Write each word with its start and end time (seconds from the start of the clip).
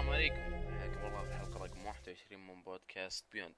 السلام 0.00 0.14
عليكم. 0.14 0.78
حياكم 0.78 1.06
الله 1.06 1.22
في 1.22 1.28
الحلقة 1.28 1.64
رقم 1.64 1.86
21 1.86 2.46
من 2.46 2.62
بودكاست 2.62 3.24
Beyond 3.32 3.54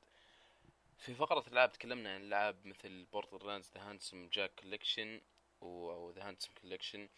في 0.99 1.15
فقرة 1.15 1.45
الألعاب 1.46 1.73
تكلمنا 1.73 2.15
عن 2.15 2.23
ألعاب 2.23 2.67
مثل 2.67 3.05
Borderlands 3.12 3.71
The 3.75 3.91
Handsome 3.91 4.29
Jack 4.32 4.50
Collection 4.61 5.21
أو 5.62 6.11
The 6.11 6.29
Handsome 6.29 6.50
Collection 6.61 7.09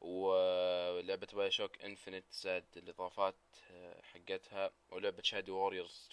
ولعبة 0.00 1.28
BioShock 1.32 1.82
Infinite 1.82 2.24
زائد 2.32 2.64
الإضافات 2.76 3.34
آه، 3.70 4.02
حقتها 4.02 4.70
ولعبة 4.90 5.22
Shadow 5.22 5.50
Warrior 5.50 6.08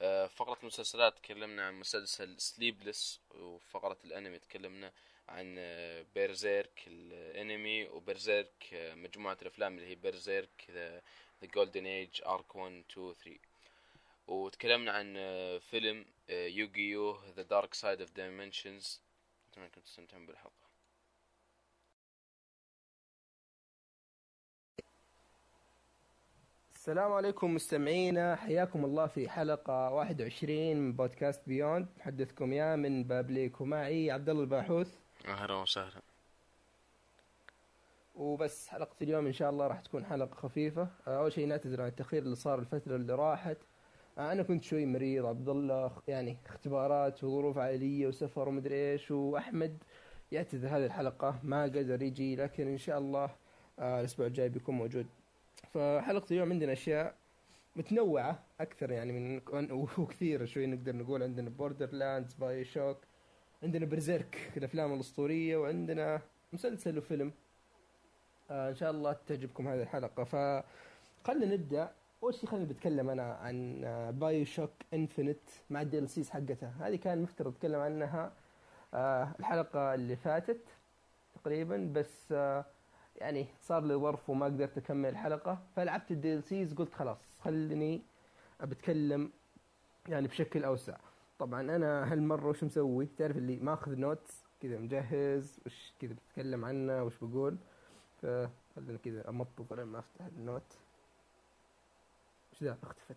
2 0.00 0.28
فقرة 0.28 0.58
المسلسلات 0.62 1.18
تكلمنا 1.18 1.66
عن 1.66 1.74
مسلسل 1.74 2.40
Sleepless 2.40 3.20
وفقرة 3.30 3.98
الأنمي 4.04 4.38
تكلمنا 4.38 4.92
عن 5.28 5.54
Berserk 6.14 6.84
الانمي 6.86 7.88
و 7.88 7.98
Berserk 7.98 8.68
مجموعة 8.74 9.38
الأفلام 9.42 9.78
اللي 9.78 9.86
هي 9.86 9.94
Berserk 9.94 10.70
Golden 11.44 11.86
Age 11.86 12.22
Arc 12.26 12.56
1 12.56 12.84
2 12.90 13.12
3 13.14 13.38
وتكلمنا 14.26 14.92
عن 14.92 15.14
فيلم 15.58 16.04
Yu-Gi-Oh 16.28 17.18
The 17.36 17.42
Dark 17.42 17.74
Side 17.74 18.00
of 18.00 18.12
Dimensions 18.12 19.00
أتمنى 19.52 19.66
انكم 19.66 19.80
تستمتعون 19.80 20.26
بالحلقة. 20.26 20.68
السلام 26.72 27.12
عليكم 27.12 27.54
مستمعينا. 27.54 28.36
حياكم 28.36 28.84
الله 28.84 29.06
في 29.06 29.28
حلقة 29.28 29.90
21 29.90 30.76
من 30.76 30.92
بودكاست 30.92 31.42
Beyond 31.46 31.88
محدثكم 31.98 32.52
يامن 32.52 33.04
بابليك 33.04 33.60
ومعي 33.60 34.10
عبد 34.10 34.28
الله 34.28 34.42
الباحوث. 34.42 34.98
أهلا 35.26 35.54
وسهلا. 35.54 36.02
وبس 38.18 38.68
حلقة 38.68 38.96
اليوم 39.02 39.26
إن 39.26 39.32
شاء 39.32 39.50
الله 39.50 39.66
راح 39.66 39.80
تكون 39.80 40.04
حلقة 40.04 40.34
خفيفة. 40.34 40.88
آه، 41.06 41.18
أول 41.18 41.32
شيء 41.32 41.46
نعتذر 41.46 41.82
عن 41.82 41.88
التأخير 41.88 42.22
اللي 42.22 42.36
صار 42.36 42.58
الفترة 42.58 42.96
اللي 42.96 43.14
راحت. 43.14 43.56
آه، 44.18 44.32
أنا 44.32 44.42
كنت 44.42 44.64
شوي 44.64 44.86
مريض 44.86 45.26
عبد 45.26 45.48
الله 45.48 45.92
يعني 46.08 46.36
اختبارات 46.46 47.24
وظروف 47.24 47.58
عائلية 47.58 48.06
وسفر 48.06 48.48
ومدري 48.48 48.92
إيش 48.92 49.10
وأحمد 49.10 49.78
يعتذر 50.32 50.68
هذه 50.68 50.86
الحلقة 50.86 51.40
ما 51.42 51.62
قدر 51.62 52.02
يجي 52.02 52.36
لكن 52.36 52.68
إن 52.68 52.78
شاء 52.78 52.98
الله 52.98 53.30
آه، 53.78 54.00
الأسبوع 54.00 54.26
الجاي 54.26 54.48
بيكون 54.48 54.74
موجود. 54.74 55.06
فحلقة 55.74 56.26
اليوم 56.30 56.52
عندنا 56.52 56.72
أشياء 56.72 57.14
متنوعة 57.76 58.44
أكثر 58.60 58.90
يعني 58.90 59.12
من 59.12 59.40
وكثير 59.98 60.46
شوي 60.46 60.66
نقدر 60.66 60.96
نقول. 60.96 61.22
عندنا 61.22 61.50
Borderlands 61.50 62.34
BioShock 62.34 62.98
عندنا 63.62 63.86
Berserk 63.86 64.52
الأفلام 64.56 64.94
الأسطورية 64.94 65.56
وعندنا 65.56 66.20
مسلسل 66.52 66.98
وفيلم. 66.98 67.32
إن 68.50 68.74
شاء 68.74 68.90
الله 68.90 69.16
تعجبكم 69.26 69.68
هذه 69.68 69.82
الحلقة. 69.82 70.24
فخلنا 70.24 71.46
نبدأ. 71.46 71.92
أول 72.22 72.34
شيء 72.34 72.48
خلينا 72.48 72.72
نتكلم 72.72 73.10
أنا 73.10 73.32
عن 73.32 73.80
BioShock 74.20 74.70
Infinite 74.94 75.40
مع 75.70 75.82
ال 75.82 76.08
DLCs 76.08 76.30
حقتها. 76.30 76.74
هذه 76.80 76.96
كان 76.96 77.22
مفترض 77.22 77.54
أتكلم 77.54 77.80
عنها 77.80 78.32
آه 78.94 79.28
الحلقة 79.40 79.94
اللي 79.94 80.16
فاتت 80.16 80.60
تقريبا 81.34 81.92
بس 81.94 82.32
آه 82.32 82.64
يعني 83.16 83.46
صار 83.60 83.84
لي 83.84 83.94
ظرف 83.94 84.30
وما 84.30 84.46
قدرت 84.46 84.78
أكمل 84.78 85.08
الحلقة. 85.08 85.58
فلعبت 85.76 86.10
ال 86.10 86.42
DLCs 86.42 86.74
قلت 86.74 86.94
خلاص 86.94 87.18
خليني 87.44 88.02
بتكلم 88.62 89.30
يعني 90.08 90.28
بشكل 90.28 90.64
أوسع. 90.64 90.96
طبعا 91.38 91.60
أنا 91.60 92.12
هالمرة 92.12 92.48
وش 92.48 92.64
مسوي؟ 92.64 93.08
تعرف 93.18 93.36
اللي 93.36 93.56
ماخذ 93.56 93.96
notes 93.96 94.44
كذا 94.62 94.78
مجهز 94.78 95.60
وش 95.66 95.92
كذا 96.00 96.14
بتكلم 96.14 96.64
عنه 96.64 97.02
وش 97.02 97.14
بقول؟ 97.22 97.56
فخلينا 98.22 98.98
كذا 99.04 99.28
امطط 99.28 99.72
لين 99.72 99.84
ما 99.86 99.98
أفتح 99.98 100.24
ال 100.24 100.33
note. 100.33 100.78
وش 102.52 102.62
ذا؟ 102.62 102.78
اختفت. 102.82 103.16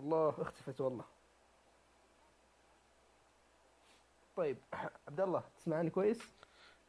الله 0.00 0.34
اختفت 0.38 0.80
والله. 0.80 1.04
طيب 4.36 4.56
عبد 5.08 5.20
الله 5.20 5.42
تسمعني 5.56 5.90
كويس؟ 5.90 6.18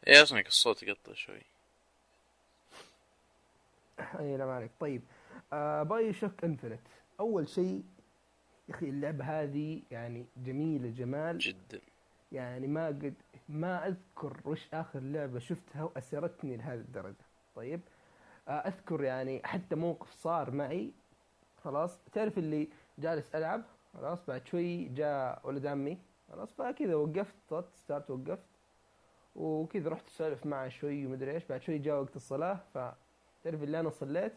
إيه 0.07 0.23
أسمعك 0.23 0.47
الصوت 0.47 0.83
يقطع 0.83 1.13
شوي. 1.13 1.41
اي 3.99 4.37
لا 4.37 4.45
ما 4.45 4.55
عليك. 4.55 4.71
طيب 4.79 5.01
آه 5.53 5.83
BioShock 5.83 6.43
Infinite 6.43 6.79
أول 7.19 7.49
شيء 7.49 7.83
يا 8.69 8.75
أخي 8.75 8.89
اللعبة 8.89 9.25
هذه 9.25 9.81
يعني 9.91 10.25
جميلة 10.37 10.89
جمال. 10.89 11.37
جدا. 11.37 11.81
يعني 12.31 12.67
ما 12.67 12.87
قد 12.87 13.13
ما 13.49 13.87
أذكر 13.87 14.37
وش 14.45 14.67
آخر 14.73 14.99
لعبة 14.99 15.39
شفتها 15.39 15.83
وأسرتني 15.83 16.57
لهذه 16.57 16.79
الدرجة. 16.79 17.25
طيب؟ 17.55 17.81
آه، 18.47 18.51
أذكر 18.51 19.03
يعني 19.03 19.41
حتى 19.45 19.75
موقف 19.75 20.11
صار 20.11 20.51
معي. 20.51 20.91
خلاص؟ 21.63 21.99
تعرف 22.13 22.37
اللي 22.37 22.67
جالس 22.99 23.35
ألعب؟ 23.35 23.63
خلاص؟ 23.93 24.25
بعد 24.25 24.47
شوي 24.47 24.85
جاء 24.85 25.41
ولد 25.43 25.65
عمي. 25.65 25.97
خلاص؟ 26.31 26.53
فكذا 26.53 26.95
وقفت 26.95 27.35
طط 27.49 27.75
start 27.75 28.11
وقفت. 28.11 28.45
وكذا 29.35 29.89
رحت 29.89 30.07
أسولف 30.07 30.45
معه 30.45 30.69
شوي 30.69 31.05
ومدري 31.05 31.31
إيش. 31.31 31.45
بعد 31.45 31.61
شوي 31.61 31.77
جاء 31.77 32.01
وقت 32.01 32.15
الصلاة. 32.15 32.59
فتعرف 32.73 33.63
اللي 33.63 33.79
أنا 33.79 33.89
صليت؟ 33.89 34.33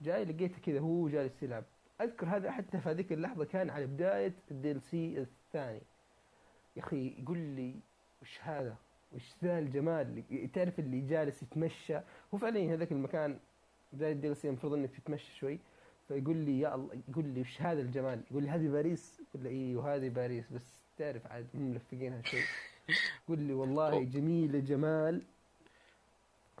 جاي 0.00 0.24
لقيته 0.24 0.60
كذا 0.60 0.80
هو 0.80 1.08
جالس 1.08 1.42
يلعب. 1.42 1.64
أذكر 2.00 2.26
هذا 2.26 2.50
حتى 2.50 2.80
في 2.80 2.88
هذيك 2.88 3.12
اللحظة 3.12 3.44
كان 3.44 3.70
على 3.70 3.86
بداية 3.86 4.34
ال 4.50 4.80
DLC 4.80 5.18
الثاني. 5.18 5.82
يا 6.76 6.82
أخي 6.82 7.14
قل 7.26 7.38
لي 7.38 7.74
وش 8.22 8.38
هذا؟ 8.42 8.76
وش 9.12 9.34
ذا 9.44 9.58
الجمال 9.58 10.22
تعرف 10.52 10.78
اللي 10.78 11.00
جالس 11.00 11.42
يتمشى؟ 11.42 11.96
هو 12.34 12.38
فعليا 12.38 12.74
هذاك 12.74 12.92
المكان 12.92 13.38
ال 13.92 14.36
DLC 14.36 14.48
المفروض 14.48 14.72
انك 14.72 14.90
تتمشى 14.90 15.36
شوي. 15.36 15.58
فيقول 16.08 16.36
لي 16.36 16.60
يا 16.60 16.74
الله 16.74 16.94
يقول 17.08 17.24
لي 17.24 17.40
وش 17.40 17.62
هذا 17.62 17.80
الجمال؟ 17.80 18.20
يقول 18.30 18.42
لي 18.42 18.48
هذه 18.48 18.68
باريس؟ 18.68 19.20
يقول 19.28 19.42
لي 19.42 19.48
اي 19.48 19.76
وهذه 19.76 20.08
باريس. 20.08 20.52
بس 20.52 20.80
تعرف 20.96 21.26
عاد 21.26 21.46
مو 21.54 21.70
ملفقينها 21.70 22.22
شوي. 22.22 22.40
يقول 23.24 23.38
لي 23.38 23.52
والله 23.52 24.04
جميله 24.04 24.58
جمال 24.58 25.22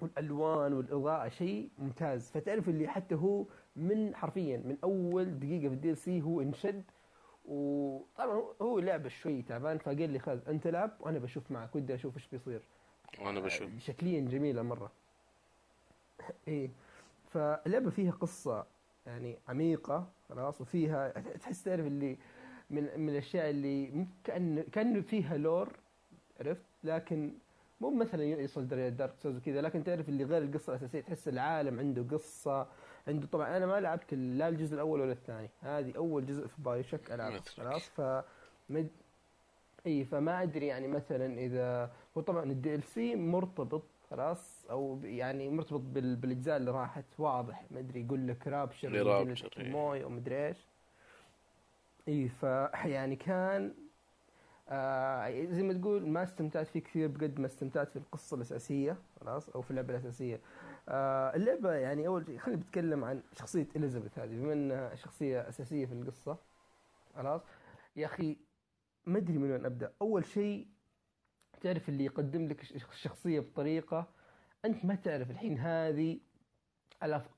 والألوان 0.00 0.72
والإضاءة 0.72 1.28
شيء 1.28 1.68
ممتاز. 1.78 2.30
فتعرف 2.30 2.68
اللي 2.68 2.88
حتى 2.88 3.14
هو 3.14 3.44
من 3.76 4.14
حرفيا 4.14 4.56
من 4.56 4.76
أول 4.84 5.38
دقيقة 5.38 5.68
في 5.68 5.74
ال 5.74 5.94
DLC 5.94 6.22
هو 6.22 6.40
انشد 6.40 6.82
وطبعا 7.48 8.42
هو 8.62 8.78
لعبه 8.78 9.08
شوي 9.08 9.42
تعبان 9.42 9.78
فقال 9.78 10.10
لي 10.10 10.18
خذ 10.18 10.48
انت 10.48 10.66
لعب 10.66 10.90
وأنا 11.00 11.18
بشوف 11.18 11.50
معك 11.50 11.76
ودي 11.76 11.94
أشوف 11.94 12.16
إيش 12.16 12.28
بيصير. 12.32 12.60
وأنا 13.18 13.40
بشوف. 13.40 13.70
شكليا 13.78 14.20
جميلة 14.20 14.62
مرة. 14.62 14.90
إيه 16.48 16.70
فاللعبه 17.32 17.90
فيها 17.90 18.10
قصة 18.12 18.66
يعني 19.06 19.38
عميقة 19.48 20.08
خلاص 20.28 20.60
وفيها 20.60 21.08
تحس 21.42 21.62
تعرف 21.64 21.86
اللي 21.86 22.16
من 22.70 23.00
من 23.00 23.08
الأشياء 23.08 23.50
اللي 23.50 24.06
كأن 24.24 24.62
كانه 24.62 25.00
فيها 25.00 25.36
lore 25.36 25.68
عرفت؟ 26.40 26.62
لكن 26.84 27.32
مو 27.80 27.90
مثلا 27.90 28.24
يوصل 28.24 28.68
درجة 28.68 28.88
Dark 28.88 29.14
Souls 29.22 29.36
وكذا 29.36 29.60
لكن 29.60 29.84
تعرف 29.84 30.08
اللي 30.08 30.24
غير 30.24 30.42
القصة 30.42 30.72
الأساسية 30.72 31.00
تحس 31.00 31.28
العالم 31.28 31.78
عنده 31.78 32.16
قصة. 32.16 32.66
عنده 33.08 33.26
طبعا 33.26 33.56
أنا 33.56 33.66
ما 33.66 33.80
لعبت 33.80 34.14
لا 34.14 34.48
الجزء 34.48 34.74
الأول 34.74 35.00
ولا 35.00 35.12
الثاني. 35.12 35.50
هذه 35.60 35.92
أول 35.96 36.26
جزء 36.26 36.46
في 36.46 36.62
BioShock 36.62 37.12
العب 37.12 37.40
خلاص؟ 37.40 37.88
ف 37.88 38.00
مد... 38.70 38.88
إي 39.86 40.04
فما 40.04 40.42
أدري 40.42 40.66
يعني 40.66 40.88
مثلا 40.88 41.38
اذا 41.38 41.92
هو 42.16 42.20
طبعا 42.20 42.44
ال 42.44 42.82
DLC 42.82 43.16
مرتبط 43.16 43.82
خلاص؟ 44.10 44.66
أو 44.70 45.00
يعني 45.04 45.48
مرتبط 45.48 45.80
بال... 45.80 46.16
بالأجزاء 46.16 46.56
اللي 46.56 46.70
راحت. 46.70 47.04
واضح. 47.18 47.64
ما 47.70 47.78
أدري 47.78 48.00
يقول 48.00 48.28
لك 48.28 48.46
Rapture 48.46 49.06
Rapture 49.06 49.50
موي 49.58 50.04
أو 50.04 50.08
مدري 50.08 50.46
إيش. 50.46 50.66
إي 52.08 52.28
ف 52.28 52.42
يعني 52.96 53.16
كان 53.16 53.74
آه 54.68 55.44
زي 55.44 55.62
ما 55.62 55.72
تقول 55.72 56.08
ما 56.08 56.22
استمتعت 56.22 56.66
فيه 56.66 56.80
كثير 56.80 57.08
بقد 57.08 57.40
ما 57.40 57.46
استمتعت 57.46 57.88
في 57.88 57.96
القصة 57.96 58.34
الأساسية 58.36 58.96
خلاص؟ 59.20 59.48
أو 59.48 59.62
في 59.62 59.70
اللعبة 59.70 59.90
الأساسية. 59.94 60.40
آه 60.88 61.36
اللعبة 61.36 61.72
يعني 61.72 62.06
أول 62.06 62.26
شيء 62.26 62.38
خلينا 62.38 62.60
نتكلم 62.60 63.04
عن 63.04 63.22
شخصية 63.38 63.68
إليزابيث 63.76 64.18
هذه. 64.18 64.28
بما 64.28 64.52
إنها 64.52 64.94
شخصية 64.94 65.48
أساسية 65.48 65.86
في 65.86 65.92
القصة 65.92 66.38
خلاص. 67.14 67.42
يا 67.96 68.06
أخي 68.06 68.36
ما 69.06 69.18
أدري 69.18 69.38
من 69.38 69.50
وين 69.50 69.64
أبدأ. 69.64 69.92
أول 70.02 70.24
شيء 70.24 70.66
تعرف 71.60 71.88
اللي 71.88 72.04
يقدم 72.04 72.48
لك 72.48 72.60
الشخصية 72.62 73.40
بطريقة 73.40 74.08
أنت 74.64 74.84
ما 74.84 74.94
تعرف 74.94 75.30
الحين 75.30 75.58
هذه 75.58 76.20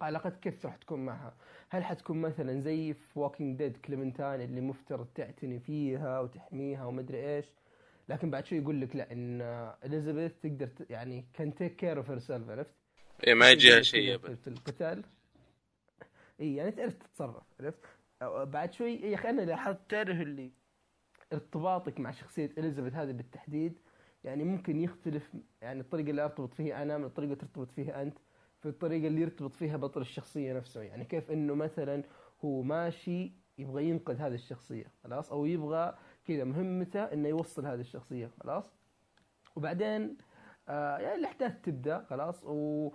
علاقتك 0.00 0.40
كيف 0.40 0.66
راح 0.66 0.76
تكون 0.76 1.04
معها. 1.04 1.34
هل 1.70 1.84
حتكون 1.84 2.20
مثلا 2.20 2.60
زي 2.60 2.94
في 2.94 3.18
Walking 3.18 3.58
Dead 3.58 3.76
Clementine 3.76 4.40
اللي 4.40 4.60
مفترض 4.60 5.06
تعتني 5.14 5.60
فيها 5.60 6.20
وتحميها 6.20 6.84
ومدري 6.84 7.36
إيش؟ 7.36 7.46
لكن 8.08 8.30
بعد 8.30 8.46
شوي 8.46 8.58
يقول 8.58 8.80
لك 8.80 8.96
لا 8.96 9.12
إن 9.12 9.40
إليزابيث 9.84 10.32
تقدر 10.42 10.68
يعني 10.90 11.24
can 11.34 11.54
take 11.54 11.76
care 11.76 11.98
of 11.98 12.10
عرفت؟ 12.30 12.79
اي 13.26 13.34
ما 13.34 13.50
يجيها 13.50 13.82
شيء 13.82 14.18
في 14.18 14.48
القتال. 14.48 15.04
إي 16.40 16.54
يعني 16.54 16.70
تعرف 16.70 16.94
تتصرف 16.94 17.42
عرفت؟ 17.60 17.84
بعد 18.22 18.72
شوي 18.72 18.94
يا 18.94 19.14
أخي 19.14 19.30
أنا 19.30 19.42
لاحظت 19.42 19.78
تعرف 19.88 20.20
اللي 20.20 20.50
ارتباطك 21.32 22.00
مع 22.00 22.10
شخصية 22.10 22.50
إليزابيث 22.58 22.94
هذه 22.94 23.12
بالتحديد 23.12 23.78
يعني 24.24 24.44
ممكن 24.44 24.80
يختلف 24.80 25.30
يعني 25.62 25.80
الطريقة 25.80 26.10
اللي 26.10 26.24
أرتبط 26.24 26.54
فيها 26.54 26.82
أنا 26.82 26.98
من 26.98 27.04
الطريقة 27.04 27.32
اللي 27.32 27.40
ترتبط 27.40 27.70
فيها 27.70 28.02
أنت 28.02 28.18
في 28.62 28.68
الطريقة 28.68 29.06
اللي 29.06 29.20
يرتبط 29.20 29.54
فيها 29.54 29.76
بطل 29.76 30.00
الشخصية 30.00 30.52
نفسه. 30.52 30.82
يعني 30.82 31.04
كيف 31.04 31.30
إنه 31.30 31.54
مثلا 31.54 32.02
هو 32.44 32.62
ماشي 32.62 33.32
يبغى 33.58 33.88
ينقذ 33.88 34.16
هذه 34.16 34.34
الشخصية 34.34 34.86
خلاص؟ 35.04 35.32
أو 35.32 35.46
يبغى 35.46 35.98
كذا 36.26 36.44
مهمته 36.44 37.04
إنه 37.04 37.28
يوصل 37.28 37.66
هذه 37.66 37.80
الشخصية 37.80 38.30
خلاص؟ 38.40 38.64
وبعدين 39.56 40.16
آه 40.68 40.98
يعني 40.98 41.14
الأحداث 41.14 41.60
تبدأ 41.62 42.04
خلاص؟ 42.10 42.44
و 42.44 42.90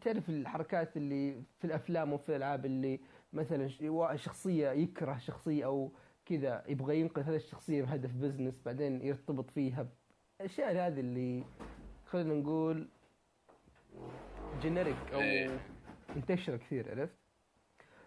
تعرف 0.00 0.28
الحركات 0.28 0.96
اللي 0.96 1.42
في 1.58 1.64
الأفلام 1.64 2.12
وفي 2.12 2.28
الألعاب 2.28 2.66
اللي 2.66 3.00
مثلا 3.32 3.68
شخصية 4.16 4.70
يكره 4.70 5.18
شخصية 5.18 5.64
أو 5.64 5.92
كذا 6.26 6.64
يبغى 6.68 7.00
ينقذ 7.00 7.22
هذه 7.22 7.36
الشخصية 7.36 7.82
بهدف 7.82 8.10
بزنس 8.10 8.62
بعدين 8.64 9.02
يرتبط 9.02 9.50
فيها 9.50 9.88
الأشياء 10.40 10.72
هذه 10.72 11.00
اللي 11.00 11.44
خلينا 12.06 12.34
نقول 12.34 12.88
generic 14.60 14.96
أو 15.12 15.20
إيه. 15.20 15.60
منتشرة 16.16 16.56
كثير 16.56 16.90
عرفت 16.90 17.16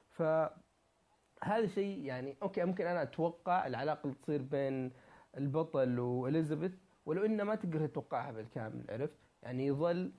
فهذا 0.10 1.68
شيء 1.68 2.00
يعني 2.00 2.38
okay 2.42 2.63
ممكن 2.63 2.86
أنا 2.86 3.01
أتوقع 3.01 3.68
العلاقة 3.68 4.04
اللي 4.04 4.16
تصير 4.16 4.42
بين 4.42 4.92
البطل 5.38 6.00
وإليزابيث 6.00 6.72
ولو 7.06 7.25
إنه 7.25 7.44
ما 7.44 7.56
تقدر 7.56 7.88
تتوقعها 7.88 8.31
بالكامل 8.31 8.86
عرفت 8.89 9.19
يعني 9.44 9.68
يظل 9.68 10.12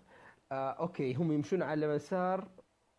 آه 0.53 0.71
okay 0.71 1.15
هم 1.15 1.33
يمشون 1.33 1.63
على 1.63 1.95
مسار 1.95 2.49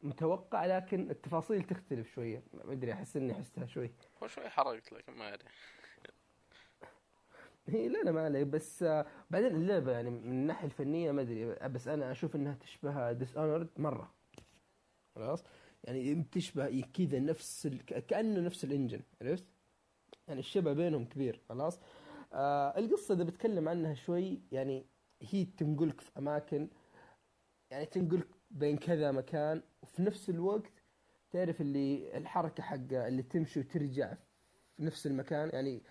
متوقع 0.02 0.66
لكن 0.66 1.12
التفاصيل 1.12 1.64
تختلف 1.64 2.14
شوية. 2.14 2.44
ما 2.54 2.74
أدري 2.74 2.94
أحس 2.94 3.18
إني 3.18 3.34
حستها 3.34 3.66
شوي. 3.66 3.92
هو 4.24 4.28
شوي 4.28 4.50
حرقت 4.50 4.92
لك 4.92 5.10
ما 5.10 5.34
أدري. 5.34 5.50
هي 7.68 7.88
لا 7.88 8.04
لا 8.04 8.12
ما 8.12 8.26
عليك 8.26 8.48
بس 8.48 8.84
آه 8.84 9.06
بعدين 9.30 9.56
اللعبة 9.56 9.92
يعني 9.92 10.10
من 10.10 10.32
الناحية 10.32 10.66
الفنية 10.66 11.12
ما 11.12 11.22
أدري 11.22 11.46
بس 11.70 11.88
أنا 11.88 12.12
أشوف 12.12 12.36
إنها 12.36 12.54
تشبه 12.54 13.12
Dishonored 13.12 13.70
مرة. 13.78 14.14
خلاص؟ 15.16 15.44
يعني 15.84 16.24
تشبه 16.32 16.82
كذا 16.82 17.20
نفس 17.20 17.66
ال... 17.66 17.86
كأنه 17.86 18.40
نفس 18.40 18.64
ال 18.64 18.69
engine 18.69 19.02
عرفت؟ 19.22 19.46
يعني 20.28 20.40
الشبه 20.40 20.74
بينهم 20.74 21.06
كبير 21.06 21.42
خلاص؟ 21.50 21.80
آه 22.34 22.80
القصة 22.80 23.14
إذا 23.16 23.24
بتكلم 23.24 23.70
عنها 23.70 23.94
شوي 23.94 24.42
يعني 24.52 24.86
هي 25.22 25.46
تنقلك 25.46 26.02
في 26.02 26.12
أماكن 26.18 26.70
يعني 27.72 27.86
تنقلك 27.86 28.28
بين 28.52 28.78
كذا 28.78 29.12
مكان 29.12 29.62
وفي 29.82 30.02
نفس 30.02 30.30
الوقت 30.30 30.72
تعرف 31.32 31.62
اللي 31.62 32.18
الحركة 32.18 32.64
حق 32.64 32.94
اللي 32.94 33.24
تمشي 33.24 33.60
وترجع 33.60 34.14
في 34.78 34.84
نفس 34.84 35.08
المكان. 35.08 35.50
يعني 35.54 35.84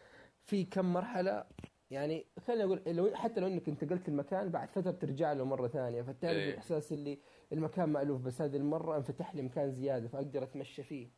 في 0.44 0.64
كم 0.64 0.93
مرحلة 0.93 1.44
يعني 1.90 2.26
خلينا 2.46 2.64
نقول 2.64 2.82
لو 2.87 3.14
حتى 3.14 3.40
لو 3.40 3.46
إنك 3.46 3.69
انتقلت 3.69 4.08
المكان 4.08 4.50
بعد 4.50 4.70
فترة 4.70 4.90
ترجع 4.90 5.32
له 5.32 5.44
مرة 5.44 5.69
ثانية 5.69 6.02
فتعرف 6.02 6.37
إيه. 6.37 6.50
الإحساس 6.50 6.93
اللي 6.93 7.19
المكان 7.52 7.88
مألوف 7.88 8.20
بس 8.20 8.43
هذه 8.43 8.56
المرة 8.56 8.96
انفتح 8.96 9.34
لي 9.34 9.43
مكان 9.43 9.73
زيادة 9.73 10.08
فأقدر 10.08 10.43
أتمشى 10.43 10.82
فيه. 10.82 11.11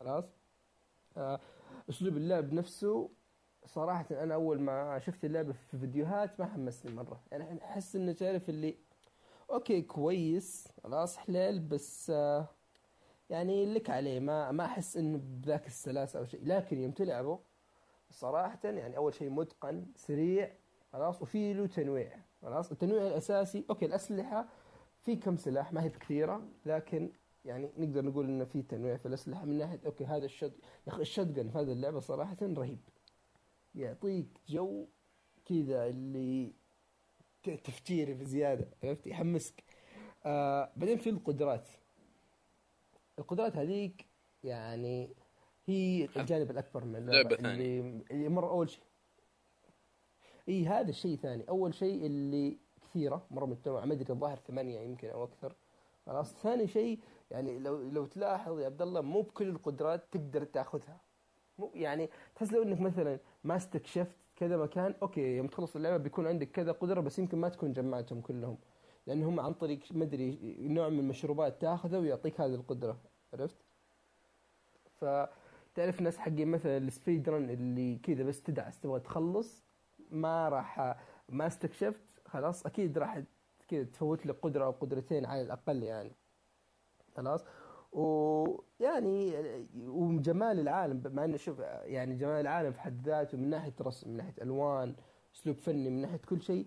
خلاص؟ 0.00 0.24
آه، 1.16 1.40
أسلوب 1.90 2.16
اللعب 2.16 2.52
نفسه 2.52 3.10
صراحة 3.64 4.06
أنا 4.10 4.34
أول 4.34 4.60
ما 4.60 4.98
شفت 4.98 5.24
اللعبة 5.24 5.52
في 5.52 5.78
فيديوهات 5.78 6.40
ما 6.40 6.46
حمسني 6.46 6.92
مرة. 6.94 7.24
يعني 7.32 7.64
أحس 7.64 7.96
إنه 7.96 8.12
تعرف 8.12 8.48
اللي 8.48 8.78
okay 9.50 9.82
كويس. 9.82 10.68
خلاص 10.84 11.16
حلال. 11.16 11.60
بس 11.60 12.10
آه، 12.10 12.48
يعني 13.30 13.74
لك 13.74 13.90
عليه. 13.90 14.20
ما 14.20 14.52
ما 14.52 14.64
أحس 14.64 14.96
إنه 14.96 15.18
بذاك 15.18 15.66
السلاسة 15.66 16.18
أو 16.18 16.24
شيء. 16.24 16.40
لكن 16.44 16.80
يوم 16.80 16.92
تلعبه 16.92 17.40
صراحة 18.10 18.60
يعني 18.64 18.96
أول 18.96 19.14
شيء 19.14 19.30
متقن 19.30 19.86
سريع 19.96 20.52
خلاص 20.92 21.22
وفي 21.22 21.54
له 21.54 21.66
تنويع. 21.66 22.18
خلاص 22.42 22.72
التنويع 22.72 23.06
الأساسي. 23.06 23.64
okay 23.70 23.86
الأسلحة 23.86 24.48
في 25.04 25.16
كم 25.16 25.36
سلاح؟ 25.36 25.72
ما 25.72 25.82
هي 25.82 25.88
بكثيرة 25.88 26.48
لكن 26.66 27.12
يعني 27.44 27.70
نقدر 27.78 28.04
نقول 28.04 28.26
إنه 28.26 28.44
في 28.44 28.62
تنويع 28.62 28.96
في 28.96 29.06
الأسلحة. 29.06 29.44
من 29.44 29.58
ناحية 29.58 29.80
okay 29.86 30.04
هذا 30.04 30.24
الشد 30.24 30.52
يا 30.86 30.92
أخي 30.92 31.04
ال 31.04 31.10
shotgun 31.10 31.52
في 31.52 31.58
هذه 31.58 31.72
اللعبة 31.72 32.00
صراحة 32.00 32.36
رهيب. 32.42 32.80
يعطيك 33.74 34.40
جو 34.48 34.86
كذا 35.44 35.86
اللي 35.86 36.52
تفكيري 37.56 38.14
بزيادة 38.14 38.68
عرفت 38.84 39.06
يحمسك. 39.06 39.64
آه 40.26 40.70
بعدين 40.76 40.98
في 40.98 41.10
القدرات. 41.10 41.68
القدرات 43.18 43.56
هذيك 43.56 44.06
يعني 44.44 45.10
هي 45.66 46.08
الجانب 46.16 46.50
الأكبر 46.50 46.84
من 46.84 46.96
اللعبة 46.96 47.28
لعبة 47.28 47.36
ثانية. 47.36 47.52
اللي, 47.52 48.02
اللي 48.10 48.28
مرة 48.28 48.50
أول 48.50 48.70
شيء. 48.70 48.82
إي 50.48 50.66
هذا 50.66 50.90
الشيء 50.90 51.16
ثاني. 51.16 51.44
أول 51.48 51.74
شيء 51.74 52.06
اللي 52.06 52.58
كثيرة 52.82 53.26
مرة 53.30 53.46
متنوعه 53.46 53.84
ما 53.84 53.94
أدري 53.94 54.12
الظاهر 54.12 54.38
ثمانية 54.38 54.80
يمكن 54.80 55.08
أو 55.08 55.24
أكثر. 55.24 55.54
خلاص؟ 56.06 56.34
ثاني 56.34 56.66
شيء 56.66 56.98
يعني 57.30 57.58
لو 57.58 57.90
لو 57.90 58.06
تلاحظ 58.06 58.58
يا 58.60 58.66
عبد 58.66 58.82
الله 58.82 59.00
مو 59.00 59.20
بكل 59.20 59.48
القدرات 59.48 60.04
تقدر 60.12 60.44
تأخذها. 60.44 61.00
مو 61.58 61.72
يعني 61.74 62.10
تحس 62.34 62.52
لو 62.52 62.62
إنك 62.62 62.80
مثلا 62.80 63.18
ما 63.44 63.56
استكشفت 63.56 64.16
كذا 64.38 64.56
مكان 64.56 64.94
okay 65.02 65.36
يوم 65.36 65.46
تخلص 65.46 65.76
اللعبة 65.76 65.96
بيكون 65.96 66.26
عندك 66.26 66.50
كذا 66.50 66.72
قدرة 66.72 67.00
بس 67.00 67.18
يمكن 67.18 67.38
ما 67.38 67.48
تكون 67.48 67.72
جمعتهم 67.72 68.20
كلهم. 68.20 68.58
لأن 69.06 69.22
هم 69.22 69.40
عن 69.40 69.52
طريق 69.52 69.80
ما 69.90 70.04
أدري 70.04 70.56
نوع 70.60 70.88
من 70.88 70.98
المشروبات 70.98 71.60
تأخذه 71.60 71.98
ويعطيك 71.98 72.40
هذه 72.40 72.54
القدرة. 72.54 72.98
عرفت؟ 73.32 73.56
فتعرف 75.00 76.00
ناس 76.00 76.18
حقين 76.18 76.48
مثلا 76.48 76.78
ال 76.78 76.86
speed 76.86 77.28
run 77.28 77.50
اللي 77.50 77.96
كذا 77.96 78.24
بس 78.24 78.42
تدعس 78.42 78.80
تبغى 78.80 79.00
تخلص 79.00 79.64
ما 80.10 80.48
راح 80.48 80.96
ما 81.28 81.46
استكشفت 81.46 82.00
خلاص 82.26 82.66
أكيد 82.66 82.98
راح 82.98 83.22
كذا 83.68 83.84
تفوت 83.84 84.26
لك 84.26 84.36
قدرة 84.42 84.64
أو 84.64 84.70
قدرتين 84.70 85.26
على 85.26 85.42
الأقل 85.42 85.82
يعني. 85.82 86.12
خلاص؟ 87.16 87.44
ويعني 87.92 89.34
وجمال 89.86 90.60
العالم 90.60 91.02
مع 91.06 91.24
إنه 91.24 91.36
شوف 91.36 91.58
يعني 91.84 92.14
جمال 92.14 92.40
العالم 92.40 92.72
في 92.72 92.80
حد 92.80 93.06
ذاته 93.06 93.38
من 93.38 93.50
ناحية 93.50 93.74
رسم 93.80 94.10
من 94.10 94.16
ناحية 94.16 94.42
ألوان 94.42 94.94
أسلوب 95.34 95.56
فني 95.56 95.90
من 95.90 96.00
ناحية 96.00 96.20
كل 96.28 96.42
شيء 96.42 96.66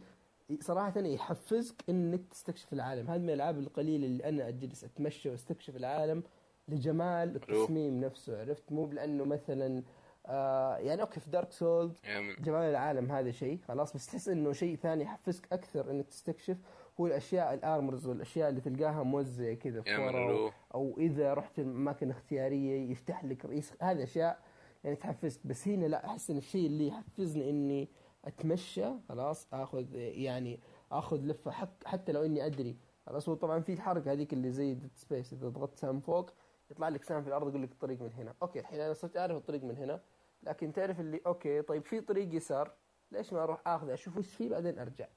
صراحة 0.59 0.99
يحفزك 0.99 1.75
إنك 1.89 2.27
تستكشف 2.31 2.73
العالم، 2.73 3.07
هذه 3.07 3.19
من 3.19 3.29
الألعاب 3.29 3.59
القليلة 3.59 4.05
اللي 4.05 4.23
أنا 4.23 4.47
أجلس 4.47 4.83
أتمشى 4.83 5.29
وأستكشف 5.29 5.75
العالم 5.75 6.23
لجمال 6.67 7.35
التصميم 7.35 7.99
نفسه 7.99 8.41
عرفت؟ 8.41 8.71
مو 8.71 8.85
لأنه 8.87 9.25
مثلا 9.25 9.83
آه 10.25 10.77
يعني 10.77 11.01
okay 11.01 11.19
في 11.19 11.29
Dark 11.29 11.51
Souls 11.51 12.01
جمال 12.39 12.69
العالم 12.69 13.11
هذا 13.11 13.31
شيء 13.31 13.59
خلاص 13.67 13.93
بس 13.93 14.07
تحس 14.07 14.29
إنه 14.29 14.51
شيء 14.51 14.75
ثاني 14.75 15.03
يحفزك 15.03 15.53
أكثر 15.53 15.91
إنك 15.91 16.07
تستكشف. 16.07 16.57
هو 16.99 17.07
الأشياء 17.07 17.53
ال 17.53 17.61
armors 17.61 18.07
والأشياء 18.07 18.49
اللي 18.49 18.61
تلقاها 18.61 19.03
موزعه 19.03 19.53
كذا 19.53 19.81
في 19.81 19.95
رو 19.95 20.51
أو 20.73 20.95
إذا 20.97 21.33
رحت 21.33 21.59
اماكن 21.59 22.09
اختياريه 22.09 22.91
يفتح 22.91 23.25
لك 23.25 23.45
رئيس 23.45 23.73
هذه 23.81 24.03
أشياء 24.03 24.39
يعني 24.83 24.95
تحفزك. 24.95 25.47
بس 25.47 25.67
هنا 25.67 25.85
لا 25.85 26.05
أحس 26.05 26.29
إن 26.31 26.37
الشيء 26.37 26.67
اللي 26.67 26.87
يحفزني 26.87 27.49
إني 27.49 27.89
أتمشى 28.25 28.85
خلاص 29.09 29.47
آخذ 29.53 29.95
يعني 29.95 30.59
آخذ 30.91 31.17
لفة 31.21 31.51
حق 31.51 31.87
حتى 31.87 32.11
لو 32.11 32.25
إني 32.25 32.45
أدري 32.45 32.77
خلاص. 33.05 33.29
هو 33.29 33.35
طبعا 33.35 33.59
في 33.59 33.73
الحركة 33.73 34.11
هذيك 34.11 34.33
اللي 34.33 34.51
زي 34.51 34.73
Dead 34.73 34.91
Space 34.95 35.33
إذا 35.33 35.49
ضغطت 35.49 35.77
سهم 35.77 35.99
فوق 35.99 36.29
يطلع 36.71 36.89
لك 36.89 37.03
سهم 37.03 37.21
في 37.21 37.27
الأرض 37.27 37.49
يقول 37.49 37.63
لك 37.63 37.71
الطريق 37.71 38.01
من 38.01 38.11
هنا. 38.13 38.33
okay 38.41 38.59
الحين 38.59 38.79
أنا 38.79 38.93
صرت 38.93 39.17
أعرف 39.17 39.37
الطريق 39.37 39.63
من 39.63 39.77
هنا 39.77 40.01
لكن 40.43 40.73
تعرف 40.73 40.99
اللي 40.99 41.21
okay 41.25 41.61
طيب 41.61 41.85
في 41.85 42.01
طريق 42.01 42.35
يسار 42.35 42.71
ليش 43.11 43.33
ما 43.33 43.43
أروح 43.43 43.61
آخذه؟ 43.67 43.93
أشوف 43.93 44.17
وش 44.17 44.35
فيه 44.35 44.49
بعدين 44.49 44.79
أرجع. 44.79 45.07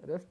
عرفت؟ 0.00 0.28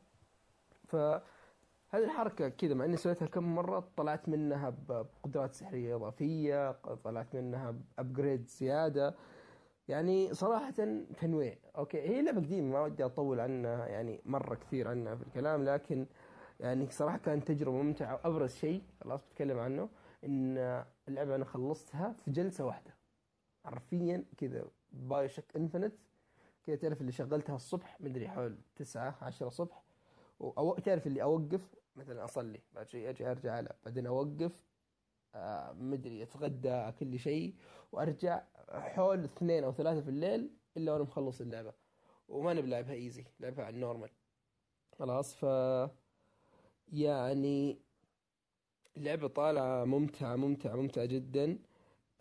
فهذه 0.92 2.04
الحركة 2.04 2.50
كذا 2.50 2.74
مع 2.74 2.86
إني 2.86 2.98
سويتها 2.98 3.26
كم 3.26 3.56
مرة 3.56 3.90
طلعت 3.98 4.30
منها 4.30 4.70
بقدرات 4.70 5.54
سحرية 5.54 5.96
إضافية 5.96 6.72
طلعت 7.04 7.36
منها 7.36 7.76
بابجريد 7.98 8.48
زيادة. 8.48 9.16
يعني 9.88 10.34
صراحة 10.34 10.72
تنويع. 11.20 11.58
أوكي 11.78 12.02
هي 12.02 12.22
لعبة 12.22 12.42
قديمة 12.42 12.72
ما 12.74 12.82
ودي 12.82 13.06
أطول 13.06 13.40
عنها 13.40 13.88
يعني 13.88 14.22
مرة 14.26 14.56
كثير 14.56 14.88
عنها 14.88 15.16
في 15.16 15.24
الكلام 15.24 15.64
لكن 15.64 16.06
يعني 16.60 16.90
صراحة 16.90 17.18
كانت 17.18 17.48
تجربة 17.48 17.82
ممتعة 17.82 18.14
وأبرز 18.14 18.56
شيء 18.56 18.84
خلاص 19.04 19.26
بتكلم 19.26 19.60
عنه 19.60 19.90
إن 20.26 20.58
اللعبة 21.08 21.36
أنا 21.36 21.46
خلصتها 21.46 22.14
في 22.26 22.32
جلسة 22.32 22.66
واحدة. 22.66 22.96
حرفيا 23.66 24.26
كذا 24.38 24.66
BioShock 24.92 25.56
Infinite 25.56 25.94
كذا 26.68 26.76
تعرف 26.76 27.02
اللي 27.02 27.12
شغلتها 27.12 27.56
الصبح 27.56 27.98
مدري 28.02 28.30
حول 28.30 28.58
تسعة 28.76 29.16
عشرة 29.22 29.50
صبح. 29.50 29.84
أو 30.42 30.76
تعرف 30.76 31.08
اللي 31.08 31.24
أوقف؟ 31.24 31.76
مثلا 31.96 32.24
أصلي 32.26 32.62
بعد 32.74 32.88
شيء 32.90 33.10
أجي 33.10 33.32
أرجع 33.32 33.60
ألعب. 33.60 33.76
بعدين 33.86 34.06
أوقف 34.08 34.52
آه 35.36 35.72
مدري 35.74 36.24
أتغدى 36.24 36.72
أكل 36.72 37.08
لي 37.08 37.18
شيء 37.18 37.56
وأرجع 37.92 38.44
حول 38.70 39.24
اثنين 39.24 39.64
أو 39.64 39.72
ثلاثة 39.72 40.02
في 40.02 40.10
الليل 40.10 40.50
إلا 40.78 40.92
وأنا 40.92 41.04
مخلص 41.04 41.42
اللعبة. 41.42 41.74
وما 42.28 42.54
بلعبها 42.54 42.94
easy 42.94 43.26
لعبها 43.40 43.66
على 43.66 43.76
ال 43.76 43.80
normal. 43.80 44.10
خلاص 45.00 45.36
ف 45.36 45.46
يعني 46.88 47.80
اللعبة 48.98 49.28
طالعة 49.28 49.84
ممتعة 49.86 50.36
ممتعة 50.36 50.76
ممتعة 50.76 51.06
جدا. 51.06 51.60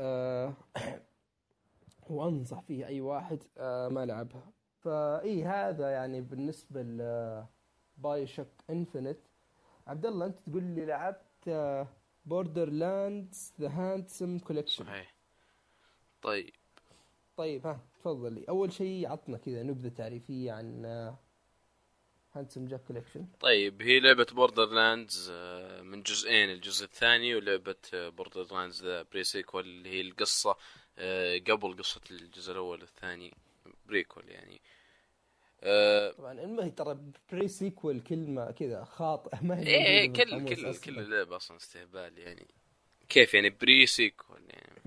آه 0.00 0.54
وأنصح 2.10 2.60
فيها 2.60 2.86
أي 2.86 3.00
واحد 3.00 3.42
آه 3.58 3.88
ما 3.88 4.06
لعبها. 4.06 4.52
فاي 4.80 5.44
هذا 5.44 5.90
يعني 5.90 6.20
بالنسبة 6.20 6.82
ل 6.82 7.00
BioShock 8.02 8.48
Infinite 8.70 9.18
عبد 9.86 10.06
الله 10.06 10.26
أنت 10.26 10.38
تقول 10.38 10.62
لي 10.62 10.86
لعبت 10.86 11.86
Borderlands 12.24 13.52
The 13.60 13.68
Handsome 13.68 14.38
Collection 14.38 14.84
صحيح. 14.84 15.14
طيب. 16.22 16.54
طيب 17.36 17.66
ها 17.66 17.80
تفضل 17.94 18.32
لي 18.32 18.44
أول 18.48 18.72
شيء 18.72 19.08
عطنا 19.08 19.38
كذا 19.38 19.62
نبذة 19.62 19.88
تعريفية 19.88 20.52
عن 20.52 20.84
Handsome 22.32 22.66
Jack 22.66 22.80
Collection 22.84 23.26
طيب 23.40 23.82
هي 23.82 24.00
لعبة 24.00 24.26
Borderlands 24.32 25.30
من 25.82 26.02
جزئين 26.02 26.50
الجزء 26.50 26.84
الثاني 26.84 27.34
ولعبة 27.34 27.76
Borderlands 27.92 28.84
The 28.84 29.02
Pre-Sequel 29.02 29.64
اللي 29.64 29.88
هي 29.88 30.00
القصة 30.00 30.56
آه، 30.98 31.38
قبل 31.38 31.76
قصة 31.76 32.00
الجزء 32.10 32.52
الأول 32.52 32.80
والثاني 32.80 33.34
prequel 33.86 34.28
يعني. 34.28 34.60
آه، 35.62 36.10
طبعا 36.12 36.32
المهم 36.32 36.70
ترى 36.70 36.98
pre-sequel 37.32 38.00
كلمه 38.00 38.50
كذا 38.50 38.84
خاطئة 38.84 39.40
ما 39.46 39.58
هي 39.58 39.66
إيه 39.66 40.08
موجودة 40.08 40.24
كل 40.24 40.54
كل 40.54 40.70
أصلاً. 40.70 40.84
كل 40.84 40.98
اللعبة 40.98 41.36
أصلا 41.36 41.56
استهبال 41.56 42.18
يعني. 42.18 42.46
كيف 43.08 43.34
يعني 43.34 43.50
pre-sequel 43.50 44.42
يعني؟ 44.48 44.80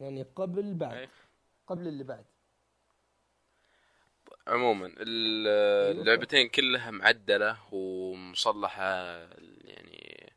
يعني 0.00 0.22
قبل 0.22 0.74
بعد 0.74 0.96
إيه. 0.96 1.10
قبل 1.66 1.88
اللي 1.88 2.04
بعد. 2.04 2.24
عموما 4.46 4.86
ال- 4.86 5.96
اللعبتين 5.98 6.48
كلها 6.48 6.90
معدلة 6.90 7.58
ومصلحة 7.74 8.84
يعني 9.64 10.32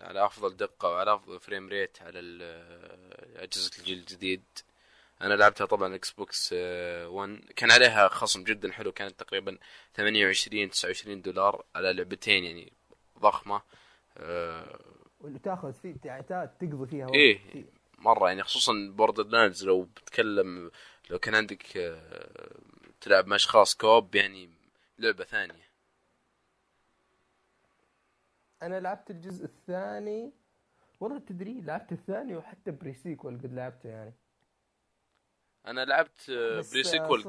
على 0.00 0.24
أفضل 0.26 0.56
دقة 0.56 0.88
وعلى 0.88 1.14
أفضل 1.14 1.40
frame 1.40 1.68
rate 1.68 2.02
على 2.02 2.18
أجهزة 3.36 3.70
الجيل 3.78 3.98
الجديد. 3.98 4.44
أنا 5.22 5.34
لعبتها 5.34 5.64
طبعا 5.64 5.94
Xbox 5.94 6.52
1 6.52 7.38
كان 7.56 7.70
عليها 7.70 8.08
خصم 8.08 8.44
جدا 8.44 8.72
حلو 8.72 8.92
كانت 8.92 9.20
تقريبا 9.20 9.58
28 9.94 10.70
29 10.70 11.22
دولار 11.22 11.64
على 11.74 11.92
لعبتين 11.92 12.44
يعني 12.44 12.72
ضخمة 13.18 13.62
آه، 14.16 14.80
واللي 15.20 15.38
تأخذ 15.38 15.72
فيه 15.72 15.94
تا- 15.96 16.44
تقضي 16.60 16.86
فيها 16.86 17.04
وقت 17.06 17.14
إيه. 17.14 17.38
فيه. 17.52 17.64
مرة 17.98 18.28
يعني 18.28 18.42
خصوصا 18.42 18.72
Borderlands 18.96 19.64
لو 19.66 19.82
بتكلم 19.82 20.70
لو 21.10 21.18
كان 21.18 21.34
عندك 21.34 21.76
آه، 21.76 22.50
تلعب 23.00 23.26
مع 23.26 23.36
أشخاص 23.36 23.74
co-op 23.74 24.14
يعني 24.14 24.50
لعبة 24.98 25.24
ثانية 25.24 25.68
أنا 28.62 28.80
لعبت 28.80 29.10
الجزء 29.10 29.44
الثاني 29.44 30.32
والله 31.00 31.18
تدري 31.18 31.60
لعبت 31.60 31.92
الثاني 31.92 32.36
وحتى 32.36 32.70
Pre-Sequel 32.70 33.38
قد 33.38 33.54
لعبته 33.54 33.88
يعني 33.88 34.14
أنا 35.70 35.84
لعبت 35.84 36.30
Pre 36.70 36.80
آه، 36.80 36.82
Sequel. 36.82 37.22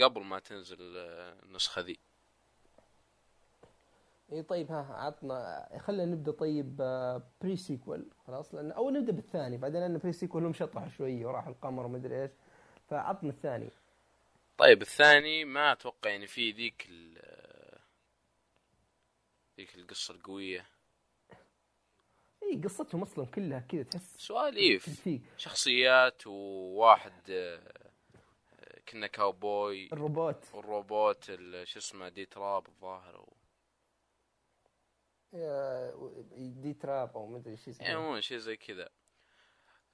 قبل 0.00 0.20
ما 0.24 0.38
تنزل 0.38 0.96
آه، 0.96 1.36
النسخة 1.42 1.82
ذي 1.82 1.98
إي 4.32 4.42
طيب 4.42 4.70
ها 4.70 4.86
عطنا 4.90 5.68
خلينا 5.78 6.04
نبدأ 6.04 6.32
طيب 6.32 6.76
Pre-Sequel 7.42 8.06
خلاص 8.26 8.54
لأن 8.54 8.72
أو 8.72 8.90
نبدأ 8.90 9.12
بالثاني 9.12 9.56
بعدين 9.56 9.80
لأن 9.80 9.98
Pre-Sequel 9.98 10.44
هم 10.44 10.52
شطحوا 10.52 10.88
شوية 10.88 11.26
وراح 11.26 11.46
القمر 11.46 11.86
ومدري 11.86 12.22
إيش 12.22 12.30
فعطنا 12.90 13.30
الثاني 13.30 13.70
طيب 14.58 14.82
الثاني 14.82 15.44
ما 15.44 15.72
أتوقع 15.72 16.10
يعني 16.10 16.26
في 16.26 16.50
ذيك 16.50 16.86
ال 16.90 17.18
آه، 17.18 17.78
ذيك 19.58 19.74
القصة 19.74 20.14
القوية 20.14 20.66
اي 22.52 22.60
قصتهم 22.64 23.02
أصلا 23.02 23.26
كلها 23.26 23.60
كذا 23.60 23.82
تحس 23.82 24.16
سواليف 24.18 25.08
شخصيات 25.36 26.26
وواحد 26.26 27.12
آه، 27.30 27.72
كنا 28.88 29.06
كاوبوي. 29.06 29.88
الروبوت. 29.92 30.44
والروبوت 30.54 31.24
ال- 31.30 31.68
شو 31.68 31.78
اسمه 31.78 32.08
D-Trap 32.08 32.66
الظاهر 32.68 33.16
و- 33.16 33.36
D-Trap 36.36 37.10
أو 37.16 37.26
مدري 37.26 37.54
يعني 37.54 37.70
اسمه 37.70 37.88
عموما 37.88 38.20
شيء 38.20 38.38
زي 38.38 38.56
كذا. 38.56 38.88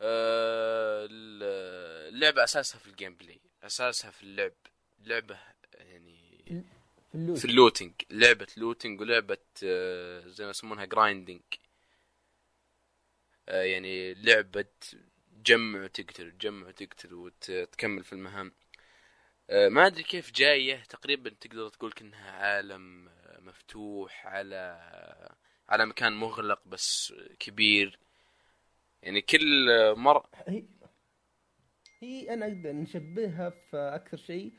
آه، 0.00 1.06
ال- 1.10 2.14
اللعبة 2.14 2.44
أساسها 2.44 2.78
في 2.78 2.86
ال 2.86 3.14
gameplay 3.14 3.40
أساسها 3.62 4.10
في 4.10 4.22
اللعب. 4.22 4.52
لعبة 4.98 5.38
يعني 5.74 6.44
في 7.10 7.14
ال 7.14 7.19
loot 7.19 7.38
في 7.38 7.44
ال 7.44 7.49
looting. 7.49 7.92
لعبة 8.10 8.46
looting 8.56 9.00
ولعبة 9.00 9.38
آه، 9.64 10.20
زي 10.28 10.44
ما 10.44 10.50
يسمونها 10.50 10.84
grinding 10.84 11.42
يعني 13.48 14.14
لعبة 14.14 14.66
جمع 15.46 15.82
وتقتل 15.84 16.38
جمع 16.38 16.66
وتقتل 16.68 17.14
وتكمل 17.14 18.04
في 18.04 18.12
المهام. 18.12 18.52
آه، 19.50 19.68
ما 19.68 19.86
أدري 19.86 20.02
كيف 20.02 20.32
جاية. 20.32 20.82
تقريبا 20.88 21.30
تقدر 21.30 21.68
تقول 21.68 21.92
كأنها 21.92 22.30
عالم 22.30 23.08
آه، 23.08 23.40
مفتوح 23.40 24.26
على 24.26 24.80
على 25.68 25.86
مكان 25.86 26.12
مغلق 26.12 26.68
بس 26.68 27.14
كبير. 27.38 27.98
يعني 29.02 29.20
كل 29.20 29.66
مرة 29.96 30.30
هي 30.48 30.64
هي 32.02 32.34
أنا 32.34 32.46
أقدر 32.46 32.72
نشبهها 32.72 33.50
في 33.50 33.76
أكثر 33.76 34.16
شيء. 34.16 34.52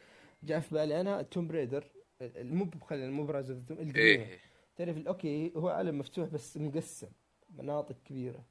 جاء 0.44 0.60
في 0.60 0.76
بالي 0.76 1.02
أنا 1.02 1.22
Tomb 1.22 1.48
Raider 1.48 1.92
مو 2.22 2.72
خلينا 2.82 3.12
مو 3.12 3.26
براز 3.26 3.52
القديمه 3.52 3.96
إيه 3.96 4.40
تعرف 4.76 4.98
أوكي 5.08 5.52
هو 5.56 5.70
عالم 5.70 6.00
مفتوح 6.00 6.30
بس 6.30 6.58
مقسم 6.58 7.12
مناطق 7.50 7.96
كبيرة. 8.06 8.46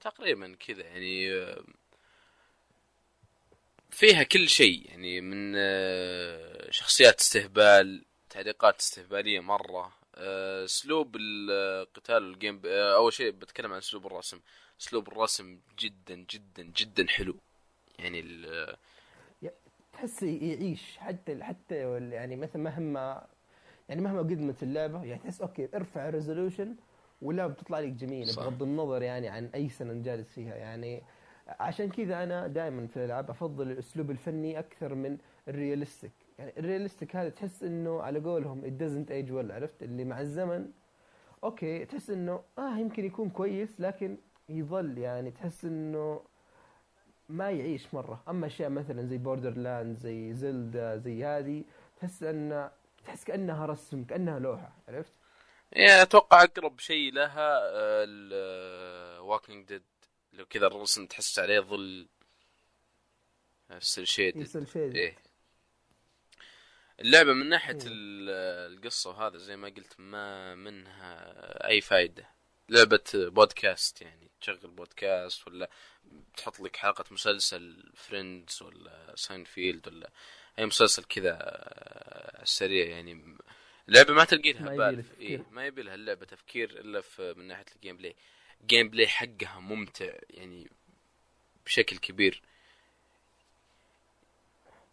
تقريبا 0.00 0.56
كذا 0.66 0.82
يعني 0.82 1.30
فيها 3.90 4.22
كل 4.22 4.48
شيء 4.48 4.86
يعني 4.88 5.20
من 5.20 5.52
آه، 5.56 6.70
شخصيات 6.70 7.20
استهبال 7.20 8.04
تعليقات 8.30 8.80
استهبالية 8.80 9.40
مرة 9.40 9.92
آه، 10.14 10.64
أسلوب 10.64 11.16
القتال 11.20 12.24
وال 12.30 12.39
game 12.39 12.58
p- 12.58 12.66
آه، 12.66 12.96
أول 12.96 13.12
شيء 13.12 13.30
بتكلم 13.30 13.72
عن 13.72 13.78
أسلوب 13.78 14.06
الرسم. 14.06 14.40
أسلوب 14.80 15.08
الرسم 15.08 15.58
جدا 15.78 16.14
جدا 16.30 16.62
جدا 16.76 17.06
حلو. 17.08 17.36
يعني 17.98 18.46
تحس 19.92 20.22
يعيش 20.22 20.96
حتى 20.98 21.44
حتى 21.44 21.74
يعني 22.10 22.36
مثلا 22.36 22.62
مهما 22.62 23.26
يعني 23.88 24.00
مهما 24.00 24.18
قدمت 24.18 24.62
اللعبة 24.62 25.04
يعني 25.04 25.20
تحس 25.22 25.40
أوكي 25.40 25.68
ارفع 25.74 26.08
ال 26.08 26.14
resolution 26.14 26.76
واللعبه 27.22 27.52
بتطلع 27.52 27.80
لك 27.80 27.92
جميلة 27.92 28.32
صح. 28.32 28.42
بغض 28.42 28.62
النظر 28.62 29.02
يعني 29.02 29.28
عن 29.28 29.50
أي 29.54 29.68
سنة 29.68 30.02
جالس 30.02 30.28
فيها. 30.32 30.54
يعني 30.54 31.02
عشان 31.48 31.88
كذا 31.90 32.22
أنا 32.22 32.46
دائما 32.46 32.86
في 32.86 32.96
الألعاب 32.96 33.30
أفضل 33.30 33.70
الأسلوب 33.70 34.10
الفني 34.10 34.58
أكثر 34.58 34.94
من 34.94 35.18
ال 35.48 35.54
realistic. 35.54 36.12
يعني 36.38 36.52
ال 36.58 36.64
realistic 36.64 37.16
هذا 37.16 37.28
تحس 37.28 37.62
إنه 37.62 38.02
على 38.02 38.18
قولهم 38.18 38.62
it 38.62 38.82
doesn't 38.82 39.10
age 39.10 39.30
well 39.32 39.50
عرفت؟ 39.52 39.82
اللي 39.82 40.04
مع 40.04 40.20
الزمن 40.20 40.70
أوكي 41.44 41.84
تحس 41.84 42.10
إنه 42.10 42.40
آه 42.58 42.78
يمكن 42.78 43.04
يكون 43.04 43.30
كويس 43.30 43.80
لكن 43.80 44.16
يظل 44.48 44.98
يعني 44.98 45.30
تحس 45.30 45.64
إنه 45.64 46.20
ما 47.28 47.50
يعيش 47.50 47.94
مرة. 47.94 48.22
أما 48.28 48.46
أشياء 48.46 48.70
مثلا 48.70 49.02
زي 49.06 49.18
Borderland 49.18 49.96
زي 49.98 50.34
Zelda 50.34 50.96
زي 50.96 51.24
هذه 51.24 51.64
تحس 51.96 52.22
ان 52.22 52.70
تحس 53.04 53.24
كأنها 53.24 53.66
رسم 53.66 54.04
كأنها 54.04 54.38
لوحة 54.38 54.72
عرفت؟ 54.88 55.12
يعني 55.72 56.02
أتوقع 56.02 56.42
أقرب 56.42 56.80
شيء 56.80 57.12
لها 57.12 57.58
ال 58.04 58.25
Walking 58.25 59.68
Dead 59.68 59.82
لو 60.32 60.46
كذا 60.46 60.66
الرسم 60.66 61.06
تحس 61.06 61.38
عليه 61.38 61.60
ظل 61.60 62.08
ال 63.70 63.79
cel 63.79 64.06
shade 64.06 64.36
يصير 64.36 64.64
شيء 64.66 64.94
إيه. 64.96 65.16
اللعبة 67.00 67.32
من 67.32 67.48
ناحية 67.48 67.78
ال- 67.86 68.30
القصة 68.72 69.10
وهذا 69.10 69.38
زي 69.38 69.56
ما 69.56 69.68
قلت 69.68 69.94
ما 70.00 70.54
منها 70.54 71.68
أي 71.68 71.80
فايدة. 71.80 72.30
لعبة 72.68 73.02
بودكاست 73.14 74.02
يعني 74.02 74.30
تشغل 74.40 74.70
بودكاست 74.70 75.46
ولا 75.48 75.70
تحط 76.36 76.60
لك 76.60 76.76
حلقة 76.76 77.04
مسلسل 77.10 77.92
Friends 77.96 78.62
ولا 78.62 79.14
ساينفيلد 79.16 79.88
ولا 79.88 80.10
أي 80.58 80.66
مسلسل 80.66 81.04
كذا 81.04 81.32
على 81.32 82.42
السريع 82.42 82.86
يعني. 82.88 83.36
اللعبة 83.90 84.14
ما 84.14 84.24
تلقي 84.24 84.52
لها 84.52 84.62
ما 84.62 84.72
يبي 84.72 84.78
بال 84.78 84.94
لها 84.96 85.02
تفكير. 85.02 85.28
إيه 85.40 85.44
ما 85.50 85.66
يبي 85.66 85.82
لها 85.82 85.94
اللعبة 85.94 86.26
تفكير 86.26 86.70
إلا 86.70 87.00
في 87.00 87.34
من 87.36 87.46
ناحية 87.46 87.64
ال 87.76 87.96
gameplay 87.96 88.14
ال 88.60 88.88
gameplay 88.88 89.08
حقها 89.08 89.58
ممتع 89.60 90.12
يعني 90.30 90.70
بشكل 91.66 91.96
كبير. 91.98 92.42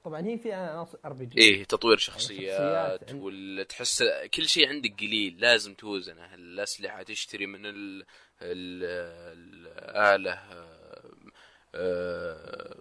طبعا 0.05 0.21
هي 0.21 0.37
فيها 0.37 0.71
عناصر 0.71 0.97
RPG 1.05 1.41
إيه 1.41 1.63
تطوير 1.63 1.97
شخصيات 1.97 2.39
شخصيات 2.39 3.09
عند- 3.11 3.21
ولا 3.21 3.63
تحس 3.63 4.03
كل 4.33 4.47
شيء 4.47 4.69
عندك 4.69 4.93
قليل 4.99 5.39
لازم 5.39 5.73
توزنه. 5.73 6.33
الأسلحة 6.35 7.03
تشتري 7.03 7.45
من 7.45 7.65
ال... 7.65 8.05
ال... 8.41 8.83
الاله 9.61 10.33
آه، 10.33 11.11
آه، 11.75 12.77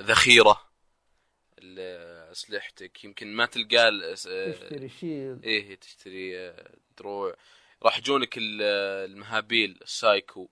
ذخيرة. 0.00 0.69
اسلحتك 2.30 3.04
يمكن 3.04 3.26
ما 3.26 3.46
تلقى 3.46 3.90
تشتري 4.14 4.88
شيء 4.88 5.40
إيه 5.44 5.74
تشتري 5.74 6.38
آه، 6.38 6.74
دروع. 6.98 7.36
راح 7.82 7.98
يجونك 7.98 8.38
ال- 8.38 8.62
المهابيل 9.10 9.78
السايكو. 9.82 10.48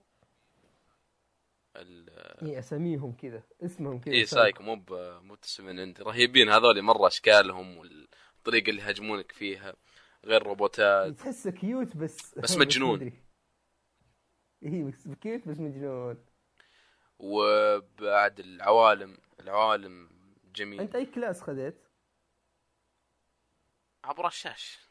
ال- 1.77 2.47
هي 2.49 2.59
أساميهم 2.59 3.13
كذا 3.13 3.43
اسمهم 3.63 4.01
كذا 4.01 4.15
اي 4.15 4.27
سايكو. 4.27 4.63
مو 4.63 4.85
مو 5.21 5.35
تسمين 5.35 5.81
عندي 5.81 6.03
رهيبين 6.03 6.49
هذول 6.49 6.83
مرة 6.83 7.07
أشكالهم 7.07 7.77
والطريقة 7.77 8.71
اللي 8.71 8.83
يهاجمونك 8.83 9.33
فيها. 9.33 9.75
غير 10.25 10.43
روبوتات. 10.43 11.13
تحسه 11.13 11.51
cute 11.51 11.97
بس 11.97 12.39
بس 12.39 12.57
مجنون. 12.57 13.13
اي 14.65 14.83
بس 14.83 15.09
cute 15.09 15.49
بس 15.49 15.59
مجنون. 15.59 16.25
وبعد 17.19 18.41
العوالم. 18.41 19.19
العوالم 19.41 20.18
جميل 20.59 20.81
أنت 20.81 20.95
أي 20.95 21.07
class 21.07 21.41
خذيت؟ 21.43 21.79
عبر 24.05 24.27
الشاش 24.27 24.89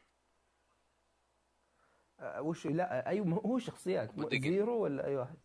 آه، 2.19 2.41
وش 2.41 2.67
لا 2.67 3.09
أي 3.09 3.19
هو 3.19 3.59
شخصيات. 3.59 4.11
Zero 4.33 4.79
ولا 4.83 5.05
أي 5.07 5.15
واحد؟ 5.15 5.37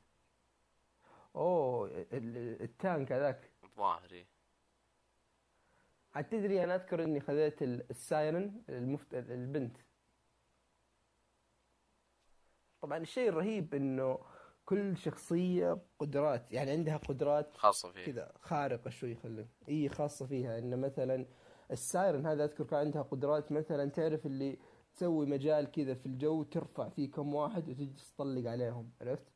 أوه 1.36 1.88
ال- 2.12 2.62
ال 2.62 2.72
tank 2.72 3.12
هذاك 3.12 3.50
الظاهري 3.64 4.26
عاد 6.14 6.24
تدري 6.28 6.64
أنا 6.64 6.74
أذكر 6.74 7.02
إني 7.04 7.20
خذيت 7.20 7.62
ال- 7.62 7.90
ال 7.90 8.02
Siren 8.02 8.62
المفت... 8.68 9.14
البنت 9.14 9.76
طبعا 12.82 12.98
الشيء 12.98 13.28
الرهيب 13.28 13.74
إنه 13.74 14.18
كل 14.64 14.96
شخصية 14.96 15.78
قدرات 15.98 16.52
يعني 16.52 16.70
عندها 16.70 16.96
قدرات 16.96 17.56
خاصة 17.56 17.92
فيه 17.92 18.04
كذا 18.06 18.32
خارقة 18.40 18.90
شوي 18.90 19.14
خلينا 19.14 19.48
إي 19.68 19.88
خاصة 19.88 20.26
فيها. 20.26 20.58
إنه 20.58 20.76
مثلا 20.76 21.26
ال 21.70 21.79
Siren 21.79 22.26
هذا 22.26 22.44
أذكر 22.44 22.64
كان 22.64 22.78
عندها 22.78 23.02
قدرات 23.02 23.52
مثلا 23.52 23.90
تعرف 23.90 24.26
اللي 24.26 24.58
تسوي 24.94 25.26
مجال 25.26 25.70
كذا 25.70 25.94
في 25.94 26.06
الجو 26.06 26.42
ترفع 26.42 26.88
فيه 26.88 27.10
كم 27.10 27.34
واحد 27.34 27.68
وتجلس 27.68 28.14
تطلق 28.14 28.50
عليهم 28.50 28.90
عرفت؟ 29.00 29.26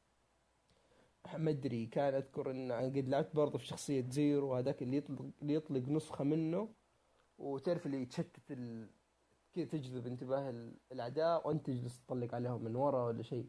ما 1.36 1.50
أدري 1.50 1.86
كان 1.86 2.14
أذكر 2.14 2.50
إن 2.50 2.72
قد 2.72 3.08
لعبت 3.08 3.36
برضه 3.36 3.58
في 3.58 3.66
شخصية 3.66 4.04
Zero 4.10 4.54
هذاك 4.54 4.82
اللي 4.82 4.96
يطلق 4.96 5.24
اللي 5.42 5.54
يطلق 5.54 5.88
نسخة 5.88 6.24
منه 6.24 6.68
وتعرف 7.38 7.86
اللي 7.86 8.02
يتشتت 8.02 8.50
ال... 8.50 8.88
كذا 9.52 9.64
تجذب 9.64 10.06
انتباه 10.06 10.50
ال- 10.50 10.76
الأعداء 10.92 11.48
وأنت 11.48 11.66
تجلس 11.66 12.00
تطلق 12.06 12.34
عليهم 12.34 12.64
من 12.64 12.76
ورا 12.76 13.04
ولا 13.06 13.22
شيء. 13.22 13.46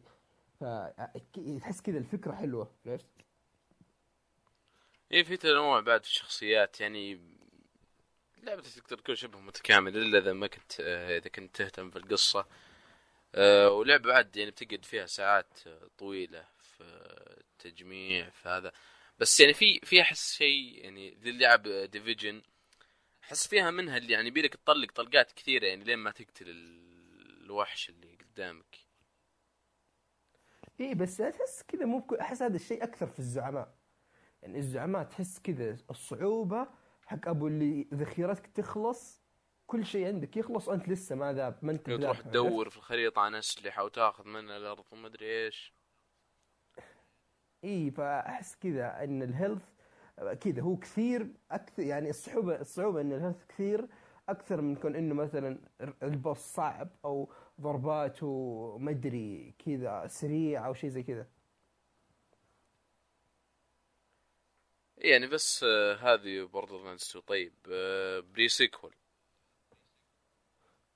فتحس 0.60 1.80
كذا 1.80 1.98
الفكرة 1.98 2.32
حلوة 2.32 2.74
عرفت؟ 2.86 3.06
إيه 5.12 5.22
في 5.22 5.36
تنوع 5.36 5.80
بعد 5.80 6.04
في 6.04 6.10
الشخصيات 6.10 6.80
يعني 6.80 7.20
لعبة 8.42 8.62
تقدر 8.62 8.98
تكون 8.98 9.14
شبه 9.14 9.40
متكامل 9.40 9.96
إلا 9.96 10.18
إذا 10.18 10.32
ما 10.32 10.46
كنت 10.46 10.72
آه، 10.80 11.18
إذا 11.18 11.28
كنت 11.28 11.56
تهتم 11.56 11.90
في 11.90 11.96
القصة. 11.96 12.46
آه، 13.34 13.70
ولعبة 13.70 14.08
بعد 14.08 14.36
يعني 14.36 14.50
بتقعد 14.50 14.84
فيها 14.84 15.06
ساعات 15.06 15.58
آه، 15.66 15.90
طويلة 15.98 16.48
في 16.62 16.84
التجميع 17.40 18.30
في 18.30 18.48
هذا. 18.48 18.72
بس 19.18 19.40
يعني 19.40 19.54
في 19.54 19.80
في 19.84 20.02
أحس 20.02 20.34
شيء 20.34 20.84
يعني 20.84 21.14
ذي 21.14 21.30
اللعب 21.30 21.62
ديفيجن 21.68 22.42
أحس 23.24 23.46
فيها 23.48 23.70
منها 23.70 23.96
اللي 23.96 24.12
يعني 24.12 24.30
بيلك 24.30 24.54
تطلق 24.56 24.92
طلقات 24.92 25.32
كثيرة 25.32 25.66
يعني 25.66 25.84
لين 25.84 25.98
ما 25.98 26.10
تقتل 26.10 26.48
ال- 26.48 27.44
الوحش 27.44 27.88
اللي 27.90 28.16
قدامك. 28.16 28.87
إيه 30.80 30.94
بس 30.94 31.16
تحس 31.16 31.62
كذا 31.68 31.84
مو 31.84 32.06
أحس 32.20 32.42
هذا 32.42 32.56
الشيء 32.56 32.84
أكثر 32.84 33.06
في 33.06 33.18
الزعماء 33.18 33.74
يعني 34.42 34.58
الزعماء 34.58 35.04
تحس 35.04 35.38
كذا 35.38 35.76
الصعوبة 35.90 36.68
حق 37.06 37.28
أبو 37.28 37.46
اللي 37.46 37.88
ذخيرتك 37.94 38.46
تخلص 38.46 39.22
كل 39.66 39.86
شيء 39.86 40.06
عندك 40.06 40.36
يخلص 40.36 40.68
وأنت 40.68 40.88
لسه 40.88 41.16
ما 41.16 41.32
ذاب 41.32 41.58
ما 41.62 41.72
أنت 41.72 41.90
تروح؟ 41.90 42.20
تدور 42.20 42.70
في 42.70 42.76
الخريطة 42.76 43.20
عن 43.20 43.34
اسلحة 43.34 43.84
وتاخذ 43.84 44.28
منها 44.28 44.56
الأرض 44.56 44.84
وما 44.92 45.06
أدري 45.06 45.44
إيش 45.44 45.74
اي 47.64 47.90
فأحس 47.90 48.56
كذا 48.56 49.04
إن 49.04 49.22
ال 49.22 49.28
health 49.28 49.62
كذا 50.40 50.62
هو 50.62 50.76
كثير 50.76 51.32
أكثر 51.50 51.82
يعني 51.82 52.10
الصعوبة 52.10 52.60
الصعوبة 52.60 53.00
إن 53.00 53.12
ال 53.12 53.17
health 53.17 53.44
كثير 53.48 53.88
أكثر 54.28 54.60
من 54.60 54.76
كون 54.76 54.96
إنه 54.96 55.14
مثلا 55.14 55.58
ال 56.02 56.09
boss 56.09 56.38
صعب 56.38 56.88
أو 57.04 57.32
ضرباته 57.60 58.76
ما 58.80 58.90
ادري 58.90 59.54
كذا 59.58 60.06
سريع 60.06 60.66
أو 60.66 60.74
شيء 60.74 60.90
زي 60.90 61.02
كذا. 61.02 61.26
يعني 64.98 65.26
بس 65.26 65.64
آه، 65.64 65.94
هذه 65.94 66.42
Borderlands 66.42 67.02
2 67.10 67.24
طيب 67.26 67.52
آه، 67.72 68.20
بري 68.20 68.48
سيكول 68.48 68.94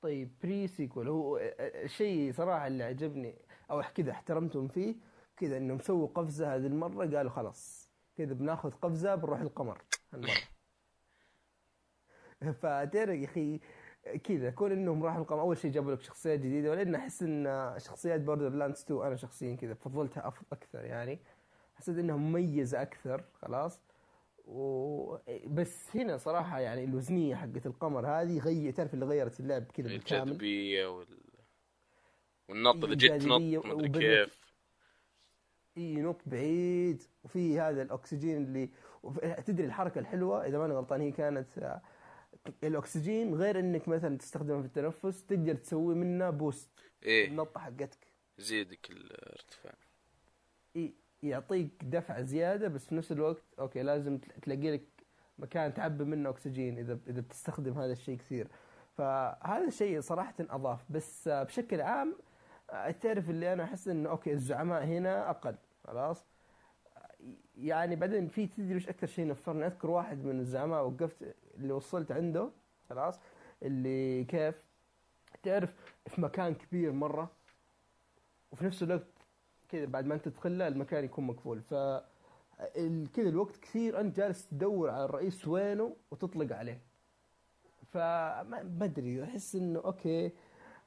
طيب 0.03 0.31
بري 0.43 0.69
سيكول 0.69 1.09
هو 1.09 1.39
الشيء 1.61 2.33
صراحة 2.33 2.67
اللي 2.67 2.85
عجبني 2.85 3.35
أو 3.71 3.83
كذا 3.83 4.11
احترمتهم 4.11 4.69
فيه 4.69 4.95
كذا 5.37 5.57
إنهم 5.57 5.79
سووا 5.79 6.09
قفزة 6.09 6.55
هذه 6.57 6.67
المرة 6.67 7.17
قالوا 7.17 7.31
خلاص 7.31 7.91
كذا 8.17 8.35
بناخذ 8.35 8.71
قفزة 8.71 9.15
بنروح 9.15 9.41
القمر 9.41 9.83
هالمرة. 10.13 10.33
فتعرف 12.61 13.19
يا 13.19 13.25
أخي 13.25 13.61
كذا 14.25 14.51
كون 14.51 14.73
إنهم 14.73 15.05
راحوا 15.05 15.21
القمر 15.21 15.41
أول 15.41 15.59
شيء 15.59 15.71
جابوا 15.71 15.93
لك 15.93 16.01
شخصيات 16.01 16.39
جديدة 16.39 16.71
ولأن 16.71 16.95
أحس 16.95 17.23
إن 17.23 17.75
شخصيات 17.79 18.21
Borderlands 18.21 18.81
2 18.83 19.01
أنا 19.03 19.17
شخصيا 19.17 19.57
كذا 19.57 19.75
فضلتها 19.75 20.31
أف- 20.31 20.43
أكثر 20.53 20.85
يعني. 20.85 21.19
حسيت 21.75 21.99
إنها 21.99 22.17
مميزة 22.17 22.83
أكثر 22.83 23.25
خلاص. 23.43 23.81
و... 24.47 25.17
بس 25.47 25.97
هنا 25.97 26.17
صراحة 26.17 26.61
يعني 26.61 26.85
الوزنية 26.85 27.35
حقت 27.35 27.67
القمر 27.67 28.07
هذه 28.07 28.39
غير 28.39 28.73
تعرف 28.73 28.95
اللي 28.95 29.05
غيرت 29.07 29.41
اللعب 29.41 29.63
كذا 29.65 29.87
بالكامل؟ 29.89 30.23
الجاذبية 30.23 30.87
وال... 30.87 31.07
والنط 32.49 32.75
إيه، 32.75 32.81
تنط 32.83 32.91
الجاذبية 32.93 33.59
مدري 33.59 33.89
وبدأت- 33.89 33.99
كيف. 33.99 34.43
اي 35.77 35.83
ينط 35.95 36.21
بعيد 36.27 37.03
وفي 37.25 37.61
هذا 37.61 37.83
الأكسجين 37.83 38.37
اللي 38.37 38.71
تدري 39.47 39.67
الحركة 39.67 39.99
الحلوة؟ 39.99 40.47
إذا 40.47 40.59
ماني 40.59 40.75
غلطان 40.75 41.01
هي 41.01 41.11
كانت 41.13 41.81
الأكسجين 42.65 43.35
غير 43.35 43.59
إنك 43.59 43.89
مثلا 43.89 44.19
تستخدمه 44.19 44.61
في 44.61 44.67
التنفس 44.67 45.27
تقدر 45.27 45.55
تسوي 45.55 45.95
منه 45.95 46.31
boost. 46.31 46.71
إيه. 47.03 47.29
النطه 47.29 47.61
حقتك. 47.61 48.07
يزيدك 48.39 48.91
الارتفاع. 48.91 49.75
إي 50.77 50.95
يعطيك 51.23 51.85
دفعه 51.85 52.23
زيادة 52.23 52.69
بس 52.69 52.87
في 52.87 52.95
نفس 52.95 53.13
الوقت 53.13 53.43
أوكي 53.59 53.83
لازم 53.83 54.19
تل- 54.19 54.41
تلاقي 54.41 54.71
لك 54.73 54.85
مكان 55.39 55.75
تعبي 55.75 56.05
منه 56.05 56.31
أكسجين 56.31 56.79
إذا 56.79 56.99
إذا 57.07 57.21
بتستخدم 57.21 57.73
هذا 57.79 57.93
الشيء 57.93 58.19
كثير. 58.19 58.49
فهذا 58.97 59.65
الشيء 59.67 60.01
صراحة 60.01 60.35
أضاف 60.41 60.93
بس 60.93 61.29
بشكل 61.29 61.81
عام 61.81 62.17
تعرف 63.01 63.31
اللي 63.31 63.53
أنا 63.53 63.65
أحس 63.65 63.89
إنه 63.89 64.11
أوكي 64.11 64.33
الزعماء 64.33 64.85
هنا 64.85 65.31
أقل 65.31 65.57
خلاص؟ 65.85 66.27
يعني 67.57 67.97
بعدين 67.97 68.29
في 68.29 68.47
تدري 68.47 68.77
وش 68.77 68.89
أكثر 68.89 69.07
شيء 69.07 69.27
نفرني؟ 69.27 69.67
أذكر 69.67 69.91
واحد 69.91 70.25
من 70.25 70.41
الزعماء 70.41 70.87
وقفت 70.87 71.35
اللي 71.57 71.73
وصلت 71.73 72.13
عنده 72.13 72.51
خلاص 72.89 73.21
اللي 73.63 74.25
كيف؟ 74.25 74.55
تعرف 75.43 75.75
في 76.07 76.21
مكان 76.21 76.55
كبير 76.55 76.93
مرة 76.93 77.31
وفي 78.53 78.65
نفس 78.65 78.83
الوقت 78.83 79.07
كذا 79.69 79.85
بعد 79.85 80.07
ما 80.07 80.15
أنت 80.15 80.29
تدخله 80.29 80.69
المكان 80.69 81.05
يكون 81.05 81.27
مقفول. 81.27 81.61
ف 81.61 81.75
كذا 83.15 83.29
الوقت 83.29 83.57
كثير 83.57 84.01
أنت 84.01 84.17
جالس 84.17 84.49
تدور 84.49 84.91
على 84.91 85.05
الرئيس 85.05 85.49
وينه 85.49 85.97
وتطلق 86.11 86.57
عليه. 86.57 86.81
فما 87.93 88.43
ما 88.63 88.85
أدري 88.85 89.25
أحس 89.25 89.57
إنه 89.57 89.81
أوكي 89.85 90.33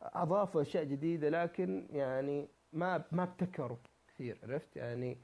أضافوا 0.02 0.62
أشياء 0.62 0.84
جديدة 0.84 1.30
لكن 1.30 1.88
يعني 1.91 2.48
ما 2.74 3.04
ما 3.12 3.24
ابتكروا 3.24 3.78
كثير 4.08 4.38
عرفت؟ 4.43 4.76
يعني 4.76 5.17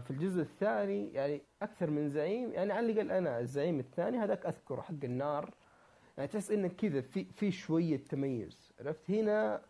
في 0.00 0.10
الجزء 0.10 0.40
الثاني 0.42 1.12
يعني 1.12 1.42
أكثر 1.62 1.90
من 1.90 2.10
زعيم 2.10 2.52
يعني 2.52 2.72
على 2.72 2.92
الأقل 2.92 3.10
أنا 3.10 3.40
الزعيم 3.40 3.80
الثاني 3.80 4.18
هذاك 4.18 4.46
أذكره 4.46 4.80
حق 4.80 5.04
النار. 5.04 5.54
يعني 6.18 6.28
تحس 6.28 6.50
انك 6.50 6.76
كذا 6.76 7.00
في 7.00 7.24
في 7.24 7.52
شوية 7.52 7.96
تميز 7.96 8.72
عرفت؟ 8.80 9.10
هنا 9.10 9.62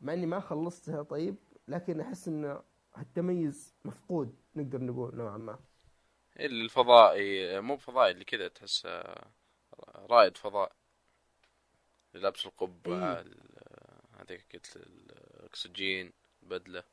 مع 0.00 0.12
إني 0.12 0.26
ما 0.26 0.40
خلصتها 0.40 1.02
طيب 1.02 1.36
لكن 1.68 2.00
أحس 2.00 2.28
إنه 2.28 2.62
التميز 2.98 3.74
مفقود 3.84 4.36
نقدر 4.56 4.80
نقول 4.82 5.16
نوعا 5.16 5.36
ما. 5.38 5.58
الفضائي 6.40 7.60
مو 7.60 7.76
بفضائي 7.76 8.10
اللي 8.12 8.24
كذا 8.24 8.48
تحسه 8.48 9.14
رائد 9.96 10.36
فضاء. 10.36 10.72
اللي 12.14 12.24
لابس 12.24 12.46
القبعة 12.46 13.14
إيه. 13.14 13.20
ال- 13.20 13.40
هذيك 14.20 14.46
قلت 14.52 14.76
الأكسجين 14.76 16.12
بدلة. 16.42 16.78
أه، 16.78 16.84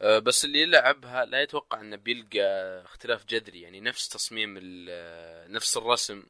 بس 0.00 0.44
اللي 0.44 0.60
يلعبها 0.62 1.24
لا 1.24 1.42
يتوقع 1.42 1.80
إنه 1.80 1.96
بيلقى 1.96 2.82
اختلاف 2.84 3.24
جذري 3.26 3.60
يعني 3.60 3.80
نفس 3.80 4.08
تصميم 4.08 4.54
ال- 4.62 5.52
نفس 5.52 5.76
الرسم 5.76 6.26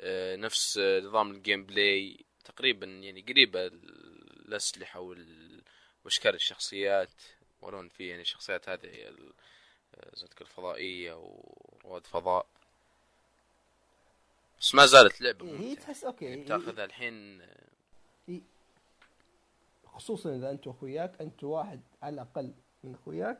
أه، 0.00 0.36
نفس 0.36 0.78
نظام 0.78 1.30
ال 1.30 1.66
gameplay 1.66 2.24
تقريبا 2.44 2.86
يعني 2.86 3.20
قريبة 3.22 3.66
الأسلحة 3.66 5.00
وال- 5.00 5.62
وأشكال 6.04 6.34
الشخصيات 6.34 7.22
ولو 7.62 7.80
ان 7.80 7.88
في 7.88 8.08
يعني 8.08 8.22
الشخصيات 8.22 8.68
هذه 8.68 8.86
هي 8.86 9.08
ال- 9.08 9.32
زي 10.14 10.22
ما 10.26 10.28
تقول 10.34 10.48
فضائية 10.48 11.12
ورواد 11.14 12.06
فضاء. 12.06 12.46
بس 14.60 14.74
ما 14.74 14.86
زالت 14.86 15.20
لعبة 15.20 15.46
هي 15.46 15.52
ممتعة. 15.52 15.84
تحس 15.84 16.04
أوكي 16.04 16.24
يعني 16.24 16.40
هي- 16.40 16.44
بتاخذها 16.44 16.84
الحين 16.84 17.46
خصوصا 19.94 20.36
إذا 20.36 20.50
أنت 20.50 20.66
وأخوياك 20.66 21.20
أنت 21.20 21.44
واحد 21.44 21.80
على 22.02 22.14
الأقل 22.14 22.52
من 22.84 22.94
أخوياك 22.94 23.38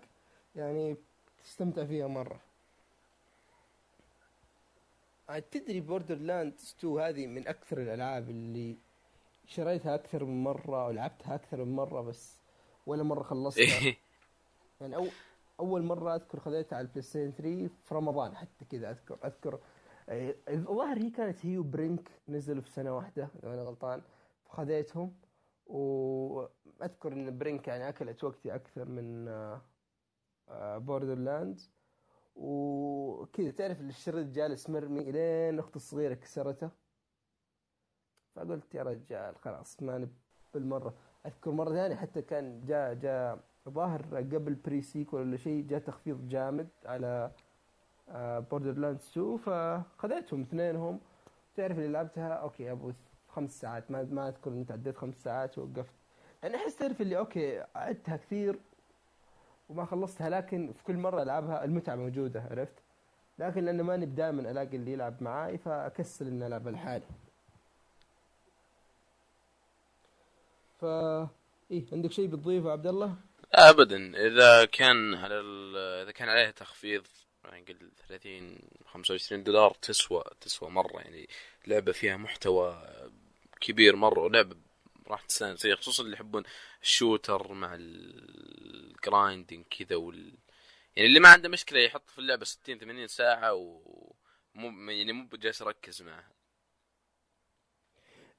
يعني 0.56 0.96
تستمتع 1.44 1.84
فيها 1.84 2.06
مرة. 2.06 2.40
عاد 5.28 5.42
تدري 5.42 5.80
Borderland 5.80 6.52
2 6.78 6.98
هذه 7.00 7.26
من 7.26 7.48
أكثر 7.48 7.82
الألعاب 7.82 8.30
اللي 8.30 8.76
شريتها 9.46 9.94
أكثر 9.94 10.24
من 10.24 10.44
مرة 10.44 10.86
ولعبتها 10.86 11.34
أكثر 11.34 11.64
من 11.64 11.76
مرة 11.76 12.00
بس 12.00 12.36
ولا 12.86 13.02
مرة 13.02 13.22
خلصتها. 13.22 13.96
يعني 14.80 14.96
أو 14.96 15.06
أول 15.60 15.82
مرة 15.82 16.14
أذكر 16.14 16.40
خذيتها 16.40 16.76
على 16.76 16.84
ال 16.84 17.02
PlayStation 17.02 17.30
3 17.30 17.68
في 17.84 17.94
رمضان 17.94 18.36
حتى 18.36 18.64
كذا 18.70 18.90
اذكر 18.90 19.18
أذكر. 19.24 19.58
إيه، 20.08 20.36
الظاهر 20.48 20.98
هي 20.98 21.10
كانت 21.10 21.46
هي 21.46 21.58
و 21.58 21.67
Brink 21.67 22.10
نزلوا 22.28 22.62
في 22.62 22.70
سنة 22.70 22.96
واحدة 22.96 23.28
لو 23.42 23.52
أنا 23.54 23.62
غلطان 23.62 24.02
فخذيتهم. 24.48 25.14
وأذكر 25.66 27.12
إن 27.12 27.38
Brink 27.38 27.68
يعني 27.68 27.88
أكلت 27.88 28.24
وقتي 28.24 28.54
أكثر 28.54 28.84
من 28.84 29.24
Borderland 30.86 31.60
وكذا 32.36 33.50
تعرف 33.50 33.80
الشريط 33.80 34.26
جالس 34.26 34.70
مرمي 34.70 35.00
إلين 35.00 35.58
أختي 35.58 35.76
الصغيرة 35.76 36.14
كسرته. 36.14 36.70
فقلت 38.34 38.74
يا 38.74 38.82
رجال 38.82 39.36
خلاص 39.36 39.82
ماني 39.82 40.08
بالمرة. 40.54 40.94
أذكر 41.26 41.50
مرة 41.50 41.72
ثانية 41.72 41.96
حتى 41.96 42.22
كان 42.22 42.64
جاء 42.66 42.94
جاء 42.94 43.38
ظاهر 43.68 44.02
قبل 44.16 44.54
Pre-Sequel 44.54 45.20
ولا 45.20 45.36
شيء 45.36 45.66
جاء 45.66 45.80
تخفيض 45.80 46.28
جامد 46.28 46.68
على 46.84 47.30
Borderlands 48.50 49.10
2 49.18 49.36
فخذيتهم 49.36 50.40
اثنينهم. 50.40 51.00
تعرف 51.54 51.78
اللي 51.78 51.88
لعبتها؟ 51.88 52.28
أوكي 52.28 52.70
أبو 52.70 52.92
خمس 53.34 53.60
ساعات 53.60 53.90
ما 53.90 54.02
ما 54.02 54.28
أذكر 54.28 54.50
انت 54.50 54.72
عديت 54.72 54.96
خمس 54.96 55.14
ساعات 55.14 55.58
ووقفت 55.58 55.94
يعني 56.42 56.56
أحس 56.56 56.76
تعرف 56.76 57.00
اللي 57.00 57.18
أوكي 57.18 57.64
عدتها 57.74 58.16
كثير 58.16 58.58
وما 59.68 59.84
خلصتها 59.84 60.30
لكن 60.30 60.72
في 60.72 60.84
كل 60.84 60.94
مرة 60.96 61.22
ألعبها 61.22 61.64
المتعة 61.64 61.94
موجودة 61.94 62.42
عرفت 62.50 62.74
لكن 63.38 63.64
لأنه 63.64 63.82
ماني 63.82 64.06
دائما 64.06 64.50
ألاقي 64.50 64.76
اللي 64.76 64.92
يلعب 64.92 65.22
معاي 65.22 65.58
فأكسل 65.58 66.26
إني 66.26 66.46
ألعب 66.46 66.68
لحالي 66.68 67.06
ف 70.80 70.84
إيه 71.70 71.84
عندك 71.92 72.12
شيء 72.12 72.26
بتضيفه 72.26 72.72
عبد 72.72 72.86
الله؟ 72.86 73.14
ابدا 73.54 74.26
إذا 74.26 74.64
كان 74.64 75.14
على. 75.14 75.34
إذا 76.02 76.10
كان 76.10 76.28
عليها 76.28 76.50
تخفيض 76.50 77.06
يعني 77.44 77.64
قل 77.64 77.90
30 78.08 78.58
25 78.86 79.42
دولار 79.42 79.70
تسوى 79.82 80.24
تسوى 80.40 80.70
مرة 80.70 81.00
يعني 81.00 81.28
لعبة 81.66 81.92
فيها 81.92 82.16
محتوى 82.16 82.86
كبير 83.64 83.96
مرة 83.96 84.20
ولعبه 84.20 84.56
راح 85.06 85.22
تستانس 85.22 85.62
فيها 85.62 85.76
خصوصا 85.76 86.02
اللي 86.02 86.14
يحبون 86.14 86.42
ال 86.82 86.91
shooter 86.91 87.52
مع 87.52 87.74
ال 87.78 87.99
grinding 87.99 89.64
كذا 89.64 89.96
وال 89.96 90.34
يعني 90.96 91.08
اللي 91.08 91.20
ما 91.20 91.28
عنده 91.28 91.48
مشكلة 91.48 91.80
يحط 91.80 92.10
في 92.10 92.18
اللعبة 92.18 92.44
60 92.44 92.78
80 92.78 93.06
ساعة 93.06 93.54
و 93.54 93.82
مو 94.54 94.90
يعني 94.90 95.12
مو 95.12 95.28
جالس 95.32 95.60
يركز 95.60 96.02
معها 96.02 96.32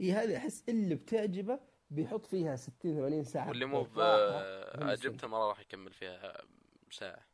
إي 0.02 0.12
هذه 0.12 0.38
أحس 0.38 0.64
اللي 0.70 0.96
بتعجبه 0.96 1.60
بيحط 1.90 2.26
فيها 2.26 2.56
60 2.56 2.76
80 2.82 3.24
ساعة 3.24 3.50
واللي 3.50 3.66
مو 3.66 3.88
عجبته 4.76 5.28
ما 5.28 5.50
راح 5.50 5.60
يكمل 5.60 5.94
فيها 5.94 6.38
ساعة. 6.92 7.26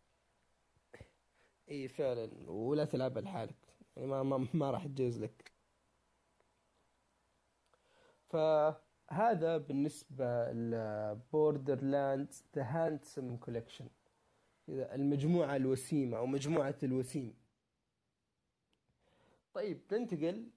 إي 1.72 1.88
فعلا. 1.88 2.30
ولا 2.48 2.86
تلعبها 2.86 3.22
لحالك. 3.22 3.56
يعني 3.96 4.08
ما 4.08 4.24
ما, 4.24 4.48
ما 4.54 4.72
راح 4.72 4.86
تجوز 4.86 5.20
لك. 5.20 5.51
فهذا 8.32 9.58
بالنسبة 9.58 10.52
ل 10.52 11.84
Borderland 11.84 12.34
The 12.56 12.64
Handsome 12.64 13.38
Collection 13.38 13.88
المجموعة 14.70 15.56
الوسيمة 15.56 16.18
أو 16.18 16.26
مجموعة 16.26 16.76
الوسيم. 16.84 17.34
طيب 19.54 19.82
ننتقل. 19.92 20.50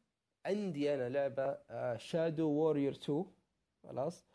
عندي 0.47 0.95
أنا 0.95 1.09
لعبة 1.09 1.59
Shadow 1.97 2.49
Warrior 2.49 2.93
2 2.93 3.25
خلاص. 3.83 4.27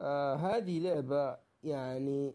آه 0.00 0.34
هذه 0.34 0.78
لعبة 0.78 1.38
يعني 1.62 2.34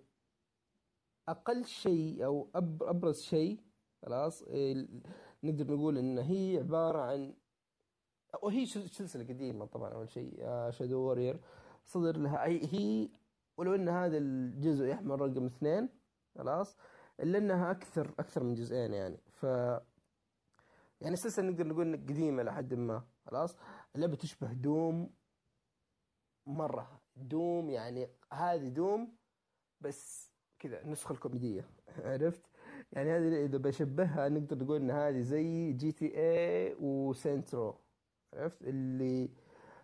أقل 1.28 1.66
شيء 1.66 2.26
أو 2.26 2.50
أب 2.56 2.84
أبرز 2.84 3.22
شيء. 3.22 3.60
خلاص 4.02 4.44
نقدر 5.44 5.74
نقول 5.76 5.98
إن 5.98 6.18
هي 6.18 6.58
عبارة 6.58 7.02
عن 7.02 7.34
وهي 8.42 8.66
سلسلة 8.66 9.24
قديمة 9.24 9.66
طبعا 9.66 9.90
أول 9.94 10.10
شيء 10.10 10.40
Shadow 10.70 11.00
Warrior 11.00 11.40
صدر 11.86 12.18
لها 12.18 12.44
أي 12.44 12.62
هي 12.74 13.10
ولو 13.58 13.76
إن 13.76 13.90
هذا 13.90 14.18
الجزء 14.18 14.86
يحمل 14.86 15.22
رقم 15.22 15.46
اثنين 15.46 15.90
خلاص 16.38 16.78
إلا 17.20 17.38
إنها 17.38 17.72
أكثر 17.72 18.16
أكثر 18.20 18.44
من 18.44 18.54
جزئين 18.54 18.94
يعني. 18.94 19.18
ف 19.30 19.44
يعني 21.02 21.14
السلسلة 21.14 21.50
نقدر 21.50 21.68
نقول 21.68 21.82
إنها 21.82 22.00
قديمة 22.00 22.44
لحد 22.44 22.74
ما 22.74 23.04
خلاص. 23.26 23.58
اللعبة 23.96 24.16
تشبه 24.16 24.54
دوم 24.54 25.14
مرة. 26.48 27.02
دوم 27.16 27.70
يعني 27.70 28.08
هذه 28.34 28.68
دوم 28.70 29.18
بس 29.82 30.32
كذا 30.60 30.82
النسخة 30.82 31.14
الكوميدية 31.14 31.70
عرفت؟ 31.98 32.42
يعني 32.92 33.12
هذه 33.12 33.46
إذا 33.46 33.58
بشبهها 33.58 34.30
نقدر 34.30 34.64
نقول 34.64 34.82
إن 34.82 34.92
هذه 34.92 35.22
زي 35.22 35.74
GTA 35.74 35.92
و 35.92 36.18
Saints 36.18 36.76
Row 36.80 37.76
عرفت؟ 38.34 38.62
اللي 38.62 39.30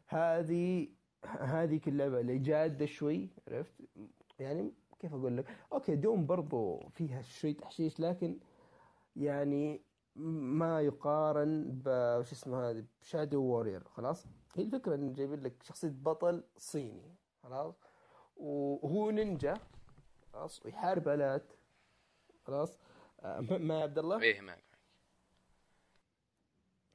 هذه 0.08 0.88
هذيك 1.26 1.88
اللعبة 1.88 2.20
اللي 2.20 2.38
جادة 2.40 2.86
شوي 2.86 3.30
عرفت؟ 3.48 3.74
يعني 4.40 4.74
كيف 5.00 5.14
أقول 5.14 5.38
لك؟ 5.38 5.46
أوكي 5.74 5.96
دوم 5.96 6.26
برضو 6.26 6.90
فيها 6.90 7.22
شوي 7.22 7.54
تحشيش 7.54 8.00
لكن 8.00 8.40
يعني 9.16 9.82
ما 10.16 10.82
يقارن 10.82 11.82
بش 11.86 12.32
اسمه 12.32 12.70
هذه؟ 12.70 12.86
ب 13.02 13.07
Shadow 13.07 13.42
Warrior 13.42 13.84
خلاص؟ 13.84 14.26
هي 14.56 14.64
الفكرة 14.64 14.96
إن 14.96 15.14
جايبين 15.14 15.40
لك 15.44 15.64
شخصية 15.64 15.90
بطل 15.90 16.44
صيني 16.58 17.16
خلاص؟ 17.44 17.76
وهو 18.38 19.12
نينجا 19.12 19.54
خلاص؟ 20.34 20.66
ويحارب 20.66 21.08
آلات 21.08 21.54
خلاص؟ 22.44 22.80
آه، 23.20 23.40
ما 23.40 23.82
عبد 23.82 23.98
الله؟ 23.98 24.22
إيه 24.22 24.42
معك 24.42 24.64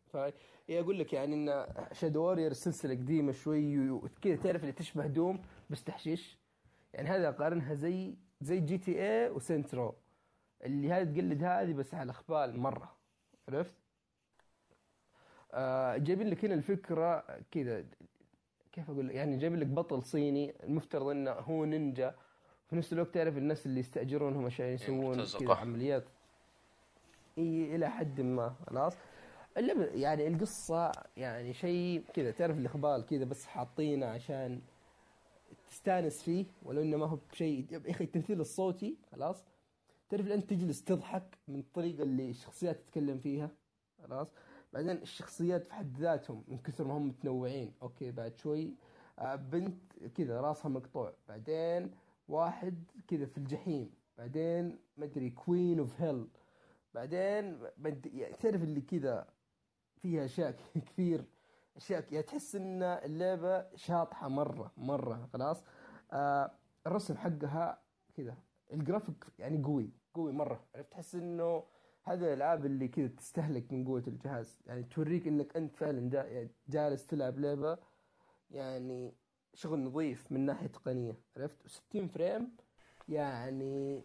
فهي 0.07 0.33
أقول 0.81 0.99
لك 0.99 1.13
يعني 1.13 1.35
إن 1.35 1.67
Shadow 1.93 2.23
Warrior 2.23 2.53
سلسلة 2.53 2.95
قديمة 2.95 3.33
شوي 3.33 3.91
وكذا 3.91 4.37
تعرف 4.37 4.61
اللي 4.61 4.73
تشبه 4.73 5.07
دوم 5.07 5.43
بس 5.71 5.85
تحشيش. 5.85 6.39
يعني 6.95 7.09
هذا 7.09 7.29
اقارنها 7.29 7.75
زي 7.75 8.15
زي 8.41 8.61
GTA 8.61 8.79
و 8.79 9.03
Saints 9.03 9.31
Row 9.31 9.95
اللي 10.65 10.93
هذه 10.93 11.13
تقلد 11.13 11.45
هذه 11.45 11.73
بس 11.73 11.95
على 11.95 12.11
اخبال 12.11 12.61
مرة. 12.61 12.97
عرفت؟ 13.49 13.75
آه 15.53 15.97
جايبين 15.97 16.29
لك 16.29 16.45
هنا 16.45 16.55
الفكرة 16.55 17.25
كذا. 17.51 17.85
كيف 18.73 18.91
أقول 18.91 19.09
لك؟ 19.09 19.15
يعني 19.15 19.37
جايبين 19.37 19.61
لك 19.61 19.67
بطل 19.67 20.03
صيني 20.03 20.55
المفترض 20.63 21.07
إنه 21.09 21.31
هو 21.31 21.65
نينجا. 21.65 22.15
في 22.71 22.77
نفس 22.77 22.93
الوقت 22.93 23.15
تعرف 23.15 23.37
الناس 23.37 23.67
اللي 23.67 23.81
يستاجرونهم 23.81 24.47
عشان 24.47 24.67
يسوون 24.67 25.27
عمليات. 25.43 26.05
إي 27.39 27.77
إلى 27.77 27.91
حد 27.91 28.21
ما 28.21 28.55
خلاص. 28.67 28.97
يعني 29.57 30.27
القصة 30.29 30.93
يعني 31.17 31.55
شيء 31.55 32.05
كذا 32.15 32.31
تعرف 32.31 32.59
الإخبار 32.59 33.01
كذا 33.01 33.25
بس 33.25 33.47
حاطينه 33.47 34.07
عشان 34.07 34.61
تستانس 35.71 36.23
فيه 36.23 36.45
ولو 36.63 36.83
إنه 36.83 36.97
ما 36.97 37.07
هو 37.07 37.19
بشيء 37.33 37.67
يا 37.71 37.83
أخي 37.91 38.05
التمثيل 38.05 38.41
الصوتي 38.41 38.97
خلاص. 39.13 39.45
تعرف 40.09 40.27
انت 40.27 40.51
تجلس 40.51 40.85
تضحك 40.85 41.39
من 41.49 41.59
الطريقة 41.61 42.03
اللي 42.03 42.31
الشخصيات 42.31 42.77
تتكلم 42.77 43.19
فيها 43.19 43.51
خلاص. 44.03 44.29
بعدين 44.73 44.91
الشخصيات 44.91 45.65
في 45.65 45.75
حد 45.75 45.99
ذاتهم 45.99 46.45
من 46.49 46.59
كثر 46.59 46.85
ما 46.85 46.97
هم 46.97 47.09
متنوعين. 47.09 47.73
أوكي 47.83 48.11
بعد 48.11 48.37
شوي 48.37 48.75
آه، 49.19 49.35
بنت 49.35 49.83
كذا 50.17 50.41
راسها 50.41 50.69
مقطوع. 50.69 51.13
بعدين 51.29 51.91
واحد 52.29 52.85
كذا 53.09 53.27
في 53.27 53.39
الجحيم. 53.39 53.91
بعدين 54.19 54.79
مدري 54.97 55.31
queen 55.31 55.79
of 55.79 56.01
hell 56.01 56.27
بعدين. 56.95 57.59
يعني 58.15 58.35
تعرف 58.35 58.63
اللي 58.63 58.81
كذا 58.81 59.27
فيها 60.03 60.25
أشياء 60.25 60.55
كثير 60.87 61.25
أشياء 61.77 62.05
يعني 62.13 62.23
تحس 62.23 62.57
إن 62.57 62.83
اللعبة 62.83 63.67
شاطحة 63.77 64.29
مرة 64.29 64.73
مرة. 64.77 65.29
خلاص؟ 65.33 65.65
آه 66.13 66.51
الرسم 66.87 67.17
حقها 67.17 67.83
كذا. 68.15 68.37
الجرافيك 68.73 69.25
يعني 69.39 69.63
قوي 69.63 69.91
قوي 70.15 70.33
مرة. 70.33 70.65
عرفت 70.75 70.91
تحس 70.93 71.15
إنه 71.15 71.65
هذه 72.05 72.19
الألعاب 72.21 72.67
اللي 72.67 72.89
كذا 72.89 73.07
تستهلك 73.07 73.73
من 73.73 73.85
قوة 73.85 74.03
الجهاز. 74.07 74.61
يعني 74.67 74.83
توريك 74.83 75.27
إنك 75.27 75.57
أنت 75.57 75.77
فعلا 75.77 76.25
يعني 76.29 76.51
جالس 76.69 77.07
تلعب 77.07 77.39
لعبة 77.39 77.79
يعني 78.51 79.15
شغل 79.55 79.79
نظيف 79.79 80.33
من 80.33 80.41
ناحية 80.47 80.67
تقنية. 80.67 81.17
عرفت؟ 81.37 81.67
60 81.67 82.09
frame 82.09 82.57
يعني 83.09 84.03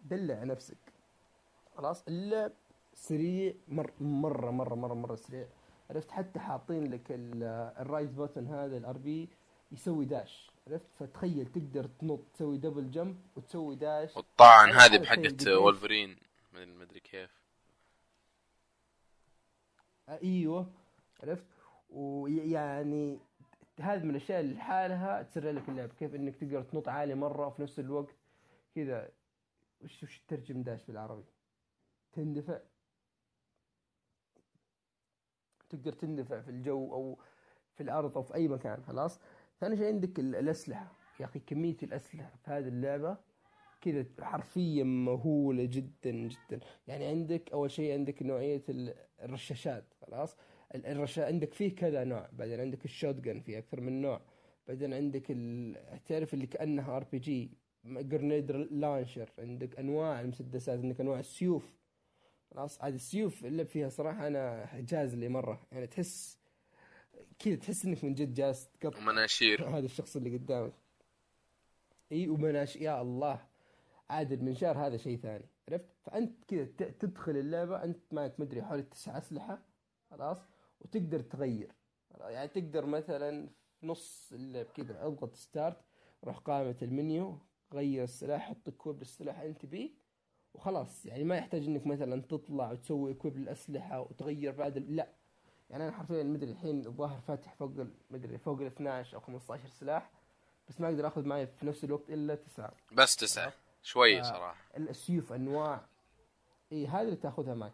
دلع 0.00 0.44
نفسك. 0.44 0.78
خلاص؟ 1.76 2.04
اللعب 2.08 2.52
سريع 3.02 3.54
مر 3.68 3.92
مرة 4.00 4.50
مرة 4.50 4.74
مرة 4.74 4.94
مرة 4.94 5.14
سريع. 5.14 5.46
عرفت؟ 5.90 6.10
حتى 6.10 6.38
حاطين 6.38 6.92
لك 6.92 7.12
ال- 7.12 7.42
ال 7.80 7.85
right 7.85 8.10
button 8.10 8.46
هذا 8.46 8.76
ال 8.76 8.98
RB 8.98 9.28
يسوي 9.72 10.04
dash 10.04 10.50
عرفت؟ 10.66 10.86
فتخيل 10.98 11.46
تقدر 11.46 11.86
تنط 11.86 12.20
تسوي 12.34 12.58
double 12.58 12.90
jump 12.90 13.16
وتسوي 13.36 13.76
dash 13.76 14.16
والطعن 14.16 14.70
هذه 14.70 14.98
بحقت. 14.98 15.48
وولفرين 15.48 16.16
ما 16.52 16.82
ادري 16.82 17.00
كيف. 17.00 17.30
إيوه. 20.08 20.66
عرفت؟ 21.22 21.44
ويعني 21.90 23.18
هذه 23.80 24.02
من 24.02 24.10
الأشياء 24.10 24.40
اللي 24.40 24.54
لحالها 24.54 25.22
تسرع 25.22 25.50
لك 25.50 25.68
اللعب. 25.68 25.88
كيف 25.88 26.14
إنك 26.14 26.36
تقدر 26.36 26.62
تنط 26.62 26.88
عالي 26.88 27.14
مرة 27.14 27.46
وفي 27.46 27.62
نفس 27.62 27.78
الوقت. 27.78 28.14
كذا. 28.74 29.10
وش 29.80 30.02
وش 30.02 30.22
ترجم 30.28 30.62
داش 30.62 30.84
بالعربي؟ 30.84 31.24
تندفع. 32.12 32.58
تقدر 35.72 35.92
تندفع 35.92 36.40
في 36.40 36.50
الجو 36.50 36.92
أو 36.94 37.18
في 37.74 37.82
الأرض 37.82 38.16
أو 38.16 38.22
في 38.22 38.34
أي 38.34 38.48
مكان 38.48 38.82
خلاص؟ 38.82 39.20
ثاني 39.60 39.76
شيء 39.76 39.86
عندك 39.86 40.18
ال- 40.18 40.36
الأسلحة. 40.36 40.92
يا 41.20 41.24
أخي 41.24 41.38
كمية 41.38 41.76
الأسلحة 41.82 42.32
في 42.44 42.50
هذه 42.50 42.68
اللعبة 42.68 43.16
كذا 43.80 44.04
حرفيا 44.20 44.84
مهولة 44.84 45.64
جدا 45.64 46.10
جدا. 46.10 46.60
يعني 46.86 47.06
عندك 47.06 47.52
أول 47.52 47.70
شيء 47.70 47.92
عندك 47.92 48.22
نوعية 48.22 48.62
ال- 48.68 48.94
الرشاشات 49.22 49.84
خلاص؟ 50.00 50.36
ال- 50.74 50.86
الرشا 50.86 51.26
عندك 51.26 51.54
فيه 51.54 51.74
كذا 51.76 52.04
نوع. 52.04 52.28
بعدين 52.32 52.60
عندك 52.60 52.84
ال 52.84 53.14
shotgun 53.14 53.40
في 53.40 53.58
أكثر 53.58 53.80
من 53.80 54.00
نوع. 54.02 54.20
بعدين 54.68 54.94
عندك 54.94 55.30
ال... 55.30 55.76
تعرف 56.04 56.34
اللي 56.34 56.46
كأنها 56.46 56.96
RPG 56.96 57.18
grenade 57.18 58.50
launcher 58.50 59.30
عندك 59.38 59.78
أنواع 59.78 60.20
المسدسات 60.20 60.78
عندك 60.78 61.00
أنواع 61.00 61.18
السيوف. 61.18 61.81
خلاص 62.54 62.84
هذه 62.84 62.94
السيوف 62.94 63.44
اللي 63.44 63.64
فيها 63.64 63.88
صراحة 63.88 64.26
أنا 64.26 64.68
جاز 64.74 65.14
لي 65.14 65.28
مرة. 65.28 65.66
يعني 65.72 65.86
تحس 65.86 66.38
كذا 67.38 67.56
تحس 67.56 67.84
إنك 67.84 68.04
من 68.04 68.14
جد 68.14 68.34
جالس 68.34 68.68
تقطع 68.80 68.98
ومناشير. 68.98 69.68
هذا 69.76 69.86
الشخص 69.86 70.16
اللي 70.16 70.36
قدامك. 70.36 70.72
إي 72.12 72.28
ومناشير 72.28 72.76
يا 72.76 73.02
الله. 73.02 73.46
عاد 74.10 74.32
المنشار 74.32 74.86
هذا 74.86 74.96
شيء 74.96 75.18
ثاني. 75.18 75.44
عرفت؟ 75.68 75.86
فأنت 76.02 76.44
كذا 76.44 76.64
تدخل 76.98 77.36
اللعبة 77.36 77.84
أنت 77.84 78.14
معك 78.14 78.40
مدري 78.40 78.62
حوالي 78.62 78.82
تسع 78.82 79.18
أسلحة. 79.18 79.62
خلاص؟ 80.10 80.38
وتقدر 80.80 81.20
تغير. 81.20 81.72
يعني 82.20 82.48
تقدر 82.48 82.86
مثلا 82.86 83.48
في 83.80 83.86
نص 83.86 84.32
اللعب 84.32 84.66
كذا 84.66 85.06
أضغط 85.06 85.34
start 85.34 85.76
روح 86.24 86.38
قائمة 86.38 86.76
المنيو 86.82 87.38
غير 87.74 88.04
السلاح 88.04 88.48
حط 88.48 88.68
equip 88.68 88.98
للسلاح 88.98 89.38
اللي 89.38 89.50
أنت 89.50 89.66
بيه. 89.66 90.01
وخلاص 90.54 91.06
يعني 91.06 91.24
ما 91.24 91.36
يحتاج 91.36 91.64
إنك 91.66 91.86
مثلا 91.86 92.22
تطلع 92.22 92.70
وتسوي 92.72 93.12
equip 93.12 93.36
للأسلحة 93.36 94.00
وتغير 94.00 94.52
بعد 94.52 94.78
لا. 94.78 95.08
يعني 95.70 95.84
أنا 95.88 95.92
حرفيا 95.92 96.22
مدري 96.22 96.50
الحين 96.50 96.86
الظاهر 96.86 97.20
فاتح 97.20 97.54
فوق 97.54 97.70
مدري 98.10 98.38
فوق 98.38 98.60
ال 98.60 98.66
12 98.66 99.16
أو 99.16 99.20
15 99.20 99.68
سلاح 99.68 100.10
بس 100.68 100.80
ما 100.80 100.88
أقدر 100.88 101.06
آخذ 101.06 101.24
معي 101.24 101.46
في 101.46 101.66
نفس 101.66 101.84
الوقت 101.84 102.10
إلا 102.10 102.34
تسعة. 102.34 102.72
بس 102.92 103.16
تسعة. 103.16 103.52
شوي 103.82 104.18
آه. 104.20 104.22
صراحة. 104.22 104.56
السيوف 104.76 105.32
أنواع. 105.32 105.80
إي 106.72 106.86
هذه 106.86 107.02
اللي 107.02 107.16
تاخذها 107.16 107.54
معك 107.54 107.72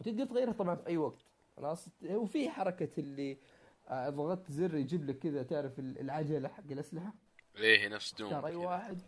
وتقدر 0.00 0.24
تغيرها 0.24 0.52
طبعا 0.52 0.74
في 0.76 0.86
أي 0.86 0.96
وقت. 0.96 1.18
خلاص؟ 1.56 1.88
وفي 2.10 2.50
حركة 2.50 3.00
اللي 3.00 3.36
آه، 3.88 4.08
ضغطت 4.10 4.50
زر 4.52 4.76
يجيب 4.76 5.04
لك 5.10 5.18
كذا 5.18 5.42
تعرف 5.42 5.78
ال- 5.78 5.98
العجلة 6.00 6.48
حق 6.48 6.64
الأسلحة؟ 6.70 7.12
ليه 7.54 7.88
نفس 7.88 8.14
دوم 8.14 8.32
اختار 8.32 8.46
اي. 8.46 8.54
واحد. 8.56 8.98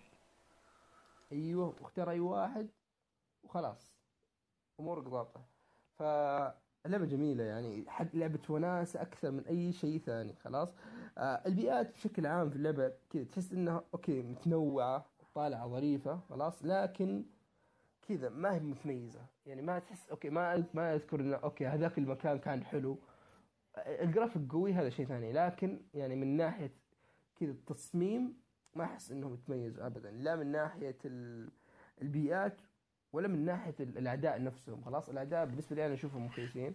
أيوه 1.32 1.74
واختار 1.80 2.10
أي 2.10 2.20
واحد 2.20 2.68
وخلاص. 3.42 3.94
أمورك 4.80 5.04
ضابطة. 5.04 5.44
فلعبة 5.98 7.04
جميلة 7.04 7.44
يعني 7.44 7.90
حق 7.90 8.06
لعبة 8.14 8.40
وناسه 8.48 9.02
أكثر 9.02 9.30
من 9.30 9.46
أي 9.46 9.72
شيء 9.72 9.98
ثاني 9.98 10.34
خلاص؟ 10.34 10.68
آه 11.18 11.42
البيئات 11.46 11.92
بشكل 11.94 12.26
عام 12.26 12.50
في 12.50 12.56
اللعبة 12.56 12.92
كذا 13.10 13.24
تحس 13.24 13.52
إنها 13.52 13.84
أوكي 13.94 14.22
متنوعة 14.22 15.06
طالعة 15.34 15.68
ظريفة 15.68 16.20
خلاص؟ 16.28 16.64
لكن 16.64 17.24
كذا 18.08 18.28
ما 18.28 18.54
هي 18.54 18.60
متميزة. 18.60 19.26
يعني 19.46 19.62
ما 19.62 19.78
تحس 19.78 20.10
أوكي 20.10 20.30
ما 20.30 20.64
ما 20.74 20.94
أذكر 20.94 21.20
إنه 21.20 21.36
أوكي 21.36 21.66
هذاك 21.66 21.98
المكان 21.98 22.38
كان 22.38 22.64
حلو. 22.64 22.98
الجرافيك 23.76 24.52
قوي 24.52 24.72
هذا 24.72 24.90
شيء 24.90 25.06
ثاني. 25.06 25.32
لكن 25.32 25.80
يعني 25.94 26.16
من 26.16 26.36
ناحية 26.36 26.72
كذا 27.36 27.50
التصميم 27.50 28.40
ما 28.74 28.85
أحس 28.85 29.11
انه 29.11 29.28
متميز 29.28 29.78
ابدا 29.80 30.11
لا 30.11 30.37
من 30.37 30.52
ناحية 30.52 30.96
ال- 31.04 31.48
البيئات 32.02 32.56
ولا 33.12 33.28
من 33.28 33.44
ناحية 33.44 33.74
ال- 33.80 33.98
الأعداء 33.98 34.42
نفسهم. 34.42 34.85
خلاص 34.85 35.09
الأعداء 35.09 35.44
بالنسبة 35.46 35.76
لي 35.76 35.87
أنا 35.87 35.94
أشوفهم 35.94 36.28
كويسين 36.28 36.74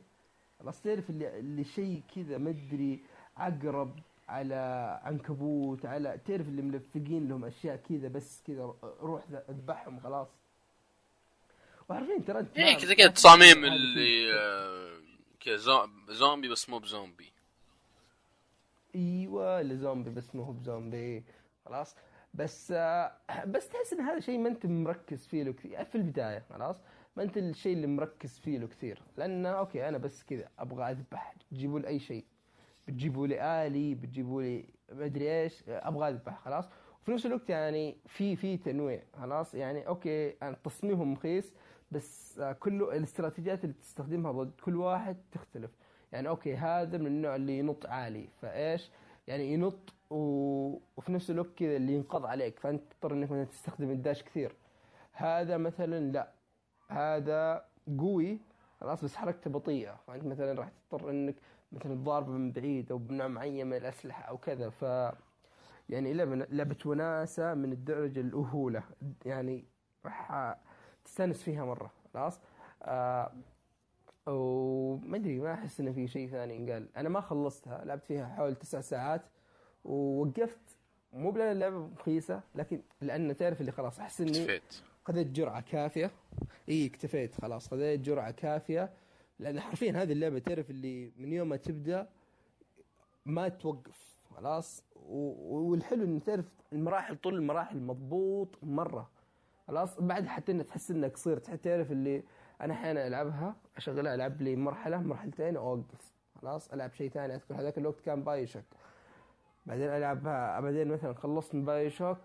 خلاص 0.59 0.81
تعرف 0.81 1.09
اللي, 1.09 1.39
اللي 1.39 1.63
شيء 1.63 2.01
كذا 2.15 2.37
مدري 2.37 3.03
عقرب 3.37 3.99
على 4.29 4.55
عنكبوت 5.03 5.85
على 5.85 6.19
تعرف 6.27 6.47
اللي 6.47 6.61
ملفقين 6.61 7.27
لهم 7.29 7.45
أشياء 7.45 7.75
كذا 7.75 8.07
بس 8.07 8.43
كذا 8.47 8.73
روح 8.83 9.23
اذبحهم 9.49 9.99
خلاص. 9.99 10.27
وعارفين 11.89 12.25
ترى 12.25 12.39
أنت 12.39 12.57
إيه 12.57 12.77
كذا 12.77 12.93
كذا 12.93 13.07
تصاميم 13.07 13.65
اللي 13.65 14.33
آه، 14.33 14.97
كذا 15.39 15.55
زو- 15.57 15.87
زومبي 16.09 16.47
بس 16.49 16.69
مو 16.69 16.79
بزومبي 16.79 17.31
إيوه 18.95 19.61
اللي 19.61 19.77
زومبي 19.77 20.09
بس 20.09 20.35
ما 20.35 20.45
هو 20.45 20.51
بزومبي 20.51 21.23
خلاص؟ 21.65 21.95
بس 22.33 22.71
آه، 22.71 23.11
بس 23.47 23.69
تحس 23.69 23.93
إن 23.93 24.01
هذا 24.01 24.19
شيء 24.19 24.39
ما 24.39 24.49
أنت 24.49 24.65
مركز 24.65 25.27
فيه 25.27 25.43
له 25.43 25.53
كثير. 25.53 25.83
في 25.83 25.95
البداية 25.95 26.43
خلاص؟ 26.49 26.75
ما 27.17 27.23
أنت 27.23 27.37
الشيء 27.37 27.73
اللي 27.73 27.87
مركز 27.87 28.39
فيه 28.39 28.57
له 28.57 28.67
كثير. 28.67 29.01
لأن 29.17 29.45
أوكي 29.45 29.89
أنا 29.89 29.97
بس 29.97 30.23
كذا 30.23 30.49
أبغى 30.59 30.91
أذبح. 30.91 31.35
تجيبوا 31.51 31.79
لي 31.79 31.87
أي 31.87 31.99
شيء. 31.99 32.25
بتجيبوا 32.87 33.27
لي 33.27 33.65
آلي 33.67 33.95
بتجيبوا 33.95 34.41
لي 34.41 34.65
ما 34.91 35.05
أدري 35.05 35.41
إيش 35.41 35.63
أبغى 35.67 36.09
أذبح 36.09 36.39
خلاص؟ 36.39 36.69
وفي 37.01 37.11
نفس 37.11 37.25
الوقت 37.25 37.49
يعني 37.49 37.97
في 38.07 38.35
في 38.35 38.57
تنويع 38.57 39.01
خلاص؟ 39.13 39.55
يعني 39.55 39.87
أوكي 39.87 40.33
يعني 40.41 40.55
تصميمهم 40.63 41.13
رخيص 41.13 41.53
بس 41.91 42.39
آه، 42.39 42.51
كله 42.51 42.97
الاستراتيجيات 42.97 43.63
اللي 43.63 43.75
تستخدمها 43.75 44.31
ضد 44.31 44.51
كل 44.61 44.75
واحد 44.75 45.17
تختلف. 45.31 45.71
يعني 46.11 46.27
أوكي 46.27 46.55
هذا 46.55 46.97
من 46.97 47.07
النوع 47.07 47.35
اللي 47.35 47.59
ينط 47.59 47.85
عالي 47.85 48.27
فإيش؟ 48.41 48.91
يعني 49.27 49.53
ينط 49.53 49.93
و... 50.09 50.15
وفي 50.97 51.11
نفس 51.11 51.29
الوقت 51.31 51.53
كذا 51.57 51.75
اللي 51.75 51.93
ينقض 51.93 52.25
عليك 52.25 52.59
فأنت 52.59 52.81
تضطر 52.93 53.13
إنك 53.13 53.31
مثلا 53.31 53.43
تستخدم 53.43 53.89
الداش 53.91 54.23
كثير. 54.23 54.55
هذا 55.11 55.57
مثلا 55.57 56.11
لا. 56.11 56.31
هذا 56.89 57.65
قوي 57.99 58.39
خلاص 58.79 59.03
بس 59.03 59.15
حركته 59.15 59.49
بطيئة. 59.49 59.99
فأنت 60.07 60.25
مثلا 60.25 60.59
راح 60.59 60.69
تضطر 60.69 61.09
إنك 61.09 61.35
مثلا 61.71 61.95
تضاربه 61.95 62.31
من 62.31 62.51
بعيد 62.51 62.91
أو 62.91 62.97
بنوع 62.97 63.27
معين 63.27 63.67
من 63.67 63.77
الأسلحة 63.77 64.23
أو 64.23 64.37
كذا. 64.37 64.69
ف 64.69 64.81
يعني 65.89 66.13
لعبه 66.13 66.35
لعبة 66.35 66.77
وناسة 66.85 67.53
من 67.53 67.71
الدرجة 67.71 68.19
الأهولة. 68.19 68.83
يعني 69.25 69.65
راح 70.05 70.55
تستأنس 71.05 71.43
فيها 71.43 71.65
مرة. 71.65 71.91
خلاص؟ 72.13 72.39
آه 72.83 73.31
وما 74.27 75.17
ادري 75.17 75.39
ما 75.39 75.53
أحس 75.53 75.79
إنه 75.79 75.91
في 75.91 76.07
شيء 76.07 76.29
ثاني 76.29 76.55
ينقال 76.55 76.97
أنا 76.97 77.09
ما 77.09 77.21
خلصتها 77.21 77.85
لعبت 77.85 78.03
فيها 78.03 78.27
حوالي 78.27 78.55
تسع 78.55 78.81
ساعات 78.81 79.21
ووقفت. 79.83 80.77
مو 81.13 81.31
ب 81.31 81.36
لأن 81.36 81.51
اللعبه 81.51 81.89
رخيصة 81.99 82.41
لكن 82.55 82.81
لأن 83.01 83.37
تعرف 83.37 83.61
اللي 83.61 83.71
خلاص 83.71 83.99
أحس 83.99 84.21
إني 84.21 84.29
اكتفيت. 84.31 84.81
خذيت 85.05 85.27
جرعة 85.27 85.61
كافية. 85.61 86.11
إي 86.69 86.85
اكتفيت 86.85 87.35
خلاص 87.41 87.67
خذيت 87.67 88.01
جرعة 88.01 88.31
كافية. 88.31 88.93
لأن 89.39 89.59
حرفيا 89.59 89.91
هذه 89.91 90.11
اللعبة 90.11 90.39
تعرف 90.39 90.69
اللي 90.69 91.11
من 91.17 91.33
يوم 91.33 91.49
ما 91.49 91.55
تبدأ 91.55 92.07
ما 93.25 93.47
توقف 93.47 94.15
خلاص. 94.35 94.83
والحلو 95.05 96.03
إنه 96.03 96.19
تعرف 96.19 96.45
المراحل 96.73 97.15
طول 97.15 97.35
المراحل 97.35 97.79
مضبوط 97.79 98.63
مرة 98.63 99.09
خلاص. 99.67 99.99
بعد 99.99 100.25
حتى 100.27 100.51
انك 100.51 100.65
تحس 100.65 100.91
إنك 100.91 101.17
تحس 101.17 101.59
تعرف 101.61 101.91
اللي 101.91 102.23
أنا 102.61 102.73
أحيانا 102.73 103.07
ألعبها 103.07 103.55
اشغلها 103.77 104.15
ألعب 104.15 104.41
لي 104.41 104.55
مرحلة 104.55 104.97
مرحلتين 104.97 105.57
وأوقف. 105.57 106.13
خلاص 106.41 106.73
ألعب 106.73 106.93
شيء 106.93 107.09
ثاني 107.09 107.35
أذكر 107.35 107.55
هذاك 107.55 107.77
الوقت 107.77 107.99
كان 108.01 108.23
BioShock 108.23 108.63
بعدين 109.65 109.89
ألعبها 109.89 110.59
بعدين 110.59 110.87
مثلا 110.87 111.13
خلصت 111.13 111.55
من 111.55 111.65
BioShock 111.65 112.17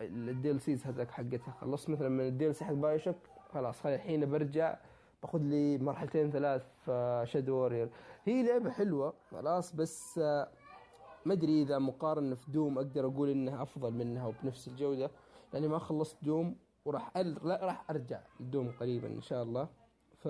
ال 0.00 0.60
DLCs 0.60 0.86
هذاك 0.86 1.10
حقتها. 1.10 1.54
خلصت 1.60 1.90
مثلا 1.90 2.08
من 2.08 2.20
ال 2.20 2.54
DLC 2.54 2.64
حق 2.64 2.72
BioShock 2.72 3.16
خلاص 3.52 3.80
خلي 3.80 3.94
الحين 3.94 4.30
برجع 4.30 4.76
باخذ 5.22 5.38
لي 5.38 5.78
مرحلتين 5.78 6.30
ثلاث 6.30 6.62
في 6.84 7.22
Shadow 7.26 7.48
Warrior 7.48 7.88
هي 8.24 8.42
لعبة 8.42 8.70
حلوة 8.70 9.14
خلاص 9.30 9.74
بس 9.74 10.18
آه، 10.18 10.48
ما 11.24 11.32
أدري 11.32 11.62
إذا 11.62 11.78
مقارنة 11.78 12.34
في 12.34 12.50
دوم 12.50 12.78
أقدر 12.78 13.06
أقول 13.06 13.28
إنها 13.28 13.62
أفضل 13.62 13.92
منها 13.92 14.26
وبنفس 14.26 14.68
الجودة 14.68 15.10
لأني 15.52 15.68
ما 15.68 15.78
خلصت 15.78 16.16
دوم 16.24 16.56
وراح 16.84 17.16
أر... 17.16 17.24
لا 17.24 17.60
راح 17.62 17.90
أرجع 17.90 18.20
لدوم 18.40 18.70
قريبا 18.70 19.08
إن 19.08 19.22
شاء 19.22 19.42
الله. 19.42 19.68
ف 20.18 20.26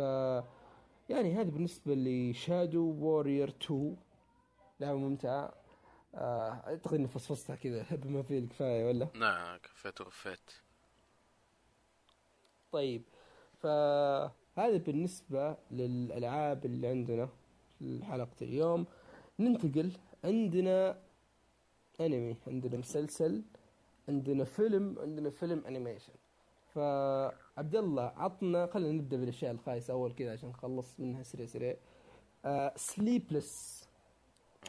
يعني 1.08 1.34
هذه 1.34 1.50
بالنسبة 1.50 1.94
ل 1.94 2.07
Shadow 2.07 2.80
Warrior 2.80 3.48
2 3.48 3.96
لعبة 4.80 4.98
ممتعة. 4.98 5.54
آه، 6.14 6.50
أعتقد 6.66 6.94
إني 6.94 7.08
فصفصتها 7.08 7.56
كذا. 7.56 7.86
بما 7.92 8.22
فيه 8.22 8.38
الكفاية 8.38 8.86
ولا؟ 8.86 9.08
نعم 9.14 9.56
كفيت 9.56 10.00
ووفيت. 10.00 10.50
طيب. 12.72 13.02
فهذا 13.58 14.76
بالنسبة 14.76 15.56
للألعاب 15.70 16.64
اللي 16.64 16.88
عندنا 16.88 17.28
في 17.78 18.04
حلقة 18.04 18.36
اليوم. 18.42 18.86
ننتقل. 19.38 19.92
عندنا 20.24 20.98
أنمي 22.00 22.36
عندنا 22.46 22.76
مسلسل 22.76 23.42
عندنا 24.08 24.44
فيلم 24.44 24.98
عندنا 24.98 25.30
فيلم 25.30 25.64
animation 25.66 26.12
فعبد 26.78 27.76
الله 27.76 28.12
عطنا 28.16 28.66
خلينا 28.66 28.92
نبدأ 28.92 29.16
بالأشياء 29.16 29.52
الخايسة 29.52 29.92
أول 29.92 30.12
كذا 30.12 30.32
عشان 30.32 30.48
نخلص 30.48 31.00
منها 31.00 31.22
سريع 31.22 31.46
سريع. 31.46 31.76
Sleepless 32.76 33.84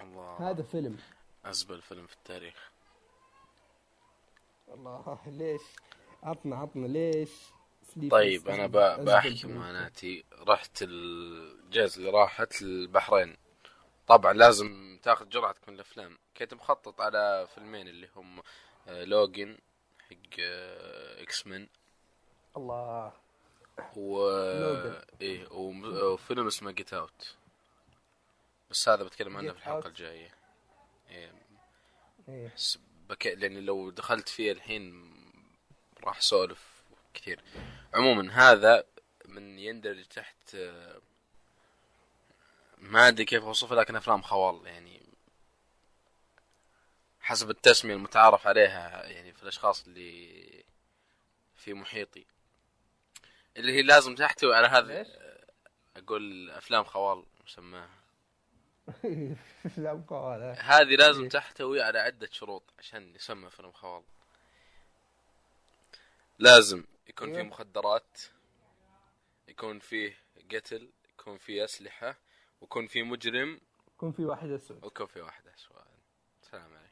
الله. 0.01 0.49
هذا 0.49 0.63
فيلم. 0.63 0.97
أزبل 1.45 1.81
فيلم 1.81 2.07
في 2.07 2.13
التاريخ. 2.13 2.71
الله 4.73 5.19
ليش؟ 5.27 5.61
عطنا 6.23 6.55
عطنا 6.55 6.87
ليش 6.87 7.31
طيب 8.11 8.47
أنا 8.49 8.67
بحكي. 8.97 9.47
معاناتي 9.47 10.23
رحت 10.47 10.77
الإجازة 10.81 11.97
اللي 11.97 12.09
راحت 12.09 12.61
البحرين. 12.61 13.37
طبعا 14.07 14.33
لازم 14.33 14.99
تاخذ 15.03 15.29
جرعتك 15.29 15.69
من 15.69 15.75
الأفلام. 15.75 16.17
كنت 16.37 16.53
مخطط 16.53 17.01
على 17.01 17.47
فيلمين 17.55 17.87
اللي 17.87 18.09
هم 18.15 18.41
آه، 18.87 19.03
Logan 19.03 19.57
حق 19.99 20.39
آه، 20.39 21.21
X-Men 21.21 21.67
الله. 22.57 23.13
و. 23.95 24.27
إيه 25.21 25.47
وم- 25.51 25.85
وفيلم 26.03 26.47
اسمه 26.47 26.71
Get 26.71 26.93
Out 26.93 27.35
بس 28.69 28.89
هذا 28.89 29.03
بتكلم 29.03 29.37
عنه 29.37 29.51
في 29.51 29.57
الحلقة 29.57 29.81
Out. 29.81 29.85
الجاية. 29.85 30.33
إيه. 31.09 31.31
إيه. 32.29 32.53
بك... 33.09 33.27
لأن 33.27 33.57
لو 33.65 33.89
دخلت 33.89 34.29
فيه 34.29 34.51
الحين 34.51 35.13
راح 36.03 36.17
أسولف 36.17 36.83
كثير. 37.13 37.43
عموما 37.93 38.31
هذا 38.33 38.83
من 39.25 39.59
يندرج 39.59 40.05
تحت 40.05 40.55
آه، 40.55 41.01
ما 42.77 43.07
أدري 43.07 43.25
كيف 43.25 43.43
أوصفه 43.43 43.75
لكن 43.75 43.95
أفلام 43.95 44.21
خوال 44.21 44.67
يعني. 44.67 44.99
حسب 47.21 47.49
التسمية 47.49 47.93
المتعارف 47.93 48.47
عليها 48.47 49.05
يعني 49.05 49.33
في 49.33 49.43
الأشخاص 49.43 49.85
اللي 49.87 50.63
في 51.55 51.73
محيطي. 51.73 52.25
اللي 53.59 53.71
هي 53.71 53.81
لازم 53.81 54.15
تحتوي 54.15 54.55
على 54.55 54.67
هذا 54.67 54.97
ليش؟ 54.97 55.07
أقول 55.97 56.49
أفلام 56.49 56.83
خوال 56.83 57.25
مسماها. 57.43 57.99
لا 59.77 60.03
قال 60.07 60.55
هذه 60.59 60.95
لازم 60.95 61.23
إيه. 61.23 61.29
تحتوي 61.29 61.81
على 61.81 61.99
عدة 61.99 62.29
شروط 62.31 62.73
عشان 62.79 63.15
يسمى 63.15 63.49
فيلم 63.49 63.71
خوال. 63.71 64.03
لازم 66.39 66.83
يكون 67.07 67.33
فيه. 67.33 67.41
مخدرات 67.41 68.17
يكون 69.47 69.79
فيه 69.79 70.17
قتل 70.51 70.89
يكون 71.09 71.37
فيه 71.37 71.63
أسلحة 71.63 72.19
ويكون 72.61 72.87
فيه 72.87 73.03
مجرم. 73.03 73.61
يكون 73.95 74.11
في 74.11 74.25
واحد 74.25 74.49
أسود. 74.49 74.83
ويكون 74.83 75.05
فيه 75.05 75.21
واحد 75.21 75.47
أسود. 75.47 75.77
سلام 76.41 76.73
عليك 76.77 76.89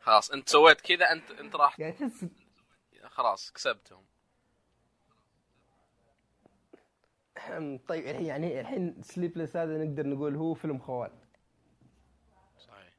خلاص 0.00 0.30
أنت 0.30 0.48
سويت 0.48 0.80
كذا 0.80 1.12
انت 1.12 1.30
أنت 1.30 1.56
راح 1.56 1.80
يعني 1.80 1.92
تحس 1.92 2.26
خلاص 3.04 3.52
كسبتهم. 3.52 4.06
طيب 7.88 8.06
الحين 8.06 8.26
يعني 8.26 8.60
الحين 8.60 9.02
Sleepless 9.02 9.56
هذا 9.56 9.84
نقدر 9.84 10.06
نقول 10.06 10.36
هو 10.36 10.54
فيلم 10.54 10.78
خوال. 10.78 11.10
صحيح. 12.58 12.92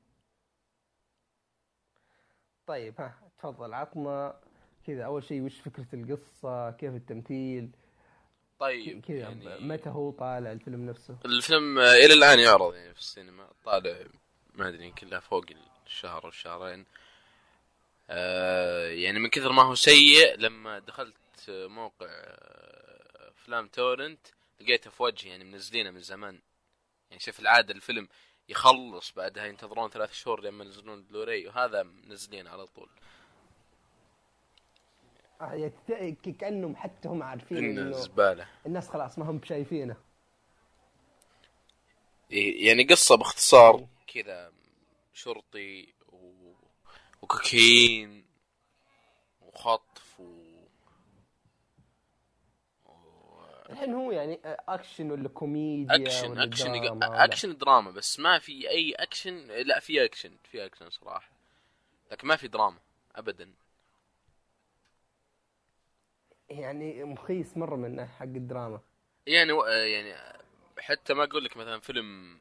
طيب 2.68 3.02
ها 3.02 3.20
تفضل 3.40 3.74
عطنا 3.74 4.40
كذا. 4.88 5.06
أول 5.06 5.24
شيء 5.24 5.42
وش 5.42 5.60
فكرة 5.60 5.88
القصة؟ 5.94 6.72
كيف 6.72 6.94
التمثيل؟ 6.94 7.70
طيب 8.60 9.02
كذا 9.02 9.18
يعني 9.18 9.60
متى 9.60 9.90
هو 9.90 10.12
طالع 10.12 10.52
الفيلم 10.52 10.86
نفسه؟ 10.86 11.18
الفيلم 11.26 11.80
إلى 11.80 12.14
الآن 12.14 12.40
يعرض 12.40 12.76
يعني 12.76 12.94
في 12.94 13.00
السينما. 13.00 13.48
طالع 13.66 13.98
ما 14.54 14.68
أدري 14.68 14.86
يمكن 14.86 15.08
له 15.08 15.20
فوق 15.20 15.46
الشهر 15.86 16.26
والشهرين 16.26 16.86
آه 18.10 18.88
يعني 18.88 19.20
من 19.20 19.30
كثر 19.30 19.52
ما 19.52 19.64
هو 19.64 19.76
سيء 19.76 20.36
لما 20.38 20.80
دخلت 20.80 21.16
موقع 21.50 22.08
أفلام 23.48 23.68
تورنت 23.68 24.28
لقيته 24.62 24.90
في 24.90 25.04
وجهي 25.04 25.30
يعني 25.30 25.44
منزلينه 25.44 25.92
من 25.92 26.00
زمان. 26.02 26.42
يعني 27.10 27.22
شوف 27.22 27.40
العادة 27.40 27.74
الفيلم 27.74 28.08
يخلص 28.50 29.12
بعدها 29.12 29.46
ينتظرون 29.46 29.90
ثلاث 29.90 30.14
شهور 30.14 30.42
لما 30.42 30.64
ينزلون 30.64 31.04
بلوراي 31.04 31.48
وهذا 31.48 31.84
منزلين 31.84 32.48
على 32.48 32.66
طول. 32.66 32.90
كأنهم 36.40 36.76
حتى 36.76 37.08
هم 37.08 37.24
عارفين 37.24 37.58
إنه 37.58 37.92
زبالة. 37.92 38.48
الناس 38.66 38.90
خلاص 38.90 39.20
ما 39.20 39.26
هم 39.26 39.42
شايفينه. 39.44 39.96
يعني 42.30 42.84
قصة 42.84 43.16
باختصار 43.16 43.88
كذا 44.08 44.54
شرطي 45.14 45.94
و... 46.10 46.54
وكوكايين 47.22 48.26
وخطف 49.42 50.20
و... 50.20 50.48
و... 52.86 52.92
الحين 53.70 53.94
هو 53.94 54.12
يعني 54.12 54.40
آه، 54.46 54.64
اكشن 54.68 55.12
ولا 55.12 55.30
كوميديا 55.30 55.96
اكشن 55.96 56.32
ولا 56.32 56.44
اكشن 56.44 56.82
دراما 56.82 57.24
اكشن 57.24 57.58
دراما 57.58 57.92
بس 57.92 58.20
ما 58.20 58.40
في 58.40 58.70
أي 58.70 58.92
اكشن 58.92 59.48
لا 59.48 59.80
في 59.80 60.06
اكشن 60.06 60.32
في 60.52 60.66
اكشن 60.66 60.90
صراحة. 60.90 61.32
لكن 62.12 62.28
ما 62.28 62.36
في 62.36 62.48
دراما 62.48 62.78
ابدا. 63.16 63.52
يعني 66.50 67.04
مخيس 67.04 67.58
مرة 67.58 67.76
من 67.76 68.06
حق 68.06 68.24
الدراما. 68.24 68.82
يعني 69.28 69.52
و... 69.52 69.66
يعني 69.66 70.38
حتى 70.80 71.14
ما 71.14 71.24
أقول 71.24 71.46
لك 71.46 71.58
مثلا 71.58 71.80
فيلم 71.80 72.38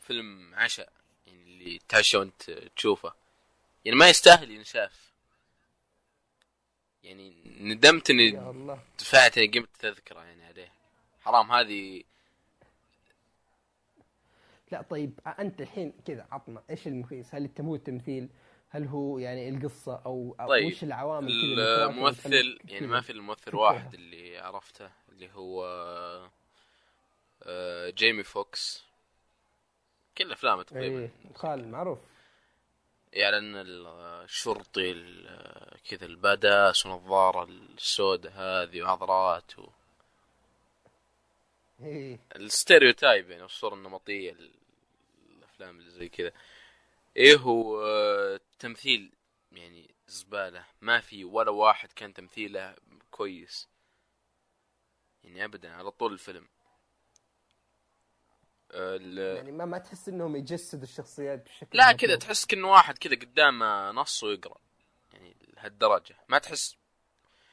فيلم 0.00 0.54
عشاء 0.54 0.92
يعني 1.26 1.42
اللي 1.42 1.80
تعشى 1.88 2.16
وأنت 2.16 2.50
تشوفه. 2.76 3.14
يعني 3.84 3.98
ما 3.98 4.08
يستاهل 4.08 4.50
ينشاف. 4.50 5.12
يعني 7.02 7.34
ندمت 7.60 8.10
إني 8.10 8.30
دفعت 8.98 9.36
يعني 9.36 9.48
قيمة 9.48 9.66
تذكرة 9.78 10.20
يعني. 10.20 10.41
حرام 11.22 11.52
هذه. 11.52 12.02
لا 14.72 14.82
طيب 14.82 15.20
أنت 15.38 15.60
الحين 15.60 15.92
كذا 16.06 16.26
عطنا 16.30 16.62
إيش 16.70 16.86
المخيس 16.86 17.34
هل 17.34 17.50
هو 17.60 17.74
التمثيل 17.74 18.28
هل 18.68 18.86
هو 18.86 19.18
يعني 19.18 19.48
القصة 19.48 20.02
أو, 20.06 20.36
أو 20.40 20.48
طيب 20.48 20.66
وش 20.66 20.82
العوامل 20.84 21.54
كذا 21.56 21.84
الممثل 21.84 22.58
يعني؟ 22.64 22.86
ما 22.86 23.00
في 23.00 23.12
الممثل. 23.12 23.56
واحد 23.56 23.94
اللي 23.94 24.38
عرفته 24.38 24.90
اللي 25.08 25.30
هو 25.32 25.64
آه، 27.42 27.90
جيمي 27.90 28.22
فوكس. 28.22 28.84
كل 30.18 30.32
أفلامه 30.32 30.62
تقريبا 30.62 30.98
إيه 31.00 31.10
خال 31.34 31.68
معروف. 31.68 31.98
يعلن 33.12 33.52
الشرطي 33.56 34.90
ال- 34.92 35.80
كذا 35.88 36.06
الباداس 36.06 36.86
ونظارة 36.86 37.44
السوداء 37.44 38.32
هذه 38.32 38.82
وعضلات 38.82 39.58
و... 39.58 39.68
إيه. 41.84 42.18
الستيريوتايب 42.36 43.30
يعني 43.30 43.44
الصورة 43.44 43.74
النمطية 43.74 44.32
ال- 44.32 44.54
الأفلام 45.38 45.78
اللي 45.78 45.90
زي 45.90 46.08
كذا. 46.08 46.32
إيه 47.16 47.36
هو 47.36 47.82
آه، 47.86 48.40
تمثيل 48.58 49.12
يعني 49.52 49.94
زبالة. 50.06 50.64
ما 50.80 51.00
في 51.00 51.24
ولا 51.24 51.50
واحد 51.50 51.92
كان 51.92 52.14
تمثيله 52.14 52.76
كويس. 53.10 53.68
يعني 55.24 55.44
أبدا 55.44 55.72
على 55.72 55.90
طول 55.90 56.12
الفيلم. 56.12 56.48
ال- 58.74 59.36
يعني 59.36 59.52
ما 59.52 59.64
ما 59.64 59.78
تحس 59.78 60.08
إنهم 60.08 60.36
يجسدوا 60.36 60.82
الشخصيات 60.82 61.44
بشكل 61.44 61.78
لا. 61.78 61.92
كذا 61.92 62.16
تحس 62.16 62.46
كأنه 62.46 62.70
واحد 62.70 62.98
كذا 62.98 63.14
قدامه 63.14 63.90
نص 63.90 64.24
ويقرأ. 64.24 64.58
يعني 65.12 65.36
لهالدرجة. 65.56 66.16
ما 66.28 66.38
تحس. 66.38 66.76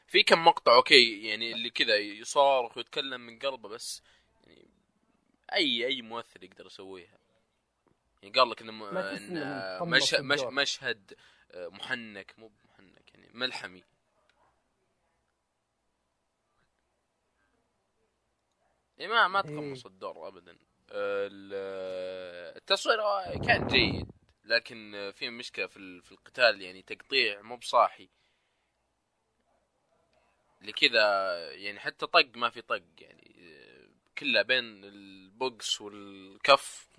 في 0.08 0.24
كم 0.24 0.46
مقطع 0.46 0.76
أوكي 0.76 1.28
يعني 1.28 1.52
اللي 1.54 1.70
كذا 1.70 1.96
يصارخ 1.98 2.78
ويتكلم 2.78 3.22
من 3.22 3.40
قلبه 3.40 3.70
بس 3.70 4.02
يعني 4.50 4.70
أي 5.54 5.86
أي 5.88 6.02
ممثل 6.02 6.44
يقدر 6.44 6.66
يسويها. 6.66 7.18
يعني 8.22 8.40
قال 8.40 8.50
لك 8.50 8.62
انه 8.62 8.90
إن 8.90 9.38
إنه 9.38 9.86
مش 9.86 10.14
مش. 10.14 10.40
مشهد 10.40 11.14
آه، 11.52 11.68
محنك 11.68 12.34
مو 12.38 12.52
محنك 12.66 13.14
يعني 13.16 13.30
ملحمي. 13.34 13.84
يعني 18.98 19.12
ما 19.12 19.28
ما 19.28 19.42
تقمص 19.42 19.86
الدور 19.86 20.28
ابدا. 20.28 20.58
ال- 20.92 22.58
التصوير 22.58 22.98
كان 23.46 23.68
جيد. 23.68 24.08
لكن 24.46 25.12
في 25.16 25.30
مشكلة 25.30 25.68
في 25.68 26.02
في 26.02 26.12
القتال 26.12 26.62
يعني 26.62 26.82
تقطيع 26.82 27.42
مو 27.42 27.58
بصاحي. 27.58 28.10
لكذا 30.62 31.04
يعني 31.54 31.80
حتى 31.80 32.08
طق 32.08 32.26
ما 32.36 32.50
في 32.50 32.62
طق 32.62 32.82
يعني 33.00 33.36
كلها 34.20 34.42
بين 34.42 34.84
البوكس 34.84 35.82
والكف 35.82 36.90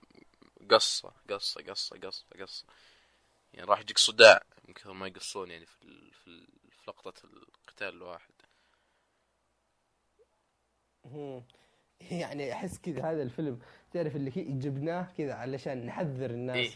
قصة 0.70 1.12
قصة 1.30 1.62
قصة 1.62 1.96
قصة 1.98 2.26
قصة. 2.40 2.64
يعني 3.54 3.66
راح 3.70 3.80
يجيك 3.80 3.98
صداع 3.98 4.42
من 4.68 4.74
كثر 4.74 4.92
ما 4.92 5.06
يقصون 5.06 5.50
يعني 5.50 5.66
في 5.66 5.82
ال- 5.82 6.12
في 6.12 6.26
ال- 6.26 6.46
في 6.70 6.90
لقطة 6.90 7.24
القتال 7.24 7.88
الواحد. 7.88 8.32
يعني 12.20 12.52
أحس 12.52 12.78
كذا 12.78 13.10
هذا 13.10 13.22
الفيلم. 13.22 13.60
تعرف 13.92 14.16
اللي 14.16 14.30
جبناه 14.30 15.12
كذا 15.18 15.34
علشان 15.34 15.86
نحذر 15.86 16.30
الناس. 16.30 16.56
إيه. 16.56 16.70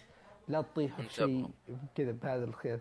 لا 0.49 0.63
تطيحوا. 0.63 1.09
شيء 1.09 1.51
كذا 1.95 2.13
بهذا 2.13 2.45
الخير. 2.45 2.81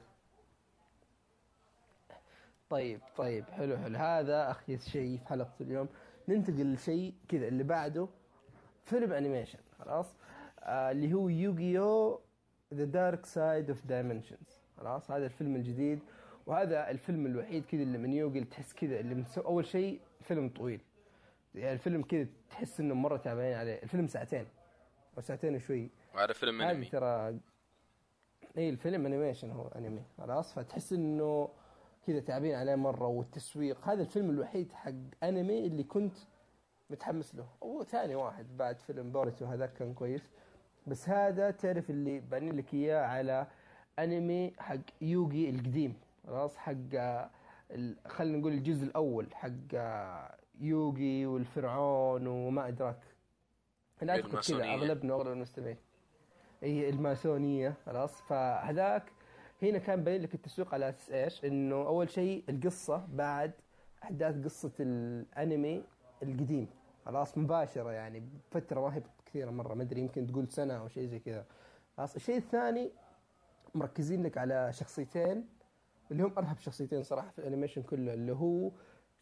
طيب 2.69 3.01
طيب 3.17 3.45
حلو 3.49 3.77
حلو. 3.77 3.97
هذا 3.97 4.51
اخيس 4.51 4.89
شيء 4.89 5.17
في 5.17 5.25
حلقة 5.27 5.53
اليوم. 5.61 5.89
ننتقل 6.27 6.73
لشيء 6.73 7.13
كذا 7.27 7.47
اللي 7.47 7.63
بعده. 7.63 8.07
فيلم 8.85 9.13
animation 9.13 9.59
خلاص؟ 9.79 10.15
آه 10.59 10.91
اللي 10.91 11.13
هو 11.13 11.29
Yu-Gi-Oh 11.29 12.21
The 12.73 12.83
Dark 12.83 13.25
Side 13.25 13.69
of 13.69 13.85
Dimensions 13.85 14.59
خلاص؟ 14.77 15.11
هذا 15.11 15.25
الفيلم 15.25 15.55
الجديد 15.55 15.99
وهذا 16.45 16.89
الفيلم 16.89 17.25
الوحيد 17.25 17.65
كذا 17.65 17.81
اللي 17.83 17.97
من 17.97 18.13
يوغي 18.13 18.39
اللي 18.39 18.49
تحس 18.49 18.73
كذا 18.73 18.99
اللي 18.99 19.15
مسو... 19.15 19.41
أول 19.41 19.65
شيء 19.65 19.99
فيلم 20.21 20.49
طويل. 20.49 20.81
يعني 21.55 21.73
الفيلم 21.73 22.01
كذا 22.01 22.27
تحس 22.49 22.79
إنه 22.79 22.95
مرة 22.95 23.17
تعبانين 23.17 23.57
عليه. 23.57 23.83
الفيلم 23.83 24.07
ساعتين 24.07 24.45
أو 25.17 25.21
ساعتين 25.21 25.55
وشوي. 25.55 25.89
وعلى 26.15 26.33
فيلم 26.33 26.61
أنمي. 26.61 26.85
ترى 26.85 27.39
اي 28.57 28.69
الفيلم 28.69 29.05
animation 29.05 29.51
هو 29.51 29.67
أنمي 29.67 30.03
خلاص؟ 30.17 30.53
فتحس 30.53 30.93
إنه 30.93 31.49
كذا 32.07 32.19
تعبانين 32.19 32.55
عليه 32.55 32.75
مرة 32.75 33.07
والتسويق. 33.07 33.87
هذا 33.87 34.01
الفيلم 34.01 34.29
الوحيد 34.29 34.71
حق 34.71 34.91
أنمي 35.23 35.67
اللي 35.67 35.83
كنت 35.83 36.15
متحمس 36.89 37.35
له. 37.35 37.47
هو 37.63 37.83
ثاني 37.83 38.15
واحد 38.15 38.57
بعد 38.57 38.79
فيلم 38.79 39.11
بوروتو 39.11 39.45
هذاك 39.45 39.73
كان 39.73 39.93
كويس. 39.93 40.31
بس 40.87 41.09
هذا 41.09 41.51
تعرف 41.51 41.89
اللي 41.89 42.19
باني 42.19 42.51
لك 42.51 42.73
إياه 42.73 43.05
على 43.05 43.47
أنمي 43.99 44.53
حق 44.59 44.77
يوغي 45.01 45.49
القديم. 45.49 45.93
خلاص 46.27 46.57
حق 46.57 46.95
خلينا 48.07 48.37
نقول 48.37 48.53
الجزء 48.53 48.83
الأول 48.85 49.27
حق 49.33 49.75
يوغي 50.59 51.25
والفرعون 51.25 52.27
وما 52.27 52.67
أدراك. 52.67 52.99
أذكر 54.03 54.41
كذا. 54.41 54.73
أغلبنا 54.73 55.13
واغلب 55.13 55.31
المستمعين. 55.31 55.77
هي 56.63 56.89
الماسونية. 56.89 57.73
خلاص 57.85 58.21
فهذاك 58.21 59.11
هنا 59.61 59.77
كان 59.77 60.03
باين 60.03 60.21
لك 60.21 60.33
التسويق 60.33 60.73
على 60.73 60.89
أساس 60.89 61.11
إيش؟ 61.11 61.45
إنه 61.45 61.75
أول 61.75 62.09
شيء 62.09 62.43
القصة 62.49 63.05
بعد 63.13 63.51
أحداث 64.03 64.43
قصة 64.43 64.71
الأنمي 64.79 65.83
القديم. 66.23 66.67
خلاص 67.05 67.37
مباشرة 67.37 67.91
يعني 67.91 68.19
بفترة 68.19 68.81
ما 68.81 68.95
هي 68.95 69.03
كثيرة 69.25 69.51
مرة 69.51 69.73
ما 69.73 69.83
أدري 69.83 70.01
يمكن 70.01 70.27
تقول 70.27 70.47
سنة 70.47 70.73
أو 70.73 70.87
شيء 70.87 71.05
زي 71.07 71.19
كذا. 71.19 71.45
خلاص 71.97 72.15
الشيء 72.15 72.37
الثاني 72.37 72.91
مركزين 73.75 74.23
لك 74.23 74.37
على 74.37 74.73
شخصيتين 74.73 75.49
اللي 76.11 76.23
هم 76.23 76.33
أرهب 76.37 76.57
شخصيتين 76.59 77.03
صراحة 77.03 77.29
في 77.29 77.39
ال 77.39 77.44
animation 77.44 77.83
كله 77.83 78.13
اللي 78.13 78.31
هو 78.31 78.71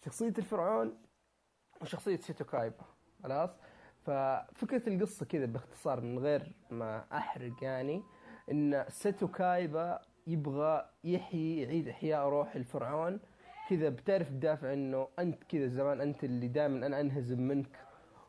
شخصية 0.05 0.33
الفرعون 0.37 0.97
وشخصية 1.81 2.15
سيتو 2.15 2.45
كايبا. 2.45 2.85
خلاص؟ 3.23 3.49
ففكرة 4.01 4.89
القصة 4.89 5.25
كذا 5.25 5.45
باختصار 5.45 6.01
من 6.01 6.19
غير 6.19 6.51
ما 6.69 7.05
أحرق 7.17 7.63
يعني 7.63 8.03
إن 8.51 8.85
سيتو 8.89 9.27
كايبا 9.27 10.01
يبغى 10.27 10.89
يحيي 11.03 11.61
يعيد 11.61 11.87
إحياء 11.87 12.29
روح 12.29 12.55
الفرعون. 12.55 13.19
كذا 13.69 13.89
بتعرف 13.89 14.29
تدافع 14.29 14.73
إنه 14.73 15.07
أنت 15.19 15.43
كذا 15.43 15.67
زمان 15.67 16.01
أنت 16.01 16.23
اللي 16.23 16.47
دائما 16.47 16.85
أنا 16.85 17.01
أنهزم 17.01 17.41
منك. 17.41 17.79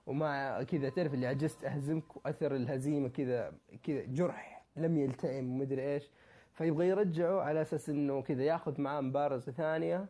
ومع 0.07 0.63
كذا 0.63 0.89
تعرف 0.89 1.15
اللي 1.15 1.27
عجزت 1.27 1.65
أهزمك 1.65 2.17
وأثر 2.17 2.57
الهزيمة 2.57 3.09
كذا 3.09 3.53
كذا 3.83 4.05
جرح 4.05 4.65
لم 4.77 4.97
يلتئم 4.99 5.53
ومدري 5.53 5.95
إيش. 5.95 6.11
فيبغى 6.53 6.89
يرجعه 6.89 7.41
على 7.41 7.63
أساس 7.63 7.89
إنه 7.91 8.23
كذا 8.23 8.43
ياخذ 8.43 8.81
معاه 8.81 9.01
مبارزة 9.01 9.53
ثانية 9.53 10.07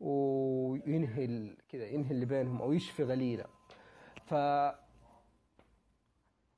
وينهي 0.00 1.56
كذا 1.68 1.86
ينهي 1.86 2.10
اللي 2.10 2.26
بينهم 2.26 2.62
أو 2.62 2.72
يشفي 2.72 3.02
غليله. 3.04 3.44
ف 4.24 4.34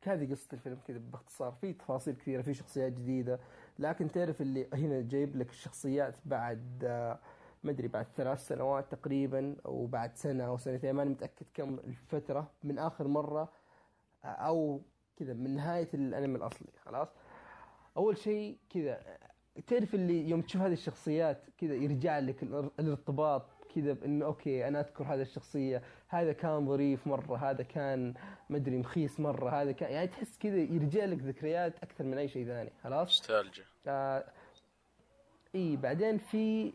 هذه 0.03 0.31
قصة 0.31 0.49
الفيلم 0.53 0.79
كذا 0.87 0.99
باختصار. 0.99 1.53
في 1.53 1.73
تفاصيل 1.73 2.15
كثيرة 2.15 2.43
في 2.43 2.55
شخصيات 2.55 2.93
جديدة 2.93 3.41
لكن 3.79 4.11
تعرف 4.13 4.41
اللي 4.41 4.67
هنا 4.73 5.01
جايب 5.01 5.37
لك 5.37 5.51
الشخصيات 5.51 6.15
بعد 6.25 6.85
آه، 6.85 7.19
ما 7.65 7.71
أدري 7.71 7.89
بعد 7.89 8.07
ثلاث 8.17 8.47
سنوات 8.47 8.93
تقريبا 8.93 9.57
أو 9.67 9.87
بعد 9.87 10.17
سنة 10.17 10.45
أو 10.45 10.57
سنتين 10.57 10.95
ماني 10.95 11.11
متأكد 11.11 11.47
كم 11.55 11.79
الفترة 11.79 12.51
من 12.65 12.79
آخر 12.79 13.09
مرة 13.09 13.53
آه، 14.25 14.27
أو 14.29 14.81
كذا 15.17 15.33
من 15.35 15.55
نهاية 15.55 15.89
الأنمي 15.95 16.37
الأصلي 16.39 16.69
خلاص؟ 16.85 17.09
أول 17.97 18.19
شيء 18.19 18.59
كذا 18.71 19.01
تعرف 19.67 19.95
اللي 19.95 20.29
يوم 20.31 20.41
تشوف 20.41 20.63
هذه 20.63 20.73
الشخصيات 20.73 21.43
كذا 21.59 21.75
يرجع 21.75 22.19
لك 22.19 22.41
الإر- 22.41 22.71
الارتباط 22.81 23.43
كذا 23.81 23.93
بانه 23.93 24.25
أوكي 24.25 24.69
أنا 24.69 24.81
أذكر 24.81 25.05
هذه 25.05 25.23
الشخصية 25.23 25.83
هذا 26.09 26.33
كان 26.33 26.67
ظريف 26.67 27.07
مرة 27.07 27.37
هذا 27.37 27.63
كان 27.63 28.15
مدري 28.51 28.79
مخيس 28.79 29.21
مرة 29.21 29.51
هذا 29.51 29.73
كان 29.73 29.93
يعني 29.93 30.07
تحس 30.07 30.39
كذا 30.39 30.57
يرجع 30.57 31.05
لك 31.05 31.19
ذكريات 31.19 31.83
أكثر 31.83 32.05
من 32.05 32.19
أي 32.19 32.29
شيء 32.29 32.47
ثاني 32.47 32.71
خلاص؟ 32.83 33.09
نوستالجيا. 33.09 33.65
آه 33.87 34.25
إي 35.55 35.77
بعدين 35.77 36.19
في 36.19 36.73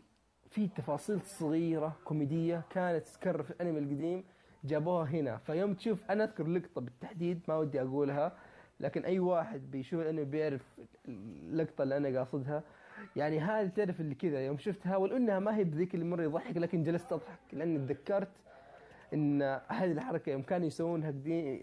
في 0.50 0.68
تفاصيل 0.68 1.20
صغيرة 1.20 1.96
كوميدية 2.04 2.62
كانت 2.70 3.06
تتكرر 3.06 3.42
في 3.42 3.50
الأنمي 3.50 3.78
القديم 3.78 4.24
جابوها 4.64 5.04
هنا. 5.04 5.36
فيوم 5.36 5.74
تشوف 5.74 6.10
أنا 6.10 6.24
أذكر 6.24 6.46
لقطة 6.46 6.80
بالتحديد 6.80 7.40
ما 7.48 7.56
ودي 7.56 7.80
أقولها 7.80 8.36
لكن 8.80 9.04
أي 9.04 9.18
واحد 9.18 9.70
بيشوف 9.70 10.00
الأنمي 10.00 10.24
بيعرف 10.24 10.80
اللقطه 11.08 11.82
اللي 11.82 11.96
أنا 11.96 12.18
قاصدها. 12.18 12.62
يعني 13.16 13.40
هذه 13.40 13.68
تعرف 13.68 14.00
اللي 14.00 14.14
كذا 14.14 14.46
يوم 14.46 14.58
شفتها 14.58 14.96
ولو 14.96 15.16
إنها 15.16 15.38
ما 15.38 15.56
هي 15.56 15.64
بذيك 15.64 15.94
اللي 15.94 16.04
مرة 16.04 16.22
يضحك 16.22 16.56
لكن 16.56 16.82
جلست 16.82 17.12
أضحك 17.12 17.38
لاني 17.52 17.78
تذكرت 17.78 18.28
إن 19.14 19.42
هذه 19.68 19.92
الحركة 19.92 20.30
يوم 20.30 20.42
كانوا 20.42 20.66
يسوونها 20.66 21.14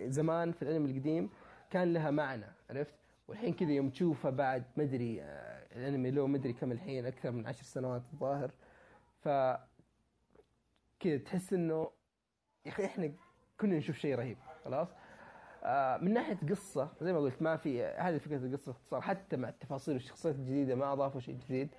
زمان 0.07 0.51
في 0.51 0.61
الانمي 0.61 0.91
القديم 0.91 1.29
كان 1.69 1.93
لها 1.93 2.11
معنى 2.11 2.45
عرفت؟ 2.69 2.95
والحين 3.27 3.53
كذا 3.53 3.71
يوم 3.71 3.89
تشوفها 3.89 4.31
بعد 4.31 4.63
ما 4.77 4.83
أدري 4.83 5.21
آه، 5.21 5.65
الأنمي 5.75 6.11
له 6.11 6.27
ما 6.27 6.37
أدري 6.37 6.53
كم 6.53 6.71
الحين 6.71 7.05
أكثر 7.05 7.31
من 7.31 7.47
عشر 7.47 7.63
سنوات 7.63 8.01
الظاهر. 8.13 8.51
ف 9.23 9.29
كذا 10.99 11.17
تحس 11.17 11.53
إنه 11.53 11.91
يا 12.65 12.71
أخي 12.71 12.85
إحنا 12.85 13.11
كنا 13.59 13.77
نشوف 13.77 13.97
شيء 13.97 14.15
رهيب 14.15 14.37
خلاص؟ 14.65 14.87
من 16.01 16.13
ناحية 16.13 16.37
قصة 16.49 16.89
زي 17.01 17.13
ما 17.13 17.19
قلت 17.19 17.41
ما 17.41 17.57
في 17.57 17.83
هذه 17.83 18.17
فكرة 18.17 18.37
القصة 18.37 18.71
باختصار 18.71 19.01
حتى 19.01 19.37
مع 19.37 19.49
التفاصيل 19.49 19.93
والشخصيات 19.93 20.35
الجديدة 20.35 20.75
ما 20.75 20.93
أضافوا 20.93 21.19
شيء 21.19 21.35
جديد. 21.35 21.69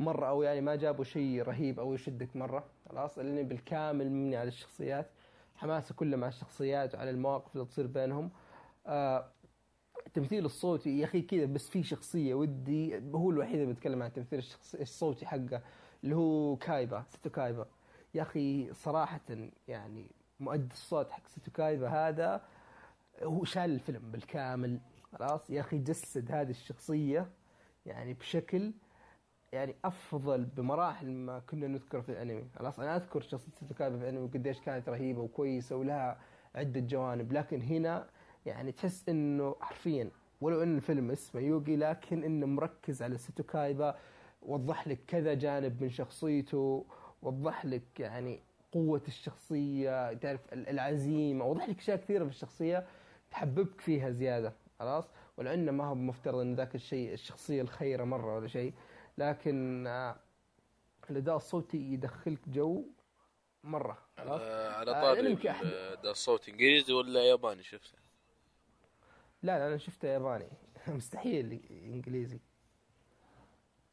مرة 0.00 0.28
أو 0.28 0.42
يعني 0.42 0.60
ما 0.60 0.74
جابوا 0.76 1.04
شيء 1.04 1.42
رهيب 1.42 1.80
أو 1.80 1.94
يشدك 1.94 2.36
مرة 2.36 2.64
خلاص 2.88 3.18
الانمي 3.18 3.42
بالكامل 3.42 4.10
مبني 4.10 4.36
على 4.36 4.48
الشخصيات 4.48 5.10
حماسه 5.56 5.94
كله 5.94 6.16
مع 6.16 6.28
الشخصيات 6.28 6.94
وعلى 6.94 7.10
المواقف 7.10 7.54
اللي 7.56 7.66
تصير 7.66 7.86
بينهم. 7.86 8.30
آه 8.86 9.28
التمثيل 10.06 10.44
الصوتي 10.44 10.98
يا 10.98 11.04
أخي 11.04 11.22
كذا 11.22 11.44
بس 11.44 11.68
في 11.68 11.82
شخصية 11.82 12.34
ودي 12.34 13.02
هو 13.14 13.30
الوحيد 13.30 13.54
اللي 13.54 13.66
بيتكلم 13.66 14.02
عن 14.02 14.08
التمثيل 14.08 14.38
الشخصي 14.38 14.82
الصوتي 14.82 15.26
حقه 15.26 15.62
اللي 16.04 16.16
هو 16.16 16.56
كايبا 16.56 17.04
ستو 17.08 17.30
كايبا. 17.30 17.66
يا 18.14 18.22
أخي 18.22 18.72
صراحة 18.72 19.20
يعني 19.68 20.06
مؤدي 20.40 20.72
الصوت 20.72 21.10
حق 21.10 21.26
ستو 21.26 21.50
كايبا 21.50 21.88
هذا 21.88 22.42
هو 23.22 23.44
شال 23.44 23.70
الفيلم 23.70 24.10
بالكامل. 24.12 24.80
خلاص 25.12 25.50
يا 25.50 25.60
أخي 25.60 25.78
جسد 25.78 26.32
هذه 26.32 26.50
الشخصية 26.50 27.30
يعني 27.86 28.14
بشكل 28.14 28.72
يعني 29.52 29.74
أفضل 29.84 30.44
بمراحل 30.44 31.10
ما 31.10 31.38
كنا 31.38 31.66
نذكر 31.66 32.02
في 32.02 32.12
الأنمي. 32.12 32.44
خلاص 32.58 32.80
أنا 32.80 32.96
أذكر 32.96 33.20
شخصية 33.20 33.50
كايبا 33.78 33.98
في 33.98 34.02
الأنمي 34.04 34.28
قديش 34.28 34.60
كانت 34.60 34.88
رهيبة 34.88 35.20
وكويسة 35.20 35.76
ولها 35.76 36.18
عدة 36.54 36.80
جوانب 36.80 37.32
لكن 37.32 37.62
هنا 37.62 38.06
يعني 38.46 38.72
تحس 38.72 39.08
إنه 39.08 39.56
حرفيا 39.60 40.10
ولو 40.40 40.62
إن 40.62 40.76
الفيلم 40.76 41.10
اسمه 41.10 41.40
يوغي 41.40 41.76
لكن 41.76 42.24
إنه 42.24 42.46
مركز 42.46 43.02
على 43.02 43.18
ستو 43.18 43.42
كايبا 43.42 43.96
وضح 44.42 44.88
لك 44.88 44.98
كذا 45.06 45.34
جانب 45.34 45.82
من 45.82 45.90
شخصيته 45.90 46.84
وضح 47.22 47.64
لك 47.66 48.00
يعني 48.00 48.40
قوة 48.72 49.02
الشخصية 49.08 50.12
تعرف 50.12 50.52
ال- 50.52 50.68
العزيمة 50.68 51.44
وضح 51.44 51.68
لك 51.68 51.78
أشياء 51.78 51.96
كثيرة 51.96 52.24
في 52.24 52.30
الشخصية. 52.30 52.86
تحببك 53.32 53.80
فيها 53.80 54.10
زيادة 54.10 54.52
خلاص؟ 54.78 55.04
ولو 55.36 55.50
انه 55.54 55.72
ما 55.72 55.84
هو 55.84 55.94
مفترض 55.94 56.38
إن 56.38 56.54
ذاك 56.54 56.74
الشيء 56.74 57.12
الشخصية 57.12 57.62
الخيرة 57.62 58.04
مرة 58.04 58.36
ولا 58.36 58.48
شيء. 58.48 58.74
لكن 59.18 59.86
آه، 59.86 60.16
الأداء 61.10 61.36
الصوتي 61.36 61.78
يدخلك 61.92 62.48
جو 62.48 62.84
مرة 63.64 63.98
خلاص؟ 64.16 64.40
على 64.76 64.90
آه، 64.90 65.02
طاري 65.02 65.20
الأنمي 65.20 65.36
كأحد- 65.42 65.62
ال- 65.64 66.02
ده 66.02 66.10
الصوت 66.10 66.48
إنجليزي 66.48 66.92
ولا 66.92 67.22
ياباني 67.24 67.62
شفته 67.62 67.98
لا 69.42 69.58
لا 69.58 69.66
أنا 69.68 69.76
شفته 69.76 70.08
ياباني. 70.08 70.48
مستحيل 70.88 71.60
إنجليزي. 71.70 72.38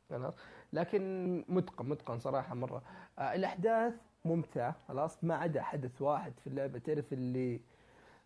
خلاص؟ 0.10 0.34
لكن 0.74 1.36
متقن 1.48 1.86
متقن 1.90 2.20
صراحة 2.20 2.56
مرة. 2.56 2.82
آه 3.20 3.36
الأحداث 3.36 3.94
ممتعة 4.26 4.76
خلاص؟ 4.88 5.24
ما 5.24 5.36
عدا 5.36 5.62
حدث 5.62 6.02
واحد 6.02 6.34
في 6.40 6.48
اللعبة 6.48 6.80
تعرف 6.80 7.14
اللي 7.14 7.62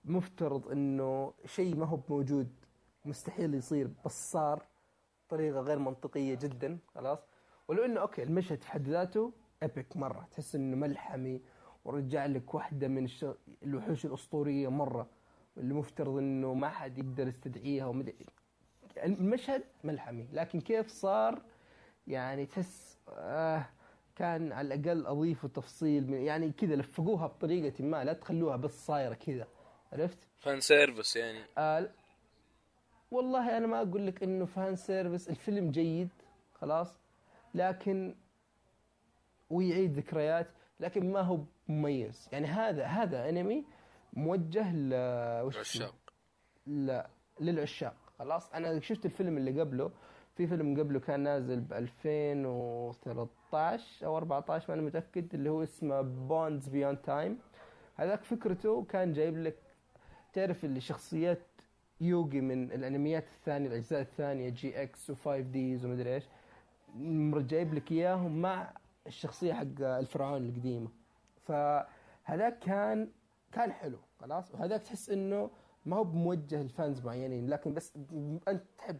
مفترض 0.06 0.68
إنه 0.68 1.34
شيء 1.46 1.76
ما 1.76 1.86
هو 1.86 2.00
موجود 2.10 2.48
مستحيل 3.06 3.54
يصير 3.54 3.90
بس 4.06 4.32
صار 4.32 4.64
بطريقة 5.28 5.60
غير 5.60 5.80
منطقية 5.80 6.36
جدا 6.36 6.78
خلاص. 6.96 7.20
ولو 7.68 7.86
إنه 7.86 8.00
أوكي 8.02 8.24
المشهد 8.24 8.62
في 8.62 8.72
حد 8.72 8.88
ذاته 8.88 9.32
ابيك 9.64 9.98
مرة. 9.98 10.28
تحس 10.32 10.56
إنه 10.56 10.76
ملحمي 10.78 11.42
ورجع 11.86 12.26
لك 12.26 12.54
واحدة 12.54 12.88
من. 12.88 13.08
الوحوش 13.64 14.06
الأسطورية 14.06 14.68
مرة 14.68 15.08
اللي 15.58 15.74
مفترض 15.74 16.18
إنه 16.18 16.54
ما 16.54 16.70
حد 16.70 16.98
يقدر 16.98 17.28
يستدعيها 17.28 17.86
ومدري 17.86 18.26
المشهد 19.04 19.64
ملحمي 19.84 20.28
لكن 20.34 20.62
كيف 20.62 20.88
صار؟ 20.88 21.42
يعني 22.08 22.46
تحس 22.46 22.98
آه 23.10 23.66
كان 24.16 24.52
على 24.52 24.74
الأقل 24.74 25.06
أضيفوا 25.06 25.50
تفصيل 25.50 26.12
من 26.12 26.18
يعني 26.18 26.52
كذا 26.52 26.76
لفقوها 26.76 27.28
بطريقة 27.28 27.84
ما 27.84 28.04
لا 28.04 28.14
تخلوها 28.14 28.56
بس 28.56 28.86
صايرة 28.86 29.14
كذا. 29.14 29.48
عرفت؟ 29.94 30.28
fan 30.38 30.60
service 30.60 31.16
يعني. 31.16 31.40
آه 31.58 31.90
والله 33.12 33.58
أنا 33.58 33.68
ما 33.68 33.82
أقول 33.82 34.08
لك 34.08 34.24
إنه 34.24 34.46
fan 34.46 34.76
service 34.76 35.30
الفيلم 35.30 35.72
جيد 35.72 36.10
خلاص 36.54 37.00
لكن 37.54 38.16
ويعيد 39.50 39.94
ذكريات 39.94 40.48
لكن 40.80 41.12
ما 41.12 41.22
هو 41.22 41.40
مميز. 41.68 42.30
يعني 42.32 42.48
هذا 42.48 42.86
هذا 42.86 43.30
أنمي 43.30 43.66
موجه 44.14 44.76
ل 44.76 44.94
وش 45.46 45.58
اسمه؟ 45.58 45.86
عشاق. 45.86 45.96
لا 46.68 47.10
للعشاق. 47.40 47.96
خلاص 48.20 48.52
أنا 48.54 48.80
شفت 48.80 49.06
الفيلم 49.06 49.38
اللي 49.38 49.62
قبله. 49.62 49.92
في 50.36 50.48
فيلم 50.48 50.80
قبله 50.80 51.00
كان 51.00 51.20
نازل 51.20 51.60
ب 51.60 51.74
2013 51.74 54.06
أو 54.06 54.18
14 54.18 54.66
ما 54.70 54.74
أنا 54.74 54.82
متأكد 54.82 55.34
اللي 55.34 55.50
هو 55.50 55.64
اسمه 55.64 56.02
Bonds 56.02 56.70
Beyond 56.70 56.98
Time 56.98 57.40
هذاك 57.96 58.24
فكرته 58.24 58.84
كان 58.84 59.14
جايب 59.14 59.38
لك 59.38 59.63
تعرف 60.34 60.66
اللي 60.66 60.82
شخصيات 60.82 61.42
يوغي 62.02 62.42
من 62.42 62.72
الأنميات 62.72 63.24
الثانية 63.24 63.68
الأجزاء 63.68 64.02
الثانية 64.02 64.50
GX 64.50 65.12
و5D's 65.12 65.86
ومدري 65.86 66.16
إيش 66.16 66.24
جايب 67.48 67.74
لك 67.74 67.92
إياهم 67.92 68.42
مع 68.42 68.74
الشخصية 69.08 69.54
حق 69.54 69.82
الفرعون 69.82 70.50
القديمة. 70.50 70.90
فهذاك 71.42 72.60
كان 72.60 73.10
كان 73.52 73.72
حلو 73.72 73.98
خلاص؟ 74.20 74.52
وهذاك 74.54 74.84
تحس 74.84 75.10
إنه 75.10 75.50
ما 75.86 75.96
هو 75.96 76.04
موجه 76.04 76.64
لفانز 76.64 77.06
معينين 77.06 77.50
لكن 77.50 77.74
بس 77.74 77.94
أنت 78.48 78.64
تحب 78.78 78.98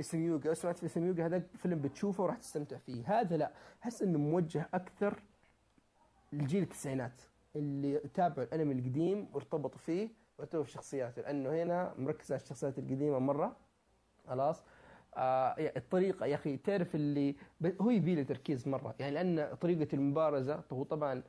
اسم 0.00 0.18
يوغا 0.18 0.54
سمعت 0.54 0.84
اسم 0.84 1.06
يوغا 1.06 1.26
هذاك 1.26 1.46
فيلم 1.56 1.78
بتشوفه 1.78 2.22
وراح 2.22 2.36
تستمتع 2.36 2.76
فيه. 2.76 3.20
هذا 3.20 3.36
لا 3.36 3.52
أحس 3.82 4.02
إنه 4.02 4.18
موجه 4.18 4.68
أكثر 4.74 5.22
لجيل 6.32 6.62
التسعينات 6.62 7.22
اللي 7.56 7.98
تابعوا 7.98 8.48
الأنمي 8.48 8.74
القديم 8.74 9.28
وارتبطوا 9.32 9.78
فيه 9.78 10.08
في 10.46 10.70
شخصياته 10.70 11.22
لأنه 11.22 11.62
هنا 11.62 11.94
مركز 11.98 12.32
على 12.32 12.40
الشخصيات 12.40 12.78
القديمة 12.78 13.18
مرة. 13.18 13.56
خلاص؟ 14.28 14.64
آه 15.16 15.54
الطريقة 15.76 16.26
يا 16.26 16.34
أخي 16.34 16.56
تعرف 16.56 16.94
اللي 16.94 17.36
هو 17.80 17.90
يبي 17.90 18.14
له 18.14 18.22
تركيز 18.22 18.68
مرة. 18.68 18.94
يعني 18.98 19.14
لأن 19.14 19.56
طريقة 19.56 19.94
المبارزة 19.94 20.62
هو 20.72 20.82
طبعا 20.82 21.22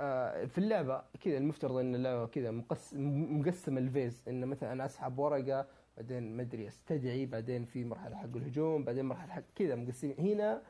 آه 0.00 0.44
في 0.44 0.58
اللعبة 0.58 1.02
كذا 1.20 1.38
المفترض 1.38 1.76
إن 1.76 1.94
اللعبة 1.94 2.26
كذا 2.26 2.50
مقس 2.50 2.94
مقسم 2.94 3.78
الفيز. 3.78 4.22
إن 4.28 4.46
مثلا 4.46 4.72
أنا 4.72 4.84
أسحب 4.86 5.18
ورقة 5.18 5.66
بعدين 5.96 6.36
ما 6.36 6.42
أدري 6.42 6.68
أستدعي 6.68 7.26
بعدين 7.26 7.64
في 7.64 7.84
مرحلة 7.84 8.16
حق 8.16 8.36
الهجوم 8.36 8.84
بعدين 8.84 9.04
مرحلة 9.04 9.32
حق 9.32 9.42
كذا 9.54 9.74
مقسمين. 9.74 10.16
هنا 10.18 10.62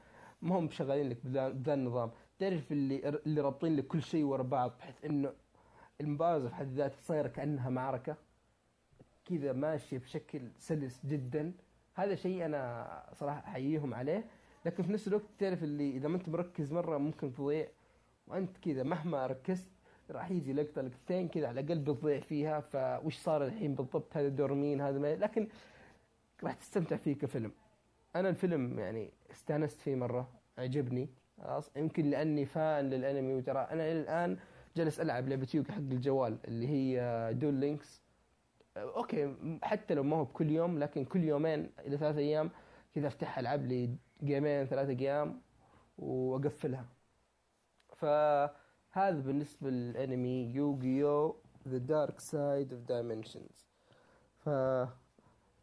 ما 0.42 0.58
هم 0.58 0.70
شغالين 0.70 1.08
لك 1.08 1.18
بذا 1.24 1.74
النظام. 1.74 2.10
تعرف 2.38 2.72
اللي 2.72 3.08
اللي 3.08 3.40
رابطين 3.40 3.76
لك 3.76 3.86
كل 3.86 4.02
شيء 4.02 4.24
ورا 4.24 4.42
بعض 4.42 4.72
بحيث 4.78 5.04
إنه 5.04 5.32
المبارزة 6.02 6.48
في 6.48 6.54
حد 6.54 6.72
ذاتها 6.72 7.00
صايرة 7.00 7.28
كأنها 7.28 7.70
معركة 7.70 8.16
كذا 9.24 9.52
ماشية 9.52 9.98
بشكل 9.98 10.50
سلس 10.58 11.06
جدا. 11.06 11.52
هذا 11.94 12.14
شيء 12.14 12.44
أنا 12.44 12.88
صراحة 13.12 13.38
أحييهم 13.38 13.94
عليه. 13.94 14.24
لكن 14.66 14.82
في 14.82 14.92
نفس 14.92 15.08
الوقت 15.08 15.24
تعرف 15.38 15.62
اللي 15.62 15.90
إذا 15.90 16.08
ما 16.08 16.16
أنت 16.16 16.28
مركز 16.28 16.72
مرة 16.72 16.98
ممكن 16.98 17.34
تضيع 17.34 17.68
وأنت 18.26 18.56
كذا 18.56 18.82
مهما 18.82 19.26
ركزت 19.26 19.68
راح 20.10 20.30
يجي 20.30 20.52
لقطة 20.52 20.82
لقطتين 20.82 21.28
كذا 21.28 21.48
على 21.48 21.60
الأقل 21.60 21.78
بتضيع 21.78 22.20
فيها. 22.20 22.60
فوش 22.60 23.18
صار 23.18 23.44
الحين 23.44 23.74
بالضبط؟ 23.74 24.16
هذا 24.16 24.28
دور 24.28 24.54
مين؟ 24.54 24.80
هذا 24.80 24.98
ما 24.98 25.14
لكن 25.16 25.48
راح 26.44 26.54
تستمتع 26.54 26.96
فيه 26.96 27.14
كفيلم. 27.14 27.52
أنا 28.16 28.28
الفيلم 28.28 28.78
يعني 28.78 29.10
استانست 29.30 29.80
فيه 29.80 29.94
مرة 29.94 30.28
عجبني. 30.58 31.08
خلاص 31.42 31.76
يمكن 31.76 32.10
لأني 32.10 32.46
فان 32.46 32.90
للأنمي 32.90 33.34
وترى 33.34 33.58
أنا 33.58 33.92
إلى 33.92 34.00
الآن 34.00 34.38
جالس 34.76 35.00
ألعب 35.00 35.28
لعبة 35.28 35.48
يوغي 35.54 35.72
حق 35.72 35.78
الجوال 35.78 36.38
اللي 36.48 36.68
هي 36.68 37.30
Duel 37.34 37.54
Links 37.54 38.02
okay 38.76 39.36
حتى 39.62 39.94
لو 39.94 40.02
ما 40.02 40.16
هو 40.16 40.24
بكل 40.24 40.50
يوم 40.50 40.78
لكن 40.78 41.04
كل 41.04 41.24
يومين 41.24 41.70
إلى 41.78 41.96
ثلاثة 41.98 42.18
أيام 42.18 42.50
كذا 42.94 43.06
أفتح 43.08 43.38
ألعب 43.38 43.66
لي 43.66 43.96
game 44.22 44.52
ين 44.52 44.66
ثلاثة 44.66 45.00
أيام 45.00 45.42
وأقفلها. 45.98 46.86
فهذا 47.96 49.20
بالنسبة 49.20 49.70
للأنمي 49.70 50.54
Yu-Gi-Oh 50.54 51.36
The 51.68 51.78
Dark 51.78 52.20
Side 52.20 52.72
of 52.72 52.82
Dimensions 52.82 53.66
ف 54.38 54.48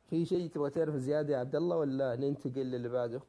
في 0.09 0.25
شيء 0.25 0.49
تبغى 0.49 0.69
تعرف 0.69 0.95
زيادة 0.95 1.33
يا 1.33 1.39
عبد 1.39 1.55
الله 1.55 1.77
ولا 1.77 2.15
ننتقل 2.15 2.61
للي 2.71 2.89
بعده؟ 2.89 3.21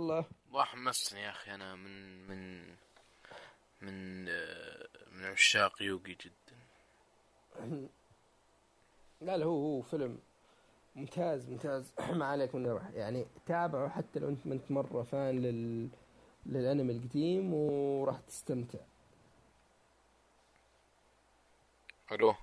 الله. 0.00 0.24
والله 0.46 0.64
حمستني 0.64 1.20
يا 1.22 1.30
أخي 1.30 1.54
أنا 1.54 1.74
من 1.74 2.26
من 2.28 2.66
من 3.80 4.28
آه، 4.28 4.88
من 5.12 5.24
عشاق 5.24 5.82
يوغي 5.82 6.16
جدا. 6.24 6.56
لا 9.26 9.36
لا 9.36 9.44
هو 9.44 9.62
هو 9.62 9.82
فيلم 9.82 10.18
ممتاز 10.96 11.48
ممتاز. 11.48 11.92
ما 12.18 12.26
عليك 12.26 12.54
من 12.54 12.66
راح 12.66 12.90
يعني 12.90 13.26
تابعه 13.46 13.88
حتى 13.88 14.18
لو 14.18 14.28
أنت 14.28 14.46
ما 14.46 14.54
أنت 14.54 14.70
مرة 14.70 15.02
فان 15.02 15.42
لل 15.42 15.88
للأنمي 16.46 16.92
القديم 16.92 17.54
وراح 17.54 18.20
تستمتع. 18.20 18.78
ألو؟ 22.12 22.34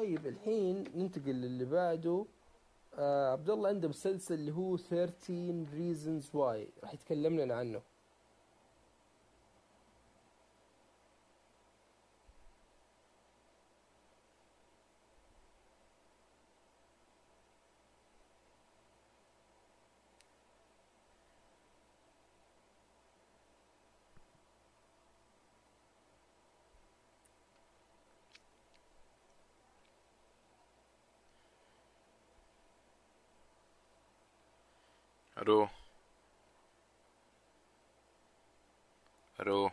طيب 0.00 0.26
الحين 0.26 0.84
ننتقل 0.94 1.34
للي 1.34 1.64
بعده. 1.64 2.26
آه 2.94 3.32
عبد 3.32 3.50
الله 3.50 3.68
عنده 3.68 3.88
مسلسل 3.88 4.34
اللي 4.34 4.52
هو 4.52 4.76
13 4.76 5.64
reasons 5.76 6.24
why 6.24 6.80
راح 6.82 6.94
يتكلم 6.94 7.40
لنا 7.40 7.54
عنه. 7.54 7.82
ألو 35.40 35.68
ألو 39.40 39.70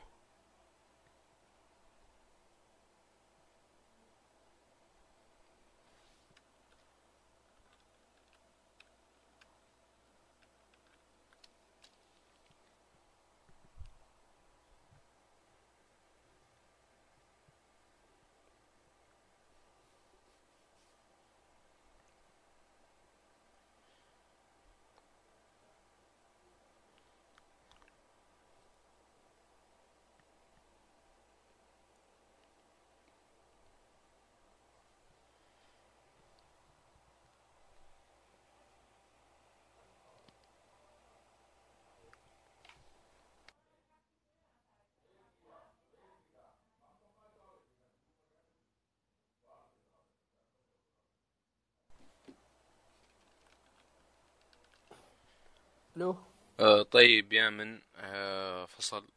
لو. 55.97 56.15
آه 56.59 56.83
طيب 56.83 57.33
يا 57.33 57.49
من 57.49 57.81
آه 57.95 58.65
فصل. 58.65 59.07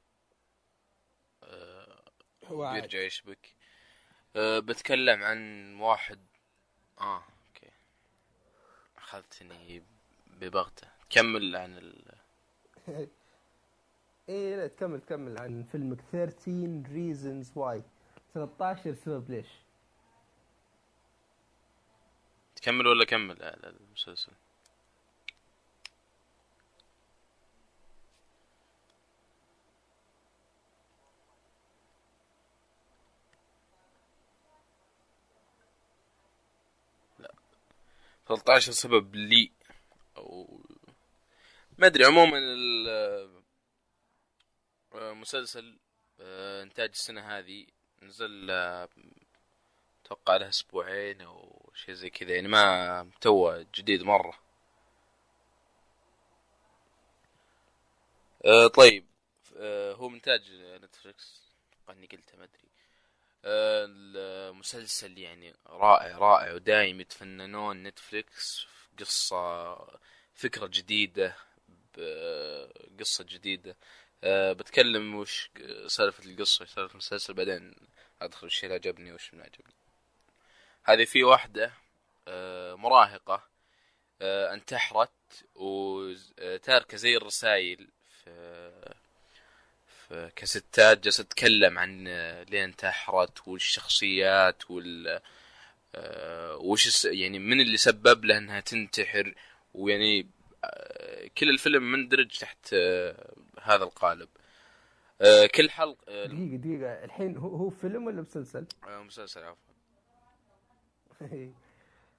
آه 1.43 2.03
وعاد. 2.51 2.81
بيرجع 2.83 2.99
يشبك. 2.99 3.55
أه 4.37 4.59
بتكلم 4.59 5.23
عن 5.23 5.75
واحد. 5.81 6.27
آه 7.01 7.17
أوكي. 7.49 7.71
أخذتني 8.99 9.83
ببغتة. 10.27 10.89
كمل 11.11 11.57
عن 11.57 11.79
ال... 11.79 12.15
إيه 14.29 14.57
لا 14.57 14.67
تكمل 14.67 15.01
تكمل 15.01 15.39
عن 15.39 15.65
فيلمك. 15.73 16.01
13 16.13 16.83
reasons 16.89 17.47
why 17.57 17.83
13 18.35 18.95
سبب 18.95 19.31
ليش. 19.31 19.49
تكمل 22.57 22.87
ولا 22.87 23.05
كمل؟ 23.05 23.43
على 23.43 23.69
المسلسل 23.81 24.33
13 38.31 38.73
سبب 38.73 39.15
لي. 39.17 39.53
أو 40.17 40.61
ما 41.79 41.87
أدري 41.87 42.05
عموما 42.05 42.39
ال- 42.39 43.43
المسلسل 44.95 45.79
آه، 46.21 46.63
إنتاج 46.63 46.89
السنة 46.89 47.39
هذه 47.39 47.67
نزل 48.03 48.51
آه، 48.51 48.89
أتوقع 50.05 50.37
له 50.37 50.49
أسبوعين 50.49 51.21
أو 51.21 51.71
شيء 51.75 51.95
زي 51.95 52.11
كذا 52.11 52.35
يعني 52.35 52.49
ما 52.49 53.11
تو 53.21 53.65
جديد 53.75 54.03
مرة. 54.03 54.39
آه، 58.45 58.67
طيب 58.67 59.07
آه، 59.57 59.93
هو 59.93 60.09
من 60.09 60.26
إنتاج 60.26 60.53
نتفلكس 60.83 61.43
إني 61.91 62.07
قلته 62.07 62.39
ما 62.39 62.45
أدري. 62.45 62.69
آه، 62.69 62.80
المسلسل 63.45 65.19
يعني 65.19 65.55
رائع 65.67 66.19
رائع 66.19 66.53
ودايم 66.53 67.01
يتفننون 67.01 67.83
نتفلكس 67.83 68.61
في 68.61 69.05
قصة 69.05 69.77
فكرة 70.35 70.67
جديدة 70.67 71.37
بقصة 71.97 73.25
جديدة. 73.25 73.77
أه 74.25 74.53
بتكلم 74.53 75.15
وش 75.15 75.51
سالفة 75.87 76.25
القصة 76.25 76.63
وش 76.63 76.69
سالفة 76.71 76.93
المسلسل 76.93 77.35
بعدين 77.35 77.75
أدخل 78.23 78.47
الشيء 78.47 78.65
اللي 78.65 78.75
عجبني 78.75 79.13
وش 79.13 79.35
ما 79.35 79.43
عجبني. 79.43 79.75
هذه 80.85 81.05
في 81.05 81.25
واحدة 81.25 81.73
أه 82.29 82.75
مراهقة 82.75 83.49
أه 84.23 84.55
انتحرت 84.55 85.11
وتاركة 85.55 86.97
زي 86.97 87.17
الرسائل 87.17 87.89
في 88.25 88.31
في 89.03 89.10
كستات 90.37 91.05
جالسة 91.05 91.25
تتكلم 91.25 91.79
عن 91.79 92.05
ليه 92.51 92.65
انتحرت 92.65 93.49
والشخصيات 93.49 94.71
وال 94.71 95.21
آه، 95.95 96.57
وش 96.57 97.05
يعني 97.05 97.39
من 97.39 97.61
اللي 97.61 97.77
سبب 97.77 98.25
لها 98.25 98.39
انها 98.39 98.61
تنتحر؟ 98.61 99.35
ويعني 99.75 100.27
آه، 100.65 101.29
كل 101.39 101.51
الفيلم 101.51 101.93
مندرج 101.93 102.39
تحت 102.39 102.71
آه، 102.73 103.35
هذا 103.63 103.85
القالب. 103.85 104.29
كل 105.55 105.71
حلقة 105.71 106.05
آه، 106.09 106.27
دقيقة 106.27 106.57
دقيقة. 106.57 107.05
الحين 107.05 107.37
هو 107.37 107.57
هو 107.57 107.71
فيلم 107.71 108.07
ولا 108.07 108.23
مسلسل؟ 108.23 108.67
مسلسل 108.87 109.41
عفوا. 109.41 109.75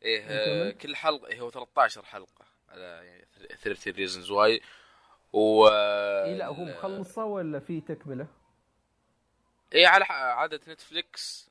إيه؟ 0.04 0.72
كل 0.72 0.96
حلقة 0.96 1.40
هو 1.40 1.50
13 1.50 2.06
حلقة 2.06 2.46
على 2.70 2.84
يعني 2.84 3.26
30 3.62 3.94
reasons 3.94 4.28
why. 4.28 4.64
و 5.34 5.68
اي 5.68 6.36
لا 6.38 6.48
هو 6.48 6.54
مخلصة 6.66 7.26
ولا 7.26 7.60
في 7.60 7.82
تكملة؟ 7.82 8.28
إيه 9.74 9.88
على 9.88 10.06
عادة 10.10 10.60
نتفليكس 10.68 11.50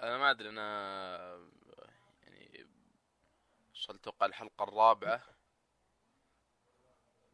أنا 0.00 0.18
ما 0.18 0.30
أدري 0.30 0.48
أنا 0.48 1.48
يعني 2.22 2.66
وصلت 3.74 4.00
أتوقع 4.00 4.26
الحلقة 4.26 4.62
الرابعة 4.62 5.22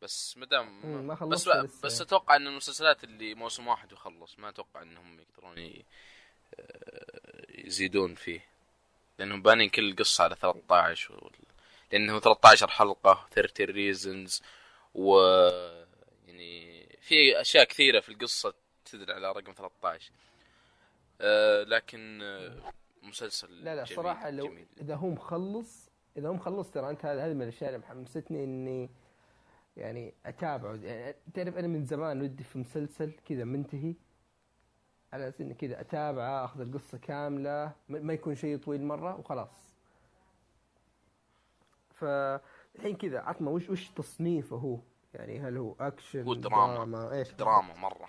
بس 0.03 0.37
مدام 0.39 0.87
مم، 0.87 1.07
ما 1.07 1.15
بس 1.15 1.49
لسه. 1.49 1.81
بس 1.87 2.01
أتوقع 2.01 2.37
إن 2.37 2.47
المسلسلات 2.47 3.05
اللي 3.05 3.35
موسم 3.35 3.67
واحد 3.67 3.93
يخلص 3.93 4.39
ما 4.39 4.49
أتوقع 4.49 4.83
إنهم 4.83 5.21
يقدرون 5.21 5.59
آه، 5.59 7.47
يزيدون 7.49 8.15
فيه 8.15 8.45
لأنهم 9.19 9.43
بانين 9.43 9.69
كل 9.71 9.91
القصة 9.91 10.25
على 10.25 10.35
13 10.37 11.15
وال... 11.25 11.33
لأنه 11.93 12.21
13 12.21 12.69
حلقة 12.69 13.27
30 13.31 13.67
ريزنز 13.67 14.43
و 14.95 15.19
يعني 16.27 16.87
في 17.01 17.41
أشياء 17.41 17.65
كثيرة 17.65 18.01
في 18.01 18.09
القصة 18.09 18.55
تدل 18.85 19.13
على 19.13 19.33
رقم 19.33 19.53
13 19.53 20.13
آه 21.21 21.63
لكن 21.63 22.23
آه 22.23 22.73
مسلسل 23.03 23.65
لا 23.65 23.75
لا 23.75 23.85
جميل 23.85 23.97
صراحة 23.97 24.31
لو 24.31 24.47
جميل. 24.47 24.67
إذا 24.81 24.95
هو 24.95 25.09
مخلص 25.09 25.91
إذا 26.17 26.29
هو 26.29 26.35
مخلص 26.35 26.71
ترى 26.71 26.91
أنت 26.91 27.07
هذه 27.07 27.33
من 27.33 27.43
الأشياء 27.43 27.71
اللي 27.71 27.79
محمستني 27.79 28.45
إني 28.45 28.91
يعني 29.77 30.15
أتابعه. 30.27 30.75
يعني 30.75 31.15
تعرف 31.35 31.57
أنا 31.57 31.67
من 31.67 31.85
زمان 31.85 32.23
ودي 32.23 32.45
في 32.45 32.59
مسلسل 32.59 33.13
كذا 33.29 33.45
منتهي 33.45 33.95
على 35.13 35.29
أساس 35.29 35.41
إني 35.41 35.55
كذا 35.55 35.81
أتابعه 35.81 36.45
أخذ 36.45 36.61
القصة 36.61 36.99
كاملة 36.99 37.73
ما 37.89 38.13
يكون 38.13 38.35
شيء 38.35 38.59
طويل 38.59 38.83
مرة 38.85 39.21
وخلاص. 39.21 39.66
فالحين 41.97 42.97
كذا 42.97 43.21
عطنا 43.21 43.51
وش 43.51 43.71
وش 43.71 43.89
تصنيفه 43.89 44.57
هو؟ 44.57 44.79
يعني 45.15 45.41
هل 45.41 45.57
هو 45.57 45.75
اكشن 45.81 46.23
هو 46.23 46.35
دراما. 46.35 47.13
إيش؟ 47.13 47.33
دراما 47.33 47.75
مرة. 47.75 48.09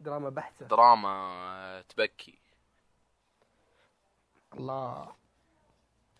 دراما 0.00 0.28
بحتة. 0.28 0.66
دراما 0.66 1.08
آه، 1.08 1.80
تبكي. 1.80 2.38
الله. 4.54 5.12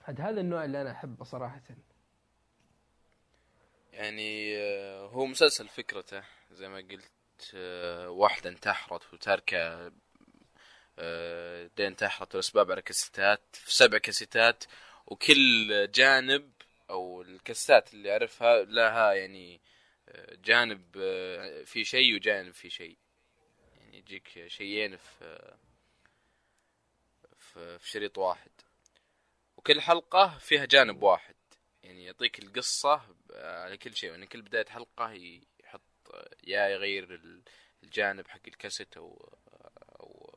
هذا 0.04 0.24
هذا 0.24 0.40
النوع 0.40 0.64
اللي 0.64 0.80
أنا 0.80 0.90
أحبه 0.90 1.24
صراحة. 1.24 1.60
يعني 3.92 4.56
آه، 4.58 5.06
هو 5.06 5.26
مسلسل 5.26 5.68
فكرته 5.68 6.22
زي 6.50 6.68
ما 6.68 6.76
قلت 6.76 7.52
آه، 7.54 8.10
واحدة 8.10 8.50
انتحرت 8.50 9.14
وتاركة 9.14 9.92
دين 11.76 11.86
انتحرت 11.86 12.34
والأسباب 12.34 12.70
على 12.70 12.82
كاسيتات 12.82 13.40
في 13.52 13.74
سبع 13.74 13.98
كاسيتات 13.98 14.64
وكل 15.06 15.90
جانب 15.94 16.52
أو 16.90 17.22
الكاسيتات 17.22 17.94
اللي 17.94 18.12
أعرفها 18.12 18.64
لها 18.64 19.12
يعني 19.12 19.60
آه، 20.08 20.34
جانب 20.44 20.82
آه، 20.96 21.62
في 21.62 21.84
شيء 21.84 22.14
وجانب 22.14 22.54
في 22.54 22.70
شيء. 22.70 22.98
يعني 23.76 23.98
يجيك 23.98 24.46
شيئين 24.46 24.96
في 24.96 25.56
في 27.38 27.78
شريط 27.90 28.18
واحد. 28.18 28.50
وكل 29.56 29.80
حلقة 29.80 30.38
فيها 30.38 30.64
جانب 30.64 31.02
واحد. 31.02 31.34
يعني 31.82 32.04
يعطيك 32.04 32.38
القصة 32.38 33.00
على 33.34 33.76
كل 33.76 33.96
شيء. 33.96 34.10
يعني 34.10 34.26
كل 34.26 34.42
بداية 34.42 34.66
حلقة 34.66 35.12
يحط 35.64 35.82
يا 36.44 36.68
يغير 36.68 37.14
ال- 37.14 37.42
الجانب 37.82 38.28
حق 38.28 38.40
الكاسيت 38.48 38.96
أو 38.96 39.34
أو 40.00 40.34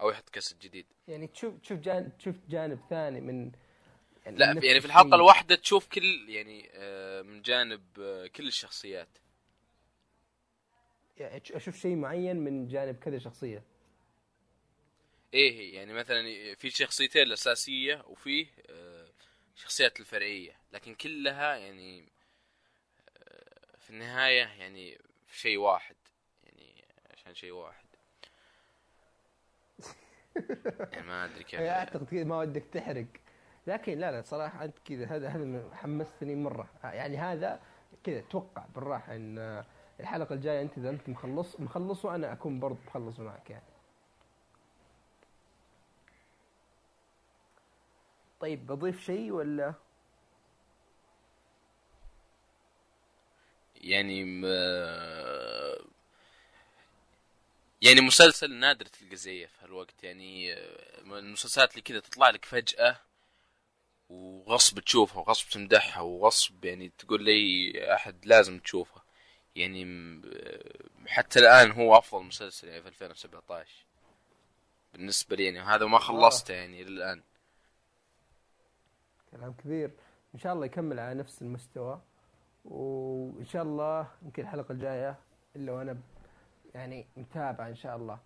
أو 0.00 0.10
يحط 0.10 0.28
كاسيت 0.28 0.58
جديد. 0.62 0.86
يعني 1.08 1.26
تشوف 1.26 1.60
تشوف 1.60 1.78
جانب 1.80 2.18
تشوف 2.18 2.36
جانب 2.48 2.80
ثاني 2.90 3.20
من 3.20 3.52
لا 4.26 4.46
يعني 4.46 4.80
في 4.80 4.86
الحلقة 4.86 5.04
الشيء. 5.04 5.14
الواحدة 5.14 5.54
تشوف 5.54 5.88
كل 5.88 6.28
يعني 6.28 6.70
آه، 6.74 7.22
من 7.22 7.42
جانب 7.42 7.82
آه، 8.00 8.26
كل 8.26 8.48
الشخصيات. 8.48 9.08
يعني 11.16 11.42
أشوف 11.50 11.76
شيء 11.76 11.96
معين 11.96 12.36
من 12.36 12.68
جانب 12.68 12.96
كذا 12.96 13.18
شخصية. 13.18 13.62
إيه 15.34 15.74
يعني 15.74 15.92
مثلا 15.92 16.54
في 16.54 16.70
شخصيتين 16.70 17.22
الأساسية 17.22 18.02
وفيه 18.06 18.46
آه، 18.70 19.06
شخصيات 19.56 20.00
الفرعية. 20.00 20.56
لكن 20.72 20.94
كلها 20.94 21.56
يعني 21.56 22.08
في 23.78 23.90
النهاية 23.90 24.44
يعني 24.44 24.98
في 25.26 25.38
شيء 25.38 25.58
واحد. 25.58 25.96
يعني 26.44 26.84
عشان 27.12 27.34
شيء 27.34 27.50
واحد. 27.52 27.86
يعني 30.92 31.06
ما 31.06 31.24
أدري 31.24 31.44
كيف. 31.44 31.60
أعتقد 31.60 32.14
ما 32.14 32.38
ودك 32.38 32.64
تحرق. 32.72 33.06
لكن 33.66 33.98
لا 33.98 34.10
لا 34.10 34.22
صراحة 34.22 34.64
أنت 34.64 34.78
كذا 34.84 35.06
هذا 35.06 35.28
هذا 35.28 35.70
حمستني 35.74 36.34
مرة. 36.34 36.68
يعني 36.84 37.16
هذا 37.18 37.60
كذا 38.04 38.20
توقع 38.20 38.64
بالراحة 38.74 39.16
إن 39.16 39.64
الحلقة 40.00 40.34
الجاية 40.34 40.62
أنت 40.62 40.78
إذا 40.78 40.90
أنت 40.90 41.08
مخلص 41.08 41.60
مخلصه 41.60 42.14
أنا 42.14 42.32
أكون 42.32 42.60
برضه 42.60 42.78
مخلصه 42.86 43.22
معك 43.22 43.50
يعني. 43.50 43.64
طيب 48.40 48.66
بضيف 48.66 49.00
شيء 49.04 49.30
ولا؟ 49.32 49.74
يعني 53.76 54.24
م... 54.24 54.44
يعني 57.82 58.00
مسلسل 58.00 58.52
نادر 58.54 58.86
تلقى 58.86 59.16
زيه 59.16 59.46
في 59.46 59.64
هالوقت. 59.64 60.04
يعني 60.04 60.54
المسلسلات 60.98 61.70
اللي 61.70 61.82
كذا 61.82 62.00
تطلع 62.00 62.30
لك 62.30 62.44
فجأة 62.44 62.96
وغصب 64.08 64.78
تشوفها 64.78 65.18
وغصب 65.18 65.50
تمدحها 65.50 66.02
وغصب 66.02 66.64
يعني 66.64 66.92
تقول 66.98 67.24
لي 67.24 67.72
أحد 67.94 68.26
لازم 68.26 68.58
تشوفها. 68.58 69.02
يعني 69.56 69.84
آه، 70.34 71.08
حتى 71.08 71.38
الآن 71.38 71.70
هو 71.70 71.98
أفضل 71.98 72.24
مسلسل 72.24 72.68
يعني 72.68 72.82
في 72.82 72.88
2017 72.88 73.86
بالنسبة 74.92 75.36
لي 75.36 75.44
يعني 75.44 75.60
وهذا 75.60 75.86
ما 75.86 75.98
خلصته 75.98 76.54
يعني 76.54 76.84
للآن. 76.84 77.22
كلام 79.30 79.52
كبير. 79.52 79.90
إن 80.34 80.40
شاء 80.40 80.52
الله 80.52 80.66
يكمل 80.66 81.00
على 81.00 81.14
نفس 81.14 81.42
المستوى. 81.42 82.00
وإن 82.64 83.44
شاء 83.44 83.62
الله 83.62 84.08
يمكن 84.22 84.42
الحلقة 84.42 84.72
الجاية 84.72 85.18
إلا 85.56 85.72
وأنا 85.72 85.98
يعني 86.74 87.06
متابع 87.16 87.68
إن 87.68 87.74
شاء 87.76 87.96
الله. 87.96 88.18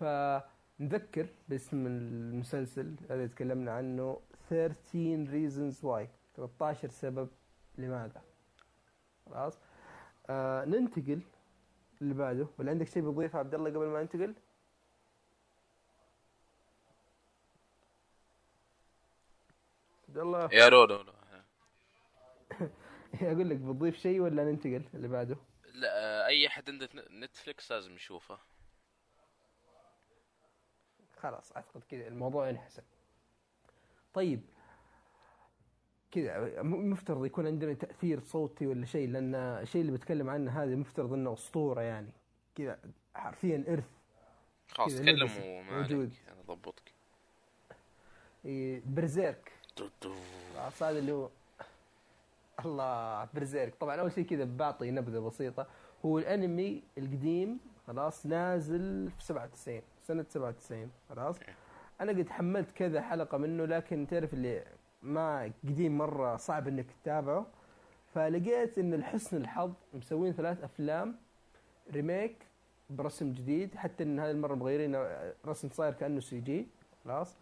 فنذكر 0.00 1.28
باسم 1.48 1.86
المسلسل 1.86 2.96
الذي 3.10 3.28
تكلمنا 3.28 3.72
عنه 3.72 4.20
13 4.50 5.26
reasons 5.26 5.82
why. 5.82 6.06
13 6.36 6.88
سبب 6.88 7.28
لماذا. 7.78 8.22
خلاص؟ 9.26 9.58
آه 10.30 10.64
ننتقل 10.64 11.20
اللي 12.02 12.14
بعده 12.14 12.46
ولا 12.58 12.70
عندك 12.70 12.86
شيء 12.88 13.02
بتضيفه 13.02 13.38
عبد 13.38 13.54
الله 13.54 13.70
قبل 13.70 13.86
ما 13.86 14.02
ننتقل؟ 14.02 14.34
عبد 20.08 20.18
الله؟ 20.18 20.48
يا 20.52 20.68
لو 20.68 20.84
أقول 23.22 23.50
لك 23.50 23.56
بتضيف 23.56 23.96
شيء 23.96 24.20
ولا 24.20 24.44
ننتقل 24.44 24.82
اللي 24.94 25.08
بعده 25.08 25.36
لا 25.74 26.26
أي 26.26 26.46
أحد 26.46 26.70
عنده 26.70 26.88
نتفلكس 27.10 27.72
لازم 27.72 27.94
يشوفه. 27.94 28.38
خلاص 31.16 31.52
أعتقد 31.52 31.82
كذا. 31.84 32.08
الموضوع 32.08 32.50
انحسن 32.50 32.82
طيب. 34.14 34.40
كذا 36.10 36.62
مفترض 36.62 37.24
يكون 37.24 37.46
عندنا 37.46 37.72
تأثير 37.72 38.20
صوتي 38.20 38.66
ولا 38.66 38.86
شيء 38.86 39.08
لأن 39.08 39.34
الشيء 39.34 39.80
اللي 39.80 39.92
بتكلم 39.92 40.30
عنه 40.30 40.62
هذا 40.62 40.76
مفترض 40.76 41.12
إنه 41.12 41.32
أسطورة 41.32 41.80
يعني. 41.80 42.10
كذا 42.54 42.78
حرفيا 43.14 43.64
إرث. 43.68 43.88
خلاص 44.68 44.94
تكلم 44.94 45.30
وما 45.42 45.78
موجود. 45.78 46.14
أنا 46.28 46.42
ضبطك. 46.54 46.92
إيه، 48.44 48.82
برزيرك. 48.86 49.52
خلاص 50.54 50.82
هذا 50.82 50.98
اللي 50.98 51.12
هو 51.12 51.28
الله 52.64 53.28
برزيرك. 53.34 53.74
طبعا 53.74 53.96
أول 53.96 54.12
شيء 54.12 54.24
كذا 54.24 54.44
بعطي 54.44 54.90
نبذة 54.90 55.18
بسيطة. 55.18 55.66
هو 56.04 56.18
الأنمي 56.18 56.82
القديم 56.98 57.58
خلاص 57.86 58.26
نازل 58.26 59.10
في 59.10 59.24
97 59.24 59.82
سنة 60.02 60.26
97 60.28 60.90
خلاص. 61.08 61.36
أنا 62.00 62.12
قد 62.12 62.28
حملت 62.28 62.70
كذا 62.70 63.02
حلقة 63.02 63.38
منه 63.38 63.64
لكن 63.64 64.06
تعرف 64.10 64.34
اللي 64.34 64.64
ما 65.02 65.52
قديم 65.64 65.98
مرة 65.98 66.36
صعب 66.36 66.68
إنك 66.68 66.86
تتابعه. 67.02 67.46
فلقيت 68.14 68.78
إن 68.78 68.94
لحسن 68.94 69.36
الحظ 69.36 69.72
مسوين 69.94 70.32
ثلاث 70.32 70.64
أفلام 70.64 71.16
remake 71.92 72.46
برسم 72.90 73.32
جديد 73.32 73.74
حتى 73.74 74.04
إن 74.04 74.20
هذه 74.20 74.30
المرة 74.30 74.54
مغيرين 74.54 74.96
رسم 75.46 75.68
صاير 75.68 75.92
كأنه 75.92 76.20
CG 76.20 76.68
خلاص. 77.04 77.36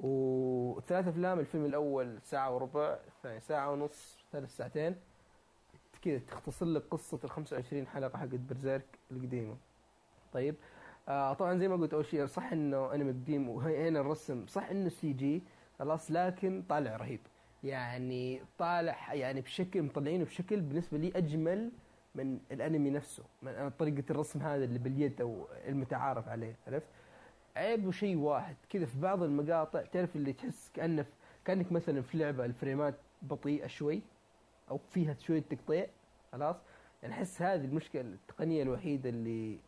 وثلاث 0.00 1.08
أفلام 1.08 1.38
الفيلم 1.38 1.64
الأول 1.64 2.18
ساعة 2.22 2.54
وربع 2.54 2.98
الثاني 3.08 3.40
ساعة 3.40 3.72
ونص 3.72 4.18
ثلاث 4.32 4.56
ساعتين. 4.56 4.96
كذا 6.02 6.18
تختصر 6.18 6.66
لك 6.66 6.82
قصة 6.90 7.20
ال 7.24 7.30
25 7.30 7.86
حلقة 7.86 8.18
حقت 8.18 8.34
Berserk 8.34 8.98
القديمة. 9.10 9.56
طيب 10.32 10.54
آه 11.08 11.32
طبعا 11.32 11.58
زي 11.58 11.68
ما 11.68 11.76
قلت 11.76 11.94
أول 11.94 12.06
شيء 12.06 12.26
صح 12.26 12.52
إنه 12.52 12.94
انمي 12.94 13.10
قديم 13.10 13.48
وهنا 13.48 14.00
الرسم 14.00 14.46
صح 14.46 14.68
إنه 14.70 14.88
CG 14.88 15.42
خلاص 15.78 16.10
لكن 16.10 16.62
طالع 16.68 16.96
رهيب. 16.96 17.20
يعني 17.64 18.40
طالع 18.58 19.14
يعني 19.14 19.40
بشكل 19.40 19.82
مطلعينه 19.82 20.24
بشكل 20.24 20.60
بالنسبة 20.60 20.98
لي 20.98 21.12
أجمل 21.16 21.70
من 22.14 22.38
الأنمي 22.52 22.90
نفسه 22.90 23.22
من 23.42 23.70
طريقة 23.78 24.04
الرسم 24.10 24.40
هذا 24.42 24.64
اللي 24.64 24.78
باليد 24.78 25.20
أو 25.20 25.46
المتعارف 25.66 26.28
عليه 26.28 26.56
عرفت؟ 26.66 26.86
عيبه 27.56 27.90
شيء 27.90 28.16
واحد 28.16 28.56
كذا 28.70 28.86
في 28.86 28.98
بعض 29.00 29.22
المقاطع 29.22 29.82
تعرف 29.82 30.16
اللي 30.16 30.32
تحس 30.32 30.70
كأنه 30.74 31.06
كأنك 31.44 31.72
مثلا 31.72 32.02
في 32.02 32.18
لعبة 32.18 32.44
الفريمات 32.44 32.94
بطيئة 33.22 33.66
شوي 33.66 34.02
أو 34.70 34.78
فيها 34.90 35.14
شوية 35.14 35.42
تقطيع 35.50 35.86
خلاص؟ 36.32 36.56
يعني 37.02 37.14
أحس 37.14 37.42
هذه 37.42 37.64
المشكلة 37.64 38.02
التقنية 38.02 38.62
الوحيدة 38.62 39.10
اللي 39.10 39.58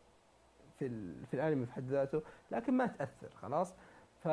في. 0.89 1.13
في 1.27 1.33
الانمي 1.33 1.65
في 1.65 1.73
حد 1.73 1.87
ذاته 1.89 2.21
لكن 2.51 2.73
ما 2.73 2.85
تأثر 2.87 3.29
خلاص 3.41 3.73
ف 4.23 4.27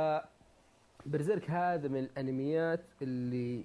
برزيرك 1.06 1.50
هذا 1.50 1.88
من 1.88 1.98
الانميات 1.98 2.84
اللي 3.02 3.64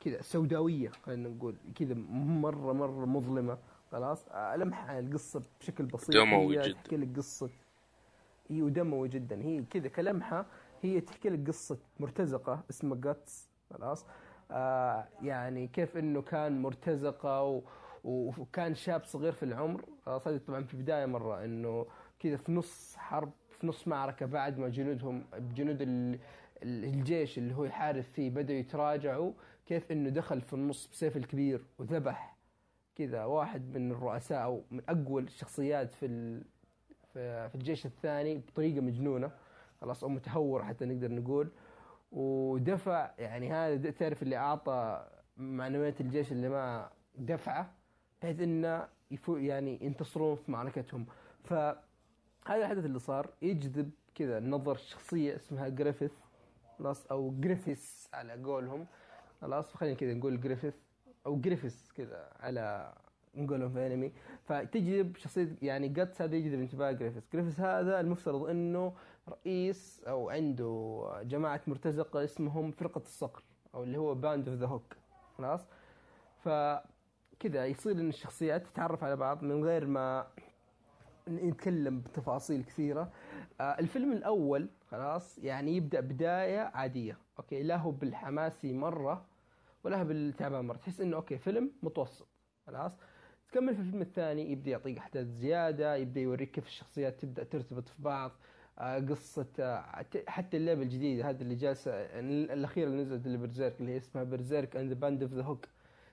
كذا 0.00 0.22
سوداوية 0.22 0.88
خلينا 0.88 1.28
نقول 1.28 1.54
كذا 1.74 1.94
مرة 1.94 2.72
مرة 2.72 3.06
مظلمة 3.06 3.58
خلاص 3.92 4.28
لمحة 4.56 4.98
القصة 4.98 5.42
بشكل 5.60 5.84
بسيط 5.84 6.10
دموي 6.10 6.58
هي 6.58 6.62
جدا. 6.62 6.72
تحكي 6.72 6.96
لك 6.96 7.16
قصة 7.16 7.50
هي 8.48 8.62
ودموي 8.62 9.08
جدا 9.08 9.42
هي 9.42 9.62
كذا 9.70 9.88
كلمحة 9.88 10.46
هي 10.82 11.00
تحكي 11.00 11.28
لك 11.28 11.48
قصة 11.48 11.78
مرتزقة 12.00 12.60
اسمها 12.70 12.98
جاتس 13.00 13.48
خلاص 13.74 14.06
آه 14.50 15.08
يعني 15.22 15.66
كيف 15.66 15.96
إنه 15.96 16.22
كان 16.22 16.62
مرتزقة 16.62 17.42
و 17.42 17.62
وكان 18.04 18.74
شاب 18.74 19.04
صغير 19.04 19.32
في 19.32 19.42
العمر 19.42 19.84
خلاص 20.06 20.28
هذه 20.28 20.36
طبعا 20.46 20.64
في 20.64 20.74
البداية 20.74 21.06
مرة 21.06 21.44
إنه 21.44 21.86
كذا 22.18 22.36
في 22.36 22.52
نص 22.52 22.96
حرب 22.96 23.32
في 23.48 23.66
نص 23.66 23.88
معركة 23.88 24.26
بعد 24.26 24.58
ما 24.58 24.68
جنودهم 24.68 25.24
جنود 25.54 25.82
ال- 25.82 26.18
ال- 26.62 26.84
الجيش 26.84 27.38
اللي 27.38 27.54
هو 27.54 27.64
يحارب 27.64 28.00
فيه 28.02 28.30
بدأوا 28.30 28.58
يتراجعوا 28.58 29.32
كيف 29.66 29.92
إنه 29.92 30.10
دخل 30.10 30.40
في 30.40 30.52
النص 30.52 30.86
بسيف 30.92 31.16
الكبير 31.16 31.64
وذبح 31.78 32.36
كذا 32.96 33.24
واحد 33.24 33.76
من 33.78 33.90
الرؤساء 33.90 34.42
أو 34.44 34.62
من 34.70 34.82
أقوى 34.88 35.22
الشخصيات 35.22 35.94
في. 35.94 36.40
في 37.12 37.50
الجيش 37.54 37.86
الثاني 37.86 38.38
بطريقة 38.38 38.80
مجنونة 38.80 39.30
خلاص 39.80 40.02
أو 40.04 40.08
متهور 40.08 40.64
حتى 40.64 40.84
نقدر 40.84 41.12
نقول 41.12 41.48
ودفع 42.12 43.10
يعني 43.18 43.52
هذا 43.52 43.90
تعرف 43.90 44.22
اللي 44.22 44.36
أعطى 44.36 45.06
معنويات 45.36 46.00
الجيش 46.00 46.32
اللي 46.32 46.48
ما 46.48 46.90
دفعه 47.18 47.72
بحيث 48.22 48.40
انه 48.40 48.88
يفو 49.10 49.36
يعني 49.36 49.78
ينتصرون 49.82 50.36
في 50.36 50.52
معركتهم. 50.52 51.06
فهذا 51.44 51.80
الحدث 52.50 52.84
اللي 52.84 52.98
صار 52.98 53.30
يجذب 53.42 53.90
كذا 54.14 54.40
نظر 54.40 54.76
شخصية 54.76 55.36
اسمها 55.36 55.68
Griffith. 55.68 56.12
خلاص 56.78 57.06
أو 57.06 57.34
جريفيس 57.40 58.08
على 58.12 58.32
قولهم. 58.32 58.86
خلاص 59.40 59.74
خلينا 59.74 59.96
كذا 59.96 60.14
نقول 60.14 60.40
Griffith 60.40 60.74
أو 61.26 61.40
جريفيس 61.40 61.92
كذا 61.92 62.32
على 62.40 62.94
نقولهم 63.34 63.72
في 63.72 63.86
انمي 63.86 64.12
فتجذب 64.44 65.16
شخصية 65.16 65.56
يعني 65.62 65.88
Guts 65.88 66.22
هذا 66.22 66.36
يجذب 66.36 66.60
انتباه 66.60 66.92
Griffith. 66.92 67.22
Griffith 67.32 67.60
هذا 67.60 68.00
المفترض 68.00 68.44
إنه 68.44 68.92
رئيس 69.28 70.04
أو 70.04 70.30
عنده 70.30 71.04
جماعة 71.22 71.60
مرتزقة 71.66 72.24
اسمهم 72.24 72.70
فرقة 72.70 72.98
الصقر 72.98 73.42
أو 73.74 73.82
اللي 73.82 73.98
هو 73.98 74.14
Band 74.14 74.48
of 74.48 74.58
the 74.58 74.66
Hawk 74.66 74.96
خلاص؟ 75.38 75.66
فكذا 77.40 77.66
يصير 77.66 77.92
إن 77.92 78.08
الشخصيات 78.08 78.66
تتعرف 78.66 79.04
على 79.04 79.16
بعض 79.16 79.42
من 79.42 79.64
غير 79.64 79.86
ما 79.86 80.26
نتكلم 81.28 82.00
بتفاصيل 82.00 82.64
كثيرة. 82.64 83.12
آه 83.60 83.78
الفيلم 83.78 84.12
الأول 84.12 84.68
خلاص 84.90 85.38
يعني 85.38 85.76
يبدأ 85.76 86.00
بداية 86.00 86.60
عادية 86.60 87.18
أوكي؟ 87.38 87.62
لا 87.62 87.76
هو 87.76 87.90
بالحماسي 87.90 88.72
مرة 88.72 89.24
ولا 89.84 90.00
هو 90.00 90.04
بالتعبان 90.04 90.64
مرة. 90.64 90.76
تحس 90.76 91.00
إنه 91.00 91.16
أوكي 91.16 91.38
فيلم 91.38 91.70
متوسط 91.82 92.28
خلاص؟ 92.66 92.92
تكمل 93.48 93.74
في 93.74 93.80
الفيلم 93.80 94.02
الثاني 94.02 94.52
يبدأ 94.52 94.70
يعطيك 94.70 94.98
أحداث 94.98 95.26
زيادة 95.26 95.96
يبدأ 95.96 96.20
يوريك 96.20 96.50
كيف 96.50 96.66
الشخصيات 96.66 97.20
تبدأ 97.20 97.44
ترتبط 97.44 97.88
في 97.88 98.02
بعض. 98.02 98.32
آه، 98.78 98.98
قصة 98.98 99.46
آه، 99.60 100.06
حتى 100.26 100.56
اللعبة 100.56 100.82
الجديدة 100.82 101.30
هذه 101.30 101.40
اللي 101.42 101.54
جالسة 101.54 101.90
الأخيرة 102.52 102.86
اللي 102.88 103.02
نزلت 103.02 103.26
اللي 103.26 103.38
Berserk 103.38 103.80
اللي 103.80 103.96
اسمها 103.96 104.24
Berserk 104.24 104.76
the 104.76 104.94
Band 104.94 105.22
of 105.22 105.32
the 105.32 105.42
Hawk 105.42 105.66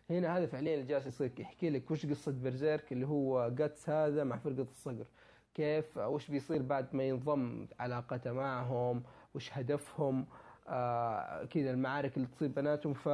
هنا 0.10 0.38
هذا 0.38 0.45
فعليا 0.45 0.74
اللي 0.74 0.86
جالس 0.86 1.08
يصير 1.08 1.32
يحكي 1.39 1.70
لك 1.70 1.91
وش 1.91 2.05
قصة 2.05 2.32
Berserk 2.32 2.91
اللي 2.93 3.08
هو 3.08 3.49
Guts 3.49 3.89
هذا 3.89 4.24
مع 4.24 4.38
فرقة 4.38 4.62
الصقر. 4.62 5.05
كيف؟ 5.53 5.97
وش 5.97 6.32
بيصير 6.32 6.62
بعد 6.62 6.95
ما 6.95 7.03
ينضم 7.03 7.68
علاقته 7.80 8.32
معهم؟ 8.32 9.03
وش 9.34 9.49
هدفهم؟ 9.53 10.26
آه 10.68 11.45
كذا 11.45 11.72
المعارك 11.72 12.18
اللي 12.18 12.28
تصير 12.28 12.47
بيناتهم. 12.47 12.93
ف 12.93 13.10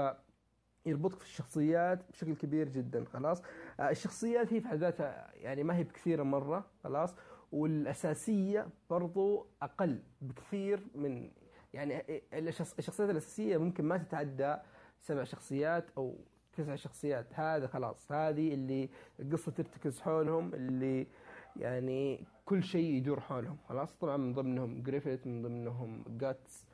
يربطك 0.85 1.19
في 1.19 1.25
الشخصيات 1.25 1.99
بشكل 2.11 2.35
كبير 2.35 2.69
جدا 2.69 3.05
خلاص؟ 3.05 3.41
آه، 3.79 3.89
الشخصيات 3.89 4.53
هي 4.53 4.61
في 4.61 4.67
حد 4.67 4.77
ذاتها 4.77 5.31
يعني 5.35 5.63
ما 5.63 5.77
هي 5.77 5.83
بكثيرة 5.83 6.23
مرة 6.23 6.65
خلاص؟ 6.83 7.15
والأساسية 7.51 8.67
برضو 8.89 9.47
أقل 9.61 9.99
بكثير 10.21 10.79
من 10.95 11.31
يعني 11.73 12.03
الشخص- 12.33 12.75
الشخصيات 12.79 13.09
الأساسية 13.09 13.57
ممكن 13.57 13.83
ما 13.85 13.97
تتعدى 13.97 14.55
سبع 15.01 15.23
شخصيات 15.23 15.85
أو 15.97 16.15
تسع 16.57 16.75
شخصيات. 16.75 17.25
هذا 17.33 17.67
خلاص 17.67 18.11
هذه 18.11 18.53
اللي 18.53 18.89
القصة 19.19 19.51
ترتكز 19.51 20.01
حولهم 20.01 20.53
اللي 20.53 21.07
يعني 21.55 22.25
كل 22.45 22.63
شيء 22.63 22.93
يدور 22.93 23.19
حولهم. 23.19 23.57
خلاص 23.69 23.93
طبعا 23.93 24.17
من 24.17 24.33
ضمنهم 24.33 24.83
Griffith 24.83 25.27
من 25.27 25.41
ضمنهم 25.41 26.03
Guts 26.07 26.67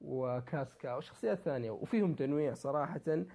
و 0.00 0.16
Casca 0.16 0.94
وشخصيات 0.94 1.38
ثانية. 1.38 1.70
وفيهم 1.70 2.14
تنويع 2.14 2.54
صراحة 2.54 3.26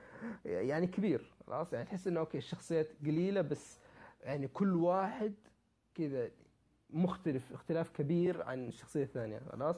يعني 0.45 0.88
كبير. 0.88 1.34
خلاص 1.48 1.74
يعني 1.74 1.86
تحس 1.86 2.08
إنه 2.08 2.20
أوكي 2.20 2.38
الشخصيات 2.38 2.88
قليلة 3.02 3.41
بس 3.41 3.80
يعني 4.24 4.48
كل 4.48 4.76
واحد 4.76 5.34
كذا 5.95 6.30
مختلف 6.89 7.54
اختلاف 7.54 7.89
كبير 7.89 8.43
عن 8.43 8.68
الشخصية 8.68 9.04
الثانية. 9.04 9.39
خلاص 9.52 9.76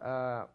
آه 0.00 0.48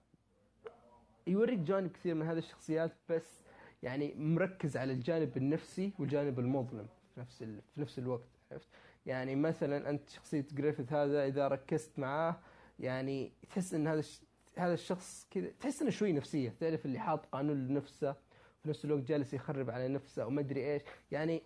يوريك 1.28 1.60
جانب 1.60 1.92
كثير 1.92 2.16
من 2.16 2.26
هذه 2.26 2.38
الشخصيات 2.38 2.92
بس 3.10 3.45
يعني 3.86 4.14
مركز 4.18 4.78
على 4.78 4.94
الجانب 4.94 5.38
النفسي 5.38 5.94
والجانب 6.00 6.40
المظلم 6.40 6.88
في 7.16 7.20
نفس 7.20 7.42
ال... 7.42 7.62
في 7.76 7.82
نفس 7.82 8.00
الوقت 8.00 8.28
عرفت؟ 8.52 8.68
يعني 9.06 9.36
مثلا 9.36 9.90
أنت 9.90 10.10
شخصية 10.10 10.46
جريفيث 10.52 10.94
هذا 10.94 11.26
إذا 11.26 11.48
ركزت 11.48 12.00
معاه 12.00 12.36
يعني 12.80 13.32
تحس 13.50 13.74
إن 13.74 13.88
هذا 13.88 14.00
الش... 14.00 14.22
هذا 14.58 14.74
الشخص 14.74 15.28
كذا 15.32 15.52
تحس 15.60 15.82
إنه 15.82 15.92
شوي 15.92 16.12
نفسية 16.12 16.54
تعرف 16.60 16.86
اللي 16.86 17.00
حاط 17.00 17.26
قانون 17.26 17.68
لنفسه 17.68 18.16
في 18.64 18.70
نفس 18.70 18.86
الوقت 18.86 19.04
جالس 19.04 19.34
يخرب 19.34 19.70
على 19.70 19.88
نفسه 19.88 20.26
وما 20.26 20.42
أدري 20.42 20.74
إيش. 20.74 20.82
يعني 21.12 21.42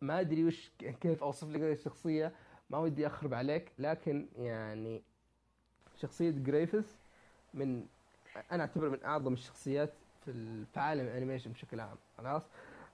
ما 0.00 0.20
أدري 0.20 0.44
وش 0.44 0.70
كيف 0.78 1.22
أوصف 1.22 1.50
لك 1.50 1.60
هذه 1.60 1.72
الشخصية 1.72 2.32
ما 2.70 2.78
ودي 2.78 3.06
أخرب 3.06 3.34
عليك 3.34 3.72
لكن 3.78 4.26
يعني 4.36 5.02
شخصية 5.96 6.30
Griffith 6.30 6.92
من 7.54 7.86
أنا 8.52 8.62
اعتبره 8.62 8.88
من 8.88 9.04
أعظم 9.04 9.32
الشخصيات 9.32 9.92
في 10.26 10.32
ال- 10.32 10.66
في 10.66 10.80
عالم 10.80 11.06
ال 11.06 11.11
animation 11.11 11.52
بشكل 11.52 11.80
عام 11.80 11.96
خلاص؟ 12.18 12.42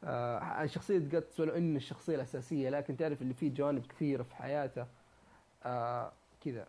آه 0.04 0.66
شخصية 0.66 0.98
Guts 0.98 1.40
ولو 1.40 1.52
ان 1.52 1.76
الشخصية 1.76 2.14
الأساسية 2.14 2.70
لكن 2.70 2.96
تعرف 2.96 3.22
اللي 3.22 3.34
فيه 3.34 3.54
جوانب 3.54 3.86
كثيرة 3.86 4.22
في 4.22 4.34
حياته 4.36 4.86
آه 5.64 6.12
كذا 6.44 6.66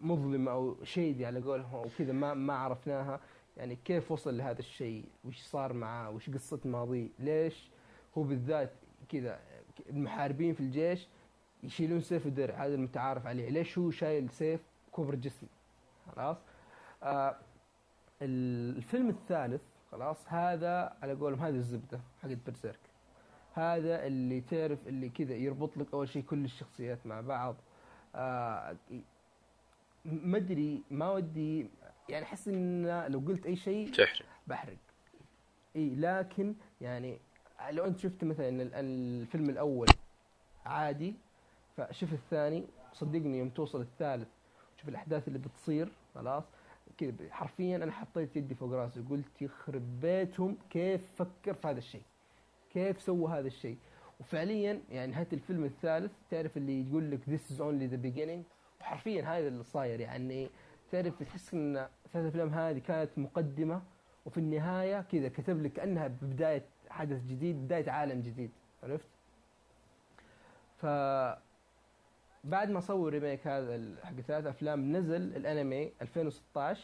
مظلمة 0.00 0.50
أو 0.52 0.84
shady 0.84 1.26
على 1.26 1.40
قولهم 1.40 1.74
أو 1.74 1.86
كذا 1.98 2.12
ما 2.12 2.34
ما 2.34 2.54
عرفناها. 2.54 3.20
يعني 3.56 3.76
كيف 3.84 4.12
وصل 4.12 4.36
لهذا 4.38 4.58
الشيء؟ 4.58 5.04
وش 5.24 5.42
صار 5.42 5.72
معاه؟ 5.72 6.10
وش 6.10 6.30
قصة 6.30 6.60
ماضيه؟ 6.64 7.08
ليش 7.18 7.70
هو 8.18 8.22
بالذات 8.22 8.70
كذا 9.08 9.40
المحاربين 9.90 10.54
في 10.54 10.60
الجيش 10.60 11.08
يشيلون 11.62 12.00
سيف 12.00 12.26
ودرع؟ 12.26 12.54
هذا 12.66 12.74
المتعارف 12.74 13.26
عليه. 13.26 13.50
ليش 13.50 13.78
هو 13.78 13.90
شايل 13.90 14.30
سيف 14.30 14.60
كبر 14.96 15.14
جسم 15.14 15.46
خلاص؟ 16.16 16.36
آه 17.02 17.36
الفيلم 18.22 19.08
الثالث 19.08 19.62
خلاص. 19.92 20.28
هذا 20.28 20.96
على 21.02 21.12
قولهم 21.14 21.40
هذه 21.40 21.54
الزبدة 21.54 22.00
حقت 22.22 22.38
برسيرك 22.46 22.78
هذا 23.54 24.06
اللي 24.06 24.40
تعرف 24.40 24.88
اللي 24.88 25.08
كذا 25.08 25.34
يربط 25.34 25.76
لك 25.76 25.86
أول 25.94 26.08
شيء 26.08 26.22
كل 26.22 26.44
الشخصيات 26.44 27.06
مع 27.06 27.20
بعض. 27.20 27.56
آه 28.14 28.76
ما 30.04 30.36
أدري 30.38 30.82
ما 30.90 31.10
ودي 31.10 31.66
يعني 32.08 32.24
أحس 32.24 32.48
إن 32.48 33.06
لو 33.06 33.18
قلت 33.18 33.46
أي 33.46 33.56
شيء 33.56 33.92
تحرق. 33.92 34.26
بحرق. 34.46 34.76
إي 35.76 35.94
لكن 35.94 36.54
يعني 36.80 37.18
لو 37.70 37.84
أنت 37.84 37.98
شفت 37.98 38.24
مثلا 38.24 38.48
ال- 38.48 38.74
الفيلم 38.74 39.50
الأول 39.50 39.86
عادي 40.66 41.14
فشوف 41.76 42.12
الثاني 42.12 42.64
صدقني 42.92 43.38
يوم 43.38 43.48
توصل 43.48 43.80
الثالث 43.80 44.28
شوف 44.76 44.88
الأحداث 44.88 45.28
اللي 45.28 45.38
بتصير 45.38 45.92
خلاص. 46.14 46.44
كذا 47.00 47.12
حرفيا 47.30 47.76
أنا 47.76 47.92
حطيت 47.92 48.36
يدي 48.36 48.54
فوق 48.54 48.72
راسي 48.72 49.00
وقلت 49.00 49.42
يخرب 49.42 50.00
بيتهم 50.00 50.56
كيف 50.70 51.00
فكر 51.18 51.54
في 51.54 51.68
هذا 51.68 51.78
الشيء. 51.78 52.02
كيف 52.72 53.00
سوى 53.02 53.30
هذا 53.32 53.46
الشيء. 53.46 53.76
وفعليا 54.20 54.80
يعني 54.90 55.12
نهايه 55.12 55.28
الفيلم 55.32 55.64
الثالث 55.64 56.12
تعرف 56.30 56.56
اللي 56.56 56.88
يقول 56.88 57.10
لك 57.10 57.20
this 57.24 57.50
is 57.52 57.56
only 57.60 57.92
the 57.94 58.06
beginning 58.06 58.42
وحرفيا 58.80 59.22
هذا 59.22 59.48
اللي 59.48 59.64
صاير 59.64 60.00
يعني 60.00 60.50
تعرف 60.92 61.22
تحس 61.22 61.54
إن 61.54 61.88
ثلاث 62.12 62.26
أفلام 62.26 62.48
هذه 62.48 62.78
كانت 62.78 63.10
مقدمة 63.16 63.82
وفي 64.26 64.38
النهاية 64.38 65.00
كذا 65.00 65.28
كتب 65.28 65.62
لك 65.62 65.72
كانها 65.72 66.08
بدايه 66.22 66.64
حدث 66.90 67.26
جديد 67.26 67.56
بداية 67.64 67.90
عالم 67.90 68.20
جديد 68.20 68.50
عرفت؟ 68.82 69.08
ف 70.76 70.86
بعد 72.44 72.70
ما 72.70 72.80
سووا 72.80 73.10
ريميك 73.10 73.46
هذا 73.46 73.80
حق 74.04 74.14
ثلاث 74.20 74.46
أفلام 74.46 74.96
نزل 74.96 75.36
الأنمي 75.36 75.92
2016 76.02 76.82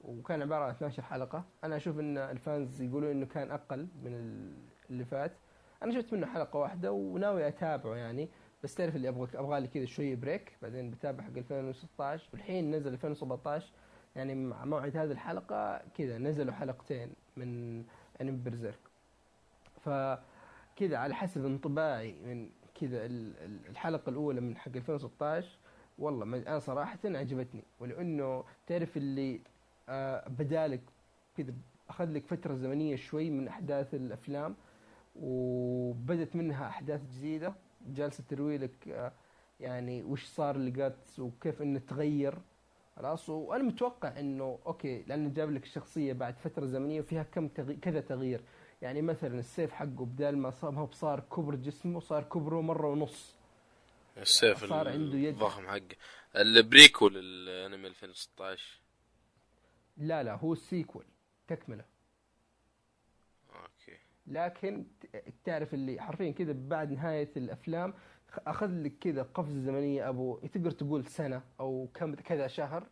وكان 0.00 0.42
عبارة 0.42 0.64
عن 0.64 0.70
12 0.70 1.02
حلقة. 1.02 1.44
أنا 1.64 1.76
أشوف 1.76 1.98
إن 1.98 2.18
الفانز 2.18 2.82
يقولون 2.82 3.10
إنه 3.10 3.26
كان 3.26 3.50
أقل 3.50 3.88
من 4.02 4.14
ال- 4.14 4.52
اللي 4.90 5.04
فات. 5.04 5.32
أنا 5.82 5.92
شفت 5.92 6.12
منه 6.12 6.26
حلقة 6.26 6.58
واحدة 6.58 6.92
وناوي 6.92 7.48
أتابعه 7.48 7.94
يعني 7.96 8.28
بس 8.64 8.74
تعرف 8.74 8.96
اللي 8.96 9.08
أبغى 9.08 9.28
أبغى 9.38 9.60
لي 9.60 9.66
كذا 9.68 9.84
شوية 9.84 10.14
بريك 10.16 10.52
بعدين 10.62 10.90
بتابع 10.90 11.24
حق 11.24 11.30
2016 11.36 12.28
والحين 12.32 12.70
نزل 12.74 12.92
2017 12.92 13.72
يعني 14.16 14.34
مع 14.34 14.64
موعد 14.64 14.96
هذه 14.96 15.12
الحلقة 15.12 15.82
كذا 15.96 16.18
نزلوا 16.18 16.52
حلقتين 16.52 17.12
من 17.36 17.78
انمي 18.20 18.38
برزيرك 18.44 18.78
فكذا 19.84 20.96
على 20.96 21.14
حسب 21.14 21.44
انطباعي 21.46 22.12
من 22.12 22.50
كذا 22.80 23.06
ال- 23.06 23.36
ال- 23.44 23.68
الحلقة 23.68 24.10
الأولى 24.10 24.40
من 24.40 24.56
حق 24.56 24.76
2016 24.76 25.48
والله 25.98 26.38
أنا 26.38 26.58
صراحة 26.58 26.98
عجبتني 27.04 27.62
ولأنه 27.80 28.44
تعرف 28.66 28.96
اللي 28.96 29.40
آه 29.88 30.28
بدالك 30.28 30.80
كذا 31.36 31.52
أخذ 31.88 32.12
لك 32.12 32.26
فترة 32.26 32.54
زمنية 32.54 32.96
شوي 32.96 33.30
من 33.30 33.48
أحداث 33.48 33.94
الأفلام 33.94 34.54
وبدت 35.16 36.36
منها 36.36 36.68
أحداث 36.68 37.00
جديدة. 37.16 37.54
جالسة 37.88 38.24
تروي 38.28 38.58
لك 38.58 38.88
آه 38.88 39.12
يعني 39.60 40.02
وش 40.02 40.24
صار 40.24 40.56
ل 40.56 40.69
Guts 40.69 41.20
وكيف 41.20 41.62
إنه 41.62 41.78
تغير. 41.88 42.34
خلاص؟ 42.96 43.28
وأنا 43.30 43.62
متوقع 43.62 44.20
إنه 44.20 44.58
أوكي 44.66 45.02
لأنه 45.02 45.28
جاب 45.28 45.50
لك 45.50 45.62
الشخصية 45.62 46.12
بعد 46.12 46.34
فترة 46.38 46.66
زمنية 46.66 47.00
وفيها 47.00 47.22
كم 47.22 47.48
تغي... 47.48 47.76
كذا 47.76 48.00
تغيير. 48.00 48.40
يعني 48.82 49.02
مثلا 49.02 49.38
السيف 49.38 49.72
حقه 49.72 49.86
بدال 50.04 50.38
ما 50.38 50.50
صار 50.50 50.70
ما 50.70 50.80
هو 50.80 50.90
صار 50.92 51.20
كبر 51.20 51.54
جسمه 51.54 52.00
صار 52.00 52.22
كبره 52.22 52.60
مرة 52.60 52.88
ونص. 52.88 53.36
السيف 54.16 54.64
صار 54.64 54.88
عنده 54.88 55.18
يد. 55.18 55.34
الضخم 55.34 55.68
حقه. 55.68 55.96
ال 56.36 56.46
prequel 56.46 57.16
ال 57.16 57.28
anime 57.28 57.88
2016 57.88 58.80
لا 59.96 60.22
لا 60.22 60.34
هو 60.34 60.52
ال 60.52 60.59
sequel 60.59 61.04
تكملة. 61.48 61.84
أوكي. 63.54 63.98
لكن 64.26 64.86
تعرف 65.44 65.74
اللي 65.74 66.00
حرفيا 66.00 66.30
كذا 66.30 66.52
بعد 66.52 66.92
نهاية 66.92 67.30
الأفلام 67.36 67.94
أخذ 68.46 68.82
لك 68.82 68.98
كذا 68.98 69.22
قفزة 69.22 69.60
زمنية 69.60 70.08
ابو 70.08 70.38
تقدر 70.38 70.70
تقول 70.70 71.06
سنة 71.06 71.42
أو 71.60 71.88
كم 71.94 72.14
كذا 72.14 72.46
شهر 72.46 72.86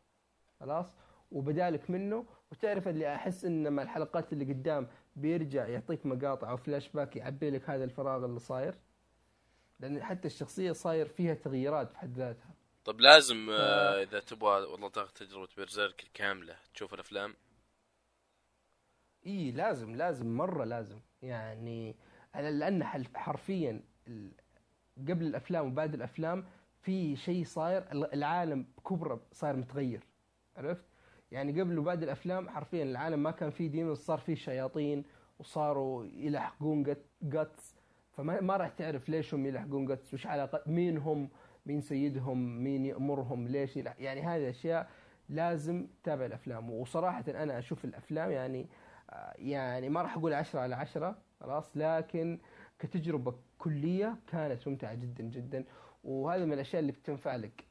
خلاص؟ 0.61 0.87
وبدالك 1.33 1.91
منه. 1.91 2.27
وتعرف 2.53 2.89
اللي 2.89 3.15
أحس 3.15 3.45
ان 3.45 3.73
مع 3.73 3.83
الحلقات 3.83 4.33
اللي 4.33 4.45
قدام 4.45 4.89
بيرجع 5.17 5.67
يعطيك 5.67 6.07
مقاطع 6.07 6.51
أو 6.51 6.57
فلاش 6.57 6.89
باك 6.89 7.17
يعبي 7.17 7.51
لك 7.51 7.71
هذا 7.71 7.85
الفراغ 7.85 8.25
اللي 8.25 8.41
صاير. 8.41 8.75
لأن 9.81 10.03
حتى 10.03 10.29
الشخصية 10.29 10.73
صاير 10.73 11.09
فيها 11.09 11.35
تغييرات 11.35 11.91
في 11.91 11.99
حد 11.99 12.17
ذاتها. 12.19 12.55
طب 12.85 13.01
لازم 13.01 13.51
آه 13.51 14.03
إذا 14.03 14.21
تبغى 14.21 14.63
والله 14.67 14.89
تاخذ 14.89 15.13
تجربة 15.13 15.49
Berserk 15.57 16.03
الكاملة 16.03 16.57
تشوف 16.75 16.95
الأفلام. 16.95 17.35
إي 19.27 19.51
لازم 19.51 19.97
لازم 19.97 20.37
مرة 20.37 20.65
لازم. 20.65 21.01
يعني 21.23 21.97
لأن 22.35 22.85
حرفيا 23.15 23.81
قبل 24.99 25.27
الأفلام 25.27 25.67
وبعد 25.67 25.95
الأفلام 25.95 26.47
في 26.83 27.17
شيء 27.17 27.45
صاير 27.45 27.93
ال- 27.93 28.15
العالم 28.15 28.67
بكبره 28.77 29.21
صاير 29.33 29.57
متغير. 29.57 30.07
عرفت؟ 30.57 30.85
يعني 31.33 31.61
قبل 31.61 31.79
وبعد 31.79 32.03
الأفلام 32.03 32.49
حرفيا 32.49 32.83
العالم 32.83 33.23
ما 33.23 33.31
كان 33.31 33.51
فيه 33.51 33.69
demon 33.69 33.95
صار 33.95 34.19
فيه 34.19 34.35
شياطين 34.35 35.05
وصاروا 35.39 36.05
يلحقون 36.05 36.95
Guts 37.23 37.75
فما 38.17 38.41
ما 38.41 38.57
راح 38.57 38.69
تعرف 38.69 39.09
ليش 39.09 39.35
هم 39.35 39.47
يلحقون 39.47 39.87
Guts 39.87 40.15
وش 40.15 40.27
علاقه 40.27 40.63
مين 40.67 40.99
هم؟ 40.99 41.29
مين 41.67 41.81
سيدهم؟ 41.81 42.65
مين 42.65 42.87
يأمرهم؟ 42.87 43.49
ليش. 43.49 43.77
يعني 43.77 44.23
هذه 44.23 44.51
أشياء 44.51 44.91
لازم 45.29 45.87
تتابع 46.03 46.27
الأفلام. 46.27 46.71
وصراحة 46.71 47.25
أنا 47.29 47.59
أشوف 47.59 47.85
الأفلام 47.85 48.31
يعني 48.31 48.67
آه، 49.11 49.35
يعني 49.39 49.89
ما 49.89 50.03
راح 50.03 50.17
أقول 50.17 50.35
عشرة 50.35 50.61
على 50.61 50.75
عشرة 50.75 51.19
خلاص 51.41 51.77
لكن 51.77 52.39
كتجربة 52.79 53.35
كلية 53.59 54.17
كانت 54.27 54.69
ممتعة 54.69 54.95
جدا 54.95 55.25
جدا. 55.25 55.65
وهذا 56.05 56.45
من 56.45 56.53
الأشياء 56.53 56.81
اللي 56.81 56.93
بتنفع 56.93 57.37
لك. 57.37 57.65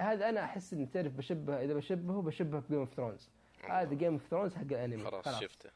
هذا 0.00 0.28
أنا 0.28 0.44
أحس 0.44 0.72
ان 0.72 0.90
تعرف 0.90 1.12
بشبه 1.12 1.64
إذا 1.64 1.74
بشبهه 1.74 2.22
بشبه 2.22 2.58
ب 2.60 2.64
Game 2.64 2.78
of 2.78 2.94
Thrones 2.94 3.30
هذا 3.68 3.94
Game 3.94 4.12
of 4.12 4.26
Thrones 4.26 4.54
حق 4.54 4.62
الأنمي. 4.62 5.04
خلاص, 5.04 5.24
شفته. 5.40 5.70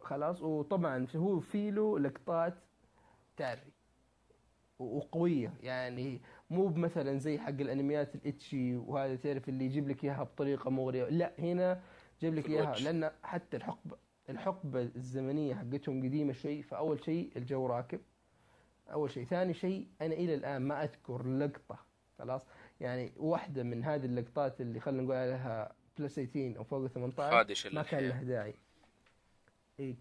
خلاص 0.00 0.42
وطبعا 0.42 1.06
هو 1.16 1.40
في 1.40 1.70
له 1.70 1.98
لقطات 1.98 2.54
تعري. 3.36 3.60
و- 4.78 4.96
وقوية. 4.96 5.54
يعني 5.62 6.20
مو 6.50 6.68
مثلا 6.68 7.18
زي 7.18 7.38
حق 7.38 7.48
الأنميات 7.48 8.14
الاتشي 8.14 8.76
وهذا 8.76 9.16
تعرف 9.16 9.48
اللي 9.48 9.64
يجيب 9.64 9.88
لك 9.88 10.04
إياها 10.04 10.22
بطريقة 10.22 10.70
مغرية. 10.70 11.04
لا 11.08 11.32
هنا 11.38 11.80
جيب 12.20 12.34
لك 12.34 12.48
إياها. 12.48 12.74
لأن 12.84 13.10
حتى 13.22 13.56
الحقبة 13.56 13.96
الحقبة 14.30 14.80
الزمنية 14.82 15.54
حقتهم 15.54 16.02
قديمة 16.04 16.32
شيء 16.32 16.62
فأول 16.62 17.04
شيء 17.04 17.32
الجو 17.36 17.66
راكب. 17.66 18.00
أول 18.92 19.10
شيء. 19.10 19.24
ثاني 19.24 19.54
شيء 19.54 19.86
أنا 20.02 20.14
إلى 20.14 20.34
الآن 20.34 20.62
ما 20.62 20.84
أذكر 20.84 21.26
لقطة 21.26 21.78
خلاص؟ 22.18 22.42
يعني 22.80 23.12
واحدة 23.16 23.62
من 23.62 23.84
هذه 23.84 24.04
اللقطات 24.06 24.60
اللي 24.60 24.80
خلينا 24.80 25.02
نقول 25.02 25.16
عليها 25.16 25.72
بلس 25.98 26.14
18 26.20 26.58
أو 26.58 26.64
فوق 26.64 26.86
18 26.86 27.30
خادش 27.30 27.66
ما 27.66 27.82
كان 27.82 28.04
الأحياء. 28.04 28.22
له 28.24 28.28
داعي. 28.28 28.54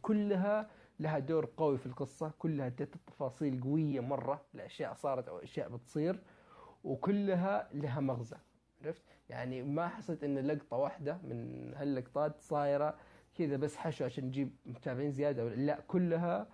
كلها 0.02 0.70
لها 1.00 1.20
دور 1.20 1.50
قوي 1.58 1.78
في 1.78 1.86
القصة 1.86 2.32
كلها 2.40 2.68
ادت 2.68 2.98
تفاصيل 3.08 3.62
قوية 3.64 4.00
مرة 4.00 4.46
لأشياء 4.54 4.94
صارت 4.94 5.28
أو 5.28 5.38
أشياء 5.38 5.70
بتصير 5.70 6.20
وكلها 6.84 7.70
لها 7.74 8.00
مغزى. 8.00 8.38
عرفت؟ 8.86 9.02
يعني 9.30 9.64
ما 9.64 9.88
حسيت 9.88 10.24
إن 10.24 10.38
لقطة 10.48 10.78
واحدة 10.78 11.18
من 11.24 11.72
هاللقطات 11.76 12.42
صايرة 12.42 12.96
كذا 13.38 13.58
بس 13.58 13.76
حشو 13.78 14.06
عشان 14.06 14.26
نجيب 14.26 14.52
متابعين 14.66 15.12
زيادة 15.12 15.46
ولا- 15.46 15.56
لأ 15.56 15.80
كلها 15.88 16.48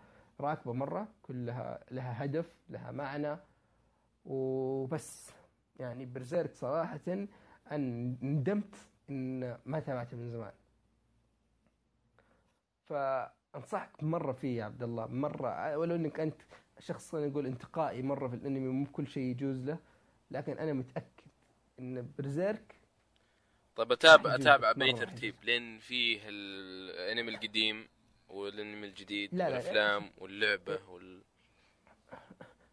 راكبة 0.43 0.73
مرة 0.73 1.07
كلها 1.21 1.79
لها 1.91 2.25
هدف 2.25 2.55
لها 2.69 2.91
معنى. 2.91 3.37
وبس. 4.25 5.31
يعني 5.79 6.05
برزيرك 6.05 6.53
صراحة 6.55 6.99
أن 7.71 8.17
ندمت 8.21 8.75
إن 9.09 9.57
ما 9.65 9.79
تابعته 9.79 10.17
من 10.17 10.29
زمان. 10.31 10.53
فأنصحك 12.85 14.03
مرة 14.03 14.31
فيه 14.31 14.57
يا 14.57 14.65
عبد 14.65 14.83
الله. 14.83 15.07
مرة 15.07 15.77
ولو 15.77 15.95
إنك 15.95 16.19
أنت 16.19 16.41
شخص 16.79 17.11
خلينا 17.11 17.27
نقول 17.27 17.45
انتقائي 17.45 18.01
مرة 18.01 18.27
في 18.27 18.35
الأنمي 18.35 18.67
مو 18.67 18.83
بكل 18.83 19.07
شيء 19.07 19.23
يجوز 19.23 19.63
له. 19.63 19.77
لكن 20.31 20.57
أنا 20.57 20.73
متأكد 20.73 21.27
إن 21.79 22.11
برزيرك 22.17 22.75
طيب 23.75 23.91
أتابع 23.91 24.35
أتابع 24.35 24.71
بأي. 24.71 24.93
ترتيب؟ 24.93 25.35
لين 25.43 25.79
فيه 25.79 26.21
الأنمي 26.23 27.31
القديم. 27.31 27.87
والانمي 28.33 28.87
الجديد 28.87 29.29
لا، 29.33 29.37
لا، 29.37 29.49
لا. 29.49 29.55
والأفلام 29.57 30.11
واللعبة 30.17 30.79
وال... 30.89 31.21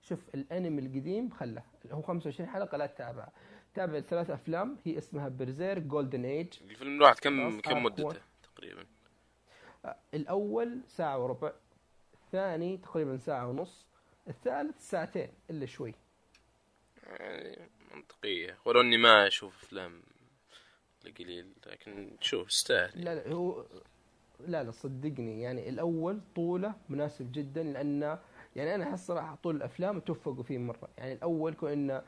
شوف 0.03 0.19
الانمي 0.35 0.81
القديم 0.83 1.31
خله. 1.31 1.63
هو 1.91 2.03
25 2.03 2.49
حلقة 2.49 2.77
لا 2.79 2.87
تتابع. 2.87 3.29
تابع 3.75 3.99
الثلاث 3.99 4.31
أفلام 4.31 4.79
هي 4.85 4.99
اسمها 4.99 5.29
Berserk 5.29 5.83
Golden 5.83 6.25
Age 6.25 6.49
الفيلم 6.71 6.97
الواحد 6.97 7.19
كم 7.19 7.61
كم 7.61 7.77
آه، 7.77 7.81
مدته 7.81 8.21
تقريبا؟ 8.43 8.87
الأول 10.15 10.81
ساعة 10.89 11.19
وربع 11.19 11.53
الثاني 12.15 12.77
تقريبا 12.77 13.17
ساعة 13.17 13.49
ونص 13.49 13.87
الثالث 14.29 14.91
ساعتين 14.91 15.29
إلا 15.51 15.67
شوي. 15.67 15.95
يعني 17.07 17.69
منطقية. 17.95 18.59
ولو 18.65 18.81
اني 18.81 18.97
ما 18.97 19.27
أشوف 19.27 19.65
أفلام 19.65 20.03
قليل 21.19 21.53
لكن 21.67 22.17
شوف 22.21 22.49
يستاهل. 22.49 23.05
لا 23.05 23.15
لا 23.15 23.33
هو 23.33 23.65
لا 24.47 24.63
لا 24.65 24.71
صدقني. 24.71 25.41
يعني 25.43 25.69
الأول 25.69 26.21
طولة 26.37 26.75
مناسب 26.89 27.33
جدا 27.33 27.63
لأن 27.63 28.19
يعني 28.57 28.75
أنا 28.75 28.85
أحس 28.85 29.07
صراحة 29.07 29.39
طول 29.43 29.57
الأفلام 29.57 30.01
توفقوا 30.01 30.43
فيه 30.43 30.59
مرة. 30.59 30.89
يعني 30.99 31.13
الأول 31.13 31.55
كنا 31.55 32.05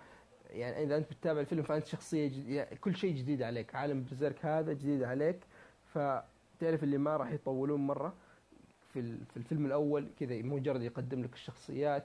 يعني 0.51 0.83
إذا 0.83 0.97
أنت 0.97 1.11
بتتابع 1.13 1.41
الفيلم 1.41 1.63
فأنت 1.63 1.87
شخصية 1.87 2.29
جد... 2.29 2.49
يعني 2.49 2.77
كل 2.77 2.97
شيء 2.97 3.17
جديد 3.17 3.43
عليك. 3.43 3.75
عالم 3.75 4.05
برزيرك 4.05 4.47
هذا 4.47 4.73
جديد 4.73 5.03
عليك. 5.03 5.41
فتعرف 5.95 6.83
اللي 6.83 6.99
ما 6.99 7.17
راح 7.17 7.33
يطولون 7.33 7.87
مرة. 7.87 8.15
في 8.93 9.17
في 9.25 9.37
الفيلم 9.37 9.67
الأول 9.67 10.09
كذا 10.21 10.43
مجرد 10.43 10.83
يقدم 10.83 11.23
لك 11.23 11.33
الشخصيات 11.35 12.05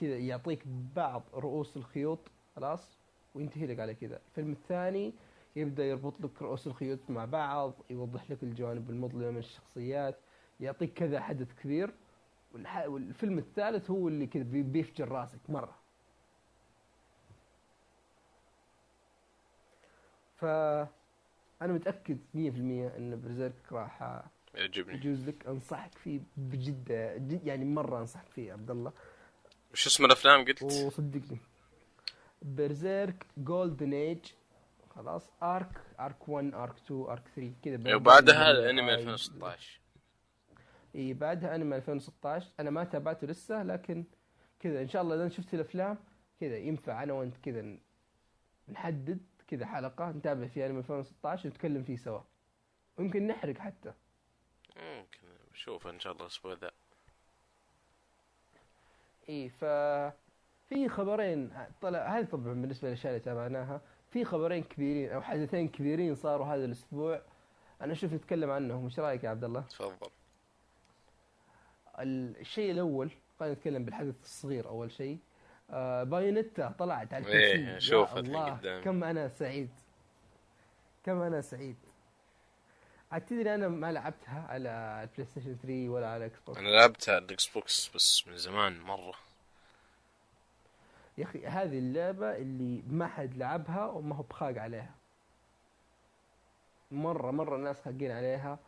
كذا 0.00 0.16
يعطيك 0.16 0.62
بعض 0.96 1.22
رؤوس 1.34 1.76
الخيوط 1.76 2.18
خلاص 2.56 2.98
وينتهي 3.34 3.66
لك 3.66 3.80
على 3.80 3.94
كذا. 3.94 4.20
الفيلم 4.28 4.52
الثاني 4.52 5.12
يبدأ 5.58 5.84
يربط 5.84 6.20
لك 6.20 6.42
رؤوس 6.42 6.66
الخيوط 6.66 6.98
مع 7.08 7.24
بعض 7.24 7.74
يوضح 7.90 8.30
لك 8.30 8.42
الجوانب 8.42 8.90
المظلمة 8.90 9.30
من 9.30 9.38
الشخصيات 9.38 10.18
يعطيك 10.60 10.92
كذا 10.92 11.20
حدث 11.20 11.52
كبير. 11.62 11.90
والفيلم 12.86 13.38
الثالث 13.38 13.90
هو 13.90 14.08
اللي 14.08 14.26
كذا 14.26 14.42
بي- 14.42 14.62
بيفجر 14.62 15.08
راسك 15.08 15.38
مرة. 15.48 15.74
فأنا 20.36 20.88
متأكد 21.72 22.18
100% 22.34 22.96
أن 22.96 23.20
Berserk 23.24 23.72
راح 23.72 24.22
يعجبني. 24.54 24.94
يجوز 24.94 25.28
لك. 25.28 25.46
أنصحك 25.46 25.98
فيه 25.98 26.20
بجد 26.36 26.92
جد 27.28 27.46
يعني 27.46 27.64
مرة 27.64 27.98
أنصحك 28.00 28.28
فيه 28.28 28.48
يا 28.48 28.52
عبد 28.52 28.70
الله. 28.70 28.92
وش 29.72 29.86
اسم 29.86 30.04
الأفلام 30.04 30.44
قلت؟ 30.44 30.62
وصدقني. 30.62 31.38
Berserk 32.42 33.26
Golden 33.38 33.92
Age 33.92 34.18
خلاص. 34.98 35.30
Arc 35.42 35.80
Arc 36.00 36.28
1 36.28 36.54
Arc 36.54 36.76
2 36.76 37.02
Arc 37.02 37.28
3 37.36 37.52
كذا 37.62 37.94
وبعدها 37.94 38.50
الانمي 38.50 38.94
2016 38.94 39.80
إي 40.94 41.14
بعدها 41.14 41.54
انمي 41.54 41.76
2016 41.76 42.48
أنا 42.60 42.70
ما 42.70 42.84
تابعته 42.84 43.26
لسه 43.26 43.62
لكن 43.62 44.04
كذا 44.60 44.82
إن 44.82 44.88
شاء 44.88 45.02
الله 45.02 45.14
إذا 45.14 45.28
شفت 45.28 45.54
الأفلام 45.54 45.98
كذا 46.40 46.56
ينفع. 46.56 47.02
أنا 47.02 47.12
وأنت 47.12 47.36
كذا 47.36 47.76
نحدد 48.68 49.20
كذا 49.48 49.66
حلقة 49.66 50.10
نتابع 50.10 50.46
فيها 50.46 50.66
انمي 50.66 50.78
2016 50.78 51.46
ونتكلم 51.46 51.82
فيه 51.82 51.96
سوا. 51.96 52.20
ويمكن 52.96 53.26
نحرق 53.26 53.58
حتى. 53.58 53.92
ممكن. 54.76 55.28
شوف 55.54 55.86
إن 55.86 56.00
شاء 56.00 56.12
الله 56.12 56.24
الأسبوع 56.24 56.52
ذا. 56.52 56.70
إي 59.28 59.48
ف 59.48 59.64
في 60.68 60.88
خبرين 60.88 61.52
طلع 61.80 62.18
هذه 62.18 62.24
طبعا 62.24 62.42
بالنسبة 62.42 62.88
للأشياء 62.88 63.12
اللي 63.12 63.24
تابعناها. 63.24 63.80
في 64.10 64.24
خبرين 64.24 64.62
كبيرين 64.62 65.10
أو 65.10 65.22
حدثين 65.22 65.68
كبيرين 65.68 66.14
صاروا 66.14 66.46
هذا 66.46 66.64
الأسبوع. 66.64 67.22
أنا 67.82 67.92
أشوف 67.92 68.12
نتكلم 68.12 68.50
عنهم 68.50 68.84
إيش 68.84 68.98
رأيك 69.00 69.24
يا 69.24 69.30
عبد 69.30 69.44
الله؟ 69.44 69.60
تفضل. 69.60 70.10
الشيء 71.98 72.70
الأول 72.70 73.10
خلينا 73.40 73.54
نتكلم 73.54 73.84
بالحدث 73.84 74.14
الصغير 74.22 74.68
أول 74.68 74.92
شيء. 74.92 75.18
آه 75.70 76.02
Bayonetta 76.02 76.74
طلعت 76.78 77.14
على 77.14 77.24
ال 77.24 77.42
PC 77.42 77.76
الحين 77.76 78.18
الله 78.18 78.44
قدامي. 78.44 78.82
كم 78.84 79.04
أنا 79.04 79.28
سعيد. 79.28 79.70
كم 81.04 81.20
أنا 81.20 81.40
سعيد. 81.40 81.76
عاد 83.12 83.26
تدري 83.26 83.54
أنا 83.54 83.68
ما 83.68 83.92
لعبتها 83.92 84.46
على 84.48 84.68
ال 85.02 85.26
PlayStation 85.26 85.56
3 85.62 85.88
ولا 85.88 86.08
على 86.08 86.26
Xbox 86.26 86.58
أنا 86.58 86.68
لعبتها 86.68 87.14
على 87.14 87.24
ال 87.24 87.46
Xbox 87.46 87.90
بس 87.94 88.28
من 88.28 88.36
زمان 88.36 88.80
مرة. 88.80 89.14
يا 91.18 91.24
أخي 91.24 91.46
هذه 91.46 91.78
اللعبة 91.78 92.36
اللي 92.36 92.82
ما 92.90 93.06
حد 93.06 93.36
لعبها 93.36 93.86
وما 93.86 94.16
هو 94.16 94.22
بخاق 94.22 94.58
عليها. 94.58 94.94
مرة 96.90 97.30
مرة 97.30 97.56
الناس 97.56 97.80
خاقين 97.80 98.10
عليها 98.10 98.58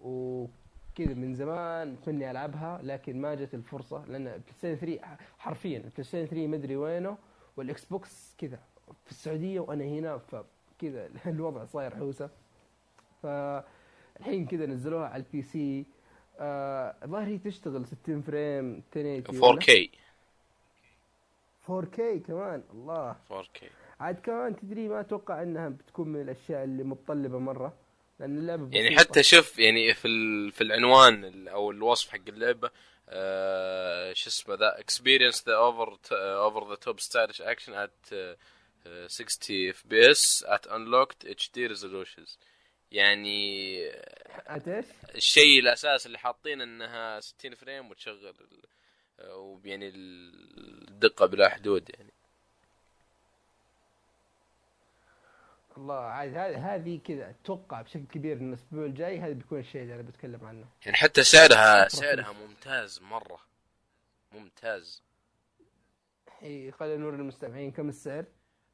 وكذا 0.00 1.14
من 1.14 1.34
زمان 1.34 1.92
متمني 1.92 2.30
ألعبها 2.30 2.80
لكن 2.82 3.20
ما 3.20 3.34
جت 3.34 3.54
الفرصة 3.54 4.04
لأن 4.04 4.26
ال 4.26 4.52
PlayStation 4.58 4.76
3 4.76 5.16
حرفيا 5.38 5.76
ال 5.76 5.90
PlayStation 5.90 6.26
3 6.26 6.46
مدري 6.46 6.76
وينه 6.76 7.18
وال 7.56 7.84
Xbox 7.84 8.34
كذا 8.38 8.58
في 9.04 9.10
السعودية 9.10 9.60
وأنا 9.60 9.84
هنا 9.84 10.18
فكذا 10.18 11.10
الوضع 11.26 11.64
صاير 11.64 11.96
حوسة. 11.96 12.30
فالحين 13.22 14.46
كذا 14.46 14.66
نزلوها 14.66 15.08
على 15.08 15.22
ال 15.22 15.42
PC 15.42 15.86
آه، 16.38 16.94
الظاهر 17.04 17.26
هي 17.26 17.38
تشتغل 17.38 17.86
60 17.86 18.20
frame 18.22 18.82
1080 18.96 19.40
ولا؟ 19.42 19.60
4K 19.60 19.70
4K 21.68 22.26
كمان 22.26 22.62
الله 22.72 23.16
4K 23.30 23.64
عاد 24.00 24.20
كمان 24.20 24.56
تدري 24.56 24.88
ما 24.88 25.00
أتوقع 25.00 25.42
إنها 25.42 25.68
بتكون 25.68 26.08
من 26.08 26.20
الأشياء 26.22 26.64
اللي 26.64 26.82
متطلبة 26.84 27.38
مرة 27.38 27.76
لأن 28.20 28.38
اللعبة 28.38 28.76
يعني. 28.76 28.96
حتى 28.98 29.22
شوف 29.22 29.58
يعني 29.58 29.94
في. 29.94 30.08
في 30.50 30.60
العنوان 30.60 31.24
ال- 31.24 31.48
أو 31.48 31.70
الوصف 31.70 32.08
حق 32.10 32.28
اللعبة 32.28 32.70
آه 33.08 34.12
شو 34.12 34.28
اسمه 34.30 34.54
ذا 34.54 34.76
experience 34.78 35.36
the 35.38 35.54
over 35.68 35.90
over 36.48 36.74
the 36.74 36.78
top 36.86 37.00
stylish 37.00 37.40
action 37.40 37.72
at 37.74 38.12
uh, 38.12 39.08
60 39.08 39.72
fps 39.72 40.42
at 40.46 40.66
unlocked 40.66 41.24
HD 41.28 41.68
resolutions 41.68 42.38
يعني 42.92 43.78
عاد 44.46 44.68
إيش؟ 44.68 44.86
الشيء 45.14 45.60
الأساس 45.60 46.06
اللي 46.06 46.18
حاطين 46.18 46.60
إنها 46.60 47.20
60 47.20 47.54
فريم 47.54 47.90
وتشغل 47.90 48.34
ويعني 49.18 49.88
الدقة 49.88 51.26
بلا 51.26 51.48
حدود 51.48 51.90
يعني. 51.90 52.12
الله 55.76 55.94
عاد 55.94 56.36
هذه 56.36 57.00
كذا 57.04 57.30
أتوقع 57.30 57.82
بشكل 57.82 58.06
كبير 58.06 58.36
إن 58.36 58.48
الأسبوع 58.48 58.84
الجاي 58.84 59.18
هذا 59.18 59.32
بيكون 59.32 59.58
الشيء 59.60 59.82
اللي 59.82 59.94
أنا 59.94 60.02
بتكلم 60.02 60.44
عنه. 60.44 60.66
يعني 60.86 60.96
حتى 60.96 61.24
سعرها 61.24 61.88
سعرها. 61.88 62.32
ممتاز 62.32 63.02
مرة. 63.02 63.40
ممتاز. 64.32 65.02
إي 66.42 66.72
خلينا 66.72 66.96
نوري 66.96 67.16
للمستمعين 67.16 67.70
كم 67.72 67.88
السعر؟ 67.88 68.24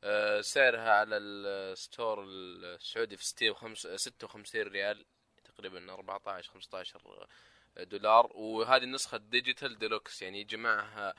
آه، 0.05 0.41
سعرها 0.41 0.91
على 0.91 1.16
الستور 1.16 2.24
السعودي 2.24 3.16
في 3.16 3.55
65 3.55 3.97
56 3.97 4.62
ريال 4.62 5.05
تقريبا 5.45 5.93
14 5.93 6.51
15 6.53 7.28
دولار 7.77 8.31
وهذه 8.35 8.83
النسخة 8.83 9.16
digital 9.16 9.78
deluxe 9.78 10.22
يعني 10.23 10.41
يجي 10.41 10.57
معها 10.57 11.14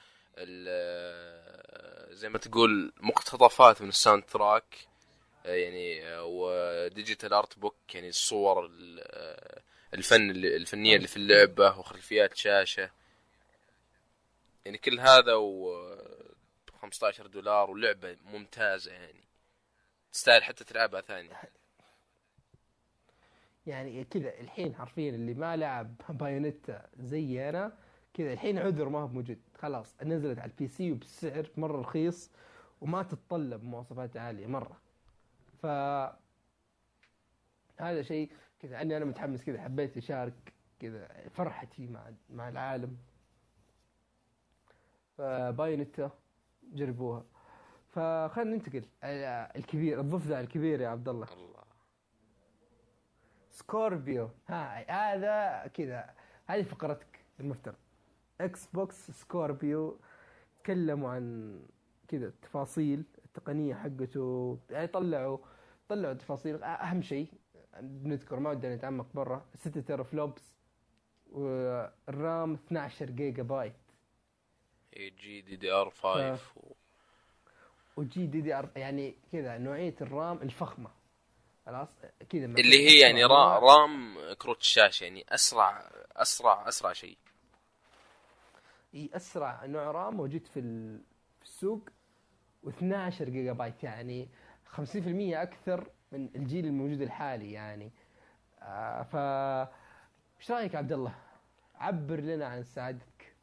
زي 2.13 2.29
ما 2.29 2.37
تقول 2.37 2.93
مقتطفات 2.97 3.81
من 3.81 3.89
ال 3.89 4.23
soundtrack 4.23 4.77
يعني 5.45 6.01
و 6.19 6.33
digital 6.34 7.33
art 7.33 7.59
book 7.59 7.95
يعني 7.95 8.09
الصور 8.09 8.65
ال- 8.65 9.61
الفن 9.93 10.29
الفنية 10.31 10.95
اللي 10.95 11.07
في 11.07 11.17
اللعبة 11.17 11.79
وخلفيات 11.79 12.35
شاشة. 12.37 12.91
يعني 14.65 14.77
كل 14.77 14.99
هذا 14.99 15.33
و 15.33 15.73
15 16.81 17.27
دولار 17.27 17.71
ولعبة 17.71 18.17
ممتازة 18.25 18.91
يعني. 18.91 19.23
تستاهل 20.13 20.43
حتى 20.43 20.63
تلعبها 20.63 21.01
ثاني 21.01 21.29
يعني 23.65 24.03
كذا 24.03 24.39
الحين 24.39 24.75
حرفيا 24.75 25.09
اللي 25.09 25.33
ما 25.33 25.55
لعب 25.55 25.95
Bayonetta 26.09 26.89
زي 26.99 27.49
أنا 27.49 27.77
كذا 28.13 28.33
الحين 28.33 28.57
عذر 28.57 28.89
ما 28.89 28.99
هو 28.99 29.07
موجود 29.07 29.39
خلاص 29.57 29.95
نزلت 30.03 30.39
على 30.39 30.51
ال 30.51 30.67
PC 30.67 30.91
وبسعر 30.91 31.49
مرة 31.57 31.81
رخيص 31.81 32.31
وما 32.81 33.03
تتطلب 33.03 33.63
مواصفات 33.63 34.17
عالية 34.17 34.47
مرة. 34.47 34.77
ف 35.61 35.65
هذا 37.77 38.01
شيء 38.01 38.31
كذا 38.59 38.81
اني 38.81 38.97
أنا 38.97 39.05
متحمس 39.05 39.43
كذا 39.43 39.61
حبيت 39.61 39.97
أشارك 39.97 40.53
كذا 40.79 41.07
فرحتي 41.29 41.87
مع 41.87 42.11
مع 42.29 42.49
العالم. 42.49 42.97
ف 45.17 45.27
Bayonetta 45.27 46.11
جربوها. 46.73 47.25
فخلينا 47.89 48.55
ننتقل 48.55 48.85
الكبير 49.03 49.99
الضفدع 49.99 50.39
الكبير 50.39 50.81
يا 50.81 50.87
عبد 50.87 51.09
الله. 51.09 51.27
Scorpio. 53.51 54.29
ها 54.47 54.91
هذا 54.91 55.67
كذا. 55.67 56.13
هذه 56.47 56.63
فقرتك 56.63 57.19
المفترض. 57.39 57.75
Xbox 58.41 59.11
Scorpio 59.11 59.99
تكلموا 60.63 61.09
عن 61.09 61.59
كذا 62.07 62.25
التفاصيل 62.25 63.03
التقنية 63.25 63.75
حقته. 63.75 64.59
يعني 64.69 64.87
طلعوا 64.87 65.37
طلعوا 65.89 66.13
تفاصيل. 66.13 66.63
أهم 66.63 67.01
شيء 67.01 67.27
بنذكر 67.81 68.39
ما 68.39 68.49
ودنا 68.49 68.75
نتعمق 68.75 69.07
مرة 69.13 69.45
6 69.55 69.81
teraflops 69.81 70.53
وال 71.31 71.80
RAM 71.80 72.53
12 72.53 73.11
gigabyte 73.11 73.73
GDDR 74.93 75.89
5 75.89 76.39
و... 76.55 76.73
و 77.97 78.27
GDDR 78.27 78.69
يعني 78.75 79.15
كذا 79.31 79.57
نوعية 79.57 79.95
ال 80.01 80.11
RAM 80.11 80.41
الفخمة. 80.41 80.89
خلاص 81.65 81.87
كذا 82.29 82.45
اللي 82.45 82.87
هي 82.89 82.99
يعني 82.99 83.23
را... 83.23 83.59
RAM 83.59 84.17
كروت 84.33 84.59
الشاشه 84.61 85.03
يعني 85.03 85.25
أسرع 85.29 85.89
أسرع 86.15 86.67
أسرع 86.67 86.93
شيء. 86.93 87.17
إي 88.93 89.09
أسرع 89.13 89.65
نوع 89.65 89.91
RAM 89.91 90.13
موجود 90.15 90.47
في 90.47 90.59
ال- 90.59 91.01
في 91.39 91.45
السوق 91.45 91.89
و12 92.65 93.23
جيجا 93.23 93.53
بايت 93.53 93.83
يعني 93.83 94.29
50% 94.75 94.77
أكثر 95.33 95.89
من 96.11 96.29
الجيل 96.35 96.65
الموجود 96.65 97.01
الحالي 97.01 97.51
يعني. 97.51 97.91
آه 98.61 99.03
ف 99.03 99.15
إيش 100.39 100.51
رأيك 100.51 100.75
عبد 100.75 100.91
الله؟ 100.91 101.15
عبر 101.75 102.19
لنا 102.19 102.45
عن 102.47 102.63
سعادتك. 102.63 103.35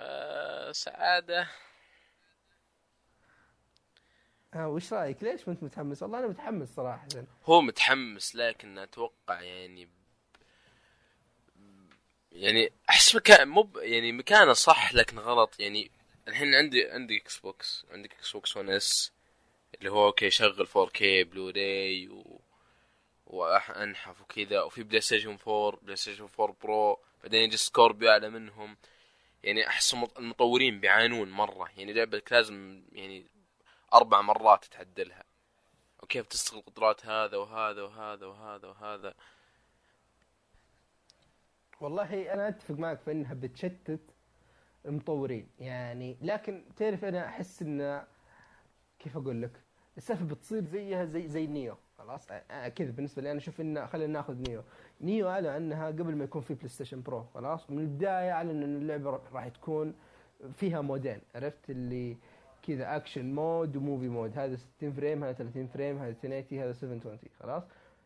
آه 0.00 0.72
سعادة. 0.72 1.48
آه 4.54 4.68
وش 4.68 4.92
رأيك؟ 4.92 5.22
ليش 5.22 5.48
أنت 5.48 5.62
متحمس؟ 5.62 6.02
والله 6.02 6.18
أنا 6.18 6.26
متحمس 6.26 6.74
صراحة. 6.74 7.08
هو 7.44 7.60
متحمس 7.60 8.34
لكن 8.36 8.78
أتوقع 8.78 9.40
يعني 9.42 9.84
ب- 9.84 9.90
يعني 12.32 12.72
أحس 12.90 13.14
مكان 13.16 13.48
مو 13.48 13.70
يعني 13.76 14.12
مكانه 14.12 14.52
صح 14.52 14.94
لكن 14.94 15.18
غلط. 15.18 15.60
يعني 15.60 15.90
الحين 16.28 16.54
عندي 16.54 16.90
عندي 16.90 17.16
Xbox 17.16 17.86
عندك 17.92 18.12
Xbox 18.12 18.56
1 18.56 18.68
S 18.70 19.12
اللي 19.78 19.90
هو 19.90 20.06
okay 20.06 20.30
شغل 20.30 20.66
4K 20.66 21.00
بلوراي 21.02 22.08
و 22.08 22.40
وانحف 23.26 24.20
وكذا. 24.20 24.62
وفي 24.62 24.82
PlayStation 24.82 25.38
4 25.48 25.78
PlayStation 25.82 26.28
4 26.40 26.56
Pro 26.62 26.98
بعدين 27.22 27.42
يجي 27.42 27.56
Scorpio 27.56 28.10
أعلى 28.10 28.30
منهم. 28.30 28.76
يعني 29.42 29.66
أحس 29.66 29.94
المط- 29.94 30.18
المطورين 30.18 30.80
بيعانون 30.80 31.30
مرة. 31.30 31.68
يعني 31.76 31.92
لعبتك 31.92 32.32
لازم 32.32 32.82
يعني 32.92 33.26
أربع 33.94 34.20
مرات 34.20 34.64
تعدلها 34.64 35.24
وكيف 36.02 36.26
تستغل 36.26 36.60
قدرات 36.60 37.06
هذا 37.06 37.36
وهذا 37.36 37.82
وهذا 37.82 38.26
وهذا 38.26 38.68
وهذا. 38.68 39.14
والله 41.80 42.34
أنا 42.34 42.48
أتفق 42.48 42.74
معك 42.74 43.00
في 43.00 43.12
إنها 43.12 43.34
بتشتت 43.34 44.00
المطورين 44.86 45.48
يعني 45.58 46.16
لكن 46.22 46.64
تعرف 46.76 47.04
أنا 47.04 47.26
أحس 47.26 47.62
إن 47.62 48.04
كيف 48.98 49.16
أقول 49.16 49.42
لك؟ 49.42 49.62
السالفة 49.96 50.24
بتصير 50.24 50.64
زيها 50.64 51.04
زي 51.04 51.28
زي 51.28 51.46
Nioh. 51.46 51.76
خلاص؟ 51.98 52.26
كذا 52.76 52.90
بالنسبة 52.90 53.22
لي 53.22 53.30
أنا 53.30 53.38
أشوف 53.38 53.60
إن 53.60 53.86
خلينا 53.86 54.12
ناخذ 54.12 54.34
Nioh. 54.48 54.62
Nioh 55.00 55.28
أعلن 55.28 55.46
عنها 55.46 55.86
قبل 55.86 56.16
ما 56.16 56.24
يكون 56.24 56.42
في 56.42 56.54
PlayStation 56.54 57.02
Pro 57.02 57.24
خلاص؟ 57.34 57.70
من 57.70 57.78
البداية 57.78 58.32
أعلن 58.32 58.62
إن 58.62 58.76
اللعبة 58.76 59.10
راح 59.32 59.48
تكون 59.48 59.94
فيها 60.52 60.80
مودين 60.80 61.20
عرفت؟ 61.34 61.70
اللي 61.70 62.16
كذا 62.68 62.96
action 62.96 63.34
mode 63.34 63.76
و 63.76 63.81
movie 63.81 64.08
mode 64.08 64.38
هذا 64.38 64.56
60 64.56 64.92
frame 64.92 65.24
هذا 65.24 65.32
30 65.32 65.66
frame 65.66 65.98
هذا 65.98 66.08
1080 66.08 66.62
هذا 66.62 66.72
720 66.72 67.18
خلاص؟ 67.40 67.62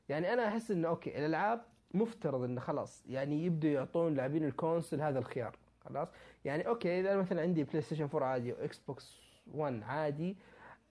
يعني 0.08 0.32
أنا 0.32 0.48
أحس 0.48 0.70
إنه 0.70 0.88
okay 0.88 1.18
الألعاب 1.18 1.60
مفترض 1.94 2.42
إنه 2.42 2.60
خلاص 2.60 3.04
يعني 3.06 3.44
يبدوا 3.44 3.70
يعطون 3.70 4.14
لاعبين 4.14 4.44
ال 4.44 4.51
console 4.51 5.00
هذا 5.00 5.18
الخيار 5.18 5.56
خلاص؟ 5.84 6.08
يعني 6.44 6.66
okay 6.68 7.00
إذا 7.00 7.16
مثلا 7.16 7.42
عندي 7.42 7.64
PlayStation 7.64 8.08
4 8.14 8.28
عادي 8.28 8.52
و 8.52 8.78
Xbox 8.78 9.18
1 9.54 9.82
عادي 9.82 10.36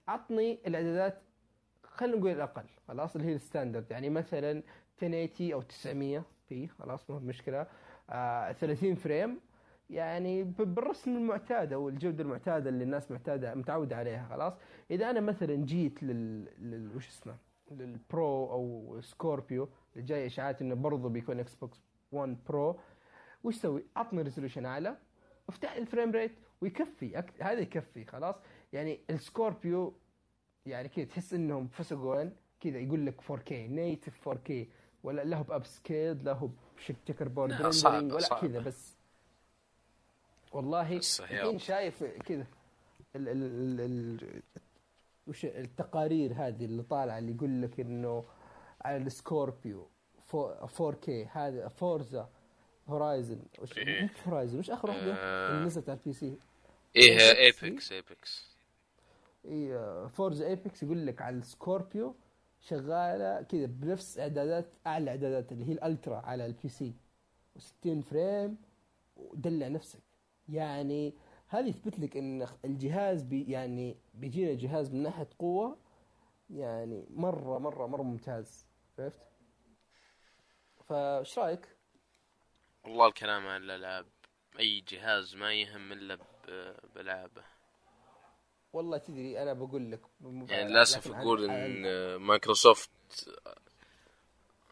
عطني 0.08 0.58
الإعدادات 0.66 1.22
خلينا 1.84 2.16
نقول 2.16 2.30
الأقل 2.30 2.64
خلاص؟ 2.88 3.16
اللي 3.16 3.28
هي 3.28 3.34
ال 3.34 3.40
standard. 3.40 3.90
يعني 3.90 4.10
مثلا 4.10 4.62
1080 5.02 5.52
أو 5.52 5.62
900 5.62 6.24
p 6.50 6.66
خلاص؟ 6.66 7.10
ما 7.10 7.18
مشكلة. 7.18 7.66
آه 8.10 8.52
30 8.52 8.94
frame 8.94 9.40
يعني 9.90 10.44
بالرسم 10.44 11.16
المعتاد 11.16 11.72
أو 11.72 11.88
الجوده 11.88 12.22
المعتادة 12.22 12.70
اللي 12.70 12.84
الناس 12.84 13.10
معتاده 13.10 13.54
متعودة 13.54 13.96
عليها 13.96 14.26
خلاص 14.30 14.52
إذا 14.90 15.10
أنا 15.10 15.20
مثلا 15.20 15.54
جيت 15.54 16.02
لل, 16.02 16.44
لل... 16.58 16.96
وش 16.96 17.08
اسمه 17.08 17.36
لل 17.70 18.02
Pro 18.02 18.50
أو 18.50 18.98
Scorpio 19.00 19.68
اللي 19.92 20.06
جاي 20.06 20.26
إشاعات 20.26 20.62
إنه 20.62 20.74
برضه 20.74 21.08
بيكون 21.08 21.40
Xbox 21.40 21.82
1 22.12 22.36
Pro 22.48 22.80
وش 23.44 23.54
سوي؟ 23.54 23.84
عطني 23.96 24.22
resolution 24.22 24.66
أعلى 24.66 24.96
أفتح 25.48 25.72
ال 25.72 25.78
frame 25.78 26.10
rate 26.10 26.32
ويكفي 26.60 27.18
أك... 27.18 27.42
هذا 27.42 27.60
يكفي 27.60 28.04
خلاص 28.04 28.34
يعني 28.72 29.00
ال 29.10 29.20
Scorpio 29.20 29.94
يعني 30.66 30.88
كذا 30.88 31.04
تحس 31.04 31.34
إنهم 31.34 31.68
فسقوا 31.68 32.24
كذا 32.60 32.78
يقول 32.78 33.06
لك 33.06 33.20
4K 33.20 33.52
native 33.52 34.28
4K 34.28 34.52
ولا 35.02 35.24
له 35.24 35.42
بأب 35.42 35.64
سكيل 35.64 36.24
له 36.24 36.50
بشكل 36.76 37.28
بورد 37.28 37.52
ولا. 38.12 38.40
كذا 38.40 38.58
بس 38.58 39.01
والله 40.52 41.00
الحين 41.20 41.58
شايف 41.58 42.04
كذا 42.04 42.46
ال 43.16 43.28
ال 43.28 43.42
ال 43.42 43.80
ال 43.80 44.42
وش 45.26 45.44
التقارير 45.44 46.32
هذه 46.32 46.64
اللي 46.64 46.82
طالعة 46.82 47.18
اللي 47.18 47.34
يقول 47.34 47.62
لك 47.62 47.80
إنه 47.80 48.24
على 48.80 48.96
السكوربيو 48.96 49.88
4K 50.78 51.08
هذا 51.32 51.68
فورزا 51.68 52.28
هورايزن 52.88 53.42
وش 53.58 53.78
إيه. 53.78 54.10
هورايزن 54.26 54.58
وش 54.58 54.70
آخر 54.70 54.90
واحدة؟ 54.90 55.14
آه. 55.14 55.50
اللي 55.50 55.66
نزلت 55.66 55.88
على 55.88 55.98
البي 55.98 56.12
سي 56.12 56.36
إيه. 56.96 57.18
ايبكس 57.18 57.92
ايبكس 57.92 58.56
اي 59.44 59.78
Forza 60.08 60.46
Apex 60.46 60.82
يقول 60.82 61.06
لك 61.06 61.22
على 61.22 61.36
ال 61.36 61.46
Scorpio 61.46 62.14
شغالة 62.60 63.42
كذا 63.42 63.66
بنفس 63.66 64.18
إعدادات 64.18 64.66
أعلى 64.86 65.10
إعدادات 65.10 65.52
اللي 65.52 65.68
هي 65.68 65.72
ال 65.72 65.79
ultra 65.79 66.16
على 66.16 66.46
ال 66.46 66.68
PC 66.68 66.92
و60 67.58 67.88
frame 68.10 68.56
ودلع 69.16 69.68
نفسك. 69.68 70.00
يعني 70.52 71.14
هذه 71.48 71.68
يثبت 71.68 71.98
لك 71.98 72.16
إن 72.16 72.46
الجهاز 72.64 73.22
بي 73.22 73.44
يعني 73.52 73.96
بيجينا 74.14 74.54
جهاز 74.54 74.90
من 74.90 75.02
ناحية 75.02 75.28
قوة 75.38 75.78
يعني 76.50 77.06
مرة 77.10 77.58
مرة 77.58 77.86
مرة 77.86 78.02
ممتاز 78.02 78.66
عرفت؟ 78.98 79.20
فايش 80.88 81.38
رأيك؟ 81.38 81.76
والله 82.84 83.06
الكلام 83.06 83.46
عن 83.46 83.62
الألعاب 83.62 84.06
أي 84.58 84.80
جهاز 84.80 85.36
ما 85.36 85.52
يهم 85.54 85.92
إلا 85.92 86.18
بلعبه 86.94 87.42
والله 88.72 88.98
تدري 88.98 89.42
أنا 89.42 89.52
بقول 89.52 89.92
لك 89.92 90.00
يعني 90.48 90.70
للأسف 90.70 91.12
أقول 91.12 91.50
إن 91.50 92.16
مايكروسوفت 92.16 92.90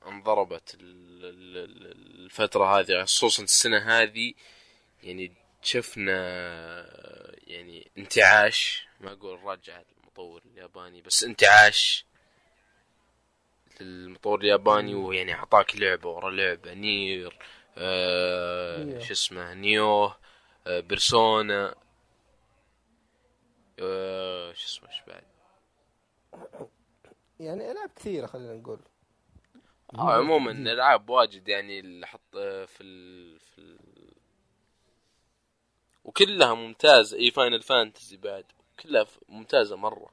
انضربت 0.07 0.75
ال- 0.75 1.25
ال- 1.25 1.57
ال- 1.57 2.25
الفترة 2.25 2.79
هذه 2.79 3.05
خصوصا 3.05 3.43
السنة 3.43 3.79
هذه 3.79 4.35
يعني 5.03 5.33
شفنا 5.63 6.13
يعني 7.47 7.91
انتعاش 7.99 8.87
ما 9.01 9.13
أقول 9.13 9.43
رجع 9.45 9.83
المطور 9.99 10.43
الياباني 10.45 11.03
بس 11.03 11.25
انتعاش 11.25 12.07
للمطور 13.81 14.41
الياباني 14.41 14.95
ويعني 14.95 15.35
أعطاك 15.35 15.77
لعبة 15.77 16.09
ورا 16.09 16.31
لعبة 16.31 16.75
Nier 16.75 17.39
آه. 17.79 18.99
شو 18.99 19.13
اسمه 19.13 19.55
Nioh 19.55 20.13
آه 20.67 20.81
Persona 20.81 21.75
آه 23.79 24.53
شو 24.53 24.67
اسمه 24.67 24.89
إيش 24.89 25.03
بعد؟ 25.07 25.25
يعني 27.41 27.71
ألعاب 27.71 27.91
كثيرة 27.97 28.27
خلينا 28.27 28.55
نقول. 28.55 28.79
آه 29.95 30.13
عموما 30.13 30.51
ألعاب 30.53 31.11
واجد 31.11 31.49
يعني 31.49 31.81
اللي 31.81 32.07
حط 32.07 32.37
آه، 32.37 32.65
في 32.65 32.83
ال... 32.83 33.41
في 33.41 33.59
ال... 33.59 33.79
وكلها 36.05 36.55
ممتازة. 36.55 37.19
إي 37.19 37.31
Final 37.31 37.63
Fantasy 37.63 38.17
بعد. 38.17 38.45
كلها 38.83 39.07
ممتازة 39.29 39.77
مرة. 39.77 40.11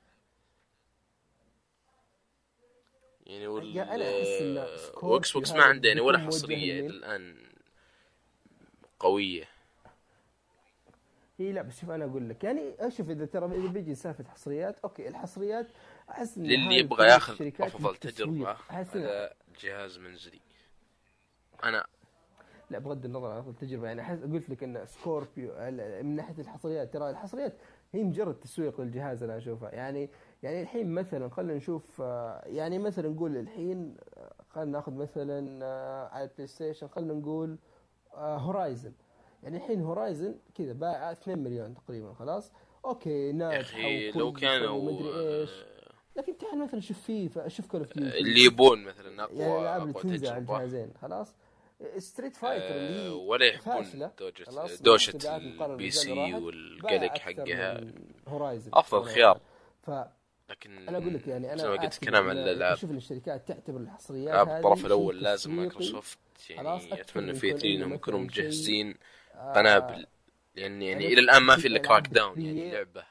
يعني 3.26 3.48
وال 3.48 3.78
و 5.04 5.32
Xbox 5.32 5.52
ما 5.52 5.58
هذا 5.58 5.64
عنده 5.64 5.90
يعني 5.90 6.02
ولا 6.02 6.18
حصرية؟ 6.20 6.80
إلى 6.80 6.88
الآن. 6.88 7.52
قوية. 9.00 9.50
هي 11.40 11.52
لا 11.52 11.62
بس 11.62 11.80
شوف 11.80 11.90
أنا 11.90 12.06
أقول 12.06 12.30
لك 12.30 12.44
يعني 12.44 12.76
أشوف 12.80 13.10
إذا 13.10 13.26
ترى 13.26 13.46
إذا 13.46 13.68
بيجي 13.68 13.96
سالفة 13.96 14.24
حصريات 14.24 14.80
okay 14.80 15.08
الحصريات 15.08 15.68
أحس 16.10 16.38
ان 16.38 16.44
للي 16.44 16.76
يبغى 16.76 17.08
ياخذ 17.08 17.52
أفضل. 17.60 17.96
تجربة 17.96 18.58
على 18.70 19.34
جهاز 19.62 19.98
منزلي. 19.98 20.40
أنا 21.64 21.88
لا 22.70 22.80
بغض 22.80 23.06
النظر 23.06 23.32
عن 23.32 23.50
التجربه 23.50 23.88
يعني 23.88 24.02
أحس 24.02 24.20
قلت 24.20 24.50
لك 24.50 24.64
إن 24.64 24.86
Scorpio 24.86 25.52
من 26.04 26.16
ناحية 26.16 26.36
الحصريات 26.40 26.94
ترى 26.94 27.10
الحصريات 27.10 27.58
هي 27.94 28.04
مجرد 28.04 28.36
تسويق 28.40 28.82
للجهاز 28.82 29.24
أنا 29.24 29.38
اشوفها 29.38 29.72
يعني 29.72 30.10
يعني 30.44 30.62
الحين 30.62 30.92
مثلا 30.92 31.30
خلينا 31.30 31.54
نشوف 31.54 32.02
آه، 32.02 32.44
يعني 32.46 32.80
مثلا 32.80 33.10
نقول 33.10 33.38
الحين 33.38 33.96
آه، 34.18 34.34
خلينا 34.50 34.72
ناخذ 34.72 34.94
مثلا 34.94 35.66
آه، 35.66 36.08
على 36.08 36.24
ال 36.24 36.48
PlayStation 36.48 36.88
خلينا 36.88 37.14
نقول 37.14 37.58
Horizon 38.16 38.92
يعني 39.44 39.58
الحين 39.58 39.82
Horizon 39.82 40.36
كذا 40.56 40.74
باع 40.74 41.12
2 41.12 41.40
مليون 41.40 41.76
تقريبا 41.76 42.14
خلاص؟ 42.14 42.52
okay 42.86 43.28
يا 43.28 43.32
ناجحه 43.32 43.80
أخي 43.80 44.12
لو 44.12 44.34
كانوا 44.34 44.70
ومدري 44.70 45.40
إيش. 45.40 45.50
لكن 46.16 46.38
تعال 46.38 46.60
مثلا 46.60 46.80
شوف 46.80 47.00
فيفا 47.00 47.48
شوف 47.48 47.68
Call 47.68 47.82
of 47.82 47.94
Duty 47.98 48.18
اللي 48.18 48.44
يبون 48.44 48.84
مثلا 48.84 49.24
اقوى 49.24 49.40
يعني 49.40 49.56
الالعاب 49.56 49.82
اللي 49.82 49.94
تنزل 49.94 50.28
على 50.28 50.38
الجهازين 50.38 50.94
خلاص؟ 51.02 51.36
Street 51.98 52.36
Fighter 52.36 52.76
اللي 52.76 53.00
آه، 53.00 53.04
هي 53.04 53.10
ولا 53.10 53.46
يحبون 53.46 54.12
دوشة 54.82 55.38
ال 55.38 55.66
PC 55.66 56.34
والقلق 56.34 57.04
أكثر 57.04 57.20
حقها 57.20 57.82
Horizon 58.28 58.72
أفضل 58.74 59.04
خيار. 59.04 59.40
فانا 59.82 60.12
لكن 60.50 60.96
أقول 60.96 61.14
لك 61.14 61.28
يعني 61.28 61.54
أنا 61.54 61.62
زي 61.62 61.70
ما 61.70 61.76
قلت 61.76 62.04
كلام 62.04 62.30
عن 62.30 62.38
الالعاب 62.38 62.78
أشوف 62.78 62.92
إن 62.92 62.98
الشركات 62.98 63.48
تعتبر 63.48 63.80
الحصريات 63.80 64.34
العاب 64.34 64.48
هذه 64.50 64.58
الطرف 64.58 64.86
الأول 64.86 65.22
لازم. 65.22 65.56
مايكروسوفت 65.56 66.20
يعني 66.50 66.76
أتمنى 66.94 67.28
من 67.28 67.34
في 67.34 67.41
E3 67.41 67.48
يكون 67.48 67.68
عنده 67.68 67.86
انهم 67.86 67.94
يكونوا 67.94 68.20
مجهزين 68.20 68.96
آه، 69.36 69.54
قنابل 69.54 70.08
لأن 70.56 70.82
يعني 70.82 70.86
يعني 70.86 71.08
إلى 71.08 71.22
الآن 71.22 71.44
ما 71.44 71.56
في 71.56 71.68
إلا 71.68 71.80
Crackdown 71.80 72.42
يعني 72.42 72.60
كثير 72.62 72.74
لعبة 72.74 73.04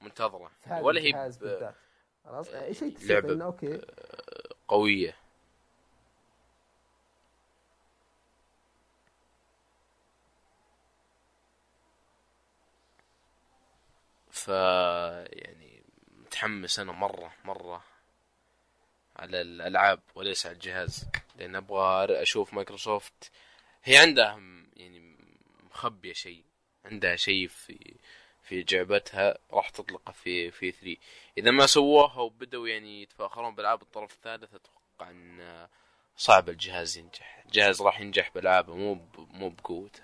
منتظرة. 0.00 0.50
ولا 0.80 1.00
هي 1.00 1.32
خلاص 2.24 2.48
يعني 2.48 2.74
شيء 2.74 2.96
إنه 3.10 3.44
okay. 3.44 3.80
قوية. 4.68 5.19
ف 14.44 14.48
يعني 14.48 15.82
متحمس 16.16 16.78
أنا 16.78 16.92
مرة 16.92 17.32
مرة 17.44 17.84
على 19.16 19.40
الألعاب 19.40 20.00
وليس 20.14 20.46
على 20.46 20.54
الجهاز 20.54 21.08
لأن 21.36 21.56
أبغى 21.56 22.22
أشوف 22.22 22.54
مايكروسوفت. 22.54 23.30
هي 23.84 23.96
عندها 23.96 24.40
يعني 24.76 25.16
مخبية 25.70 26.12
شيء 26.12 26.44
عندها 26.84 27.16
شيء 27.16 27.48
في 27.48 27.96
في 28.42 28.62
جعبتها 28.62 29.38
راح 29.52 29.68
تطلقه 29.68 30.12
في 30.12 30.50
في 30.50 30.70
3 30.70 30.96
إذا 31.38 31.50
ما 31.50 31.66
سووها 31.66 32.20
وبدوا 32.20 32.68
يعني 32.68 33.02
يتفاخرون 33.02 33.54
بألعاب 33.54 33.82
الطرف 33.82 34.12
الثالث 34.14 34.54
أتوقع 34.54 35.10
إن 35.10 35.68
صعب 36.16 36.48
الجهاز 36.48 36.98
ينجح. 36.98 37.42
الجهاز 37.46 37.82
راح 37.82 38.00
ينجح 38.00 38.30
بألعابه 38.34 38.76
مو 38.76 38.94
مو 39.16 39.48
بقوته. 39.48 40.02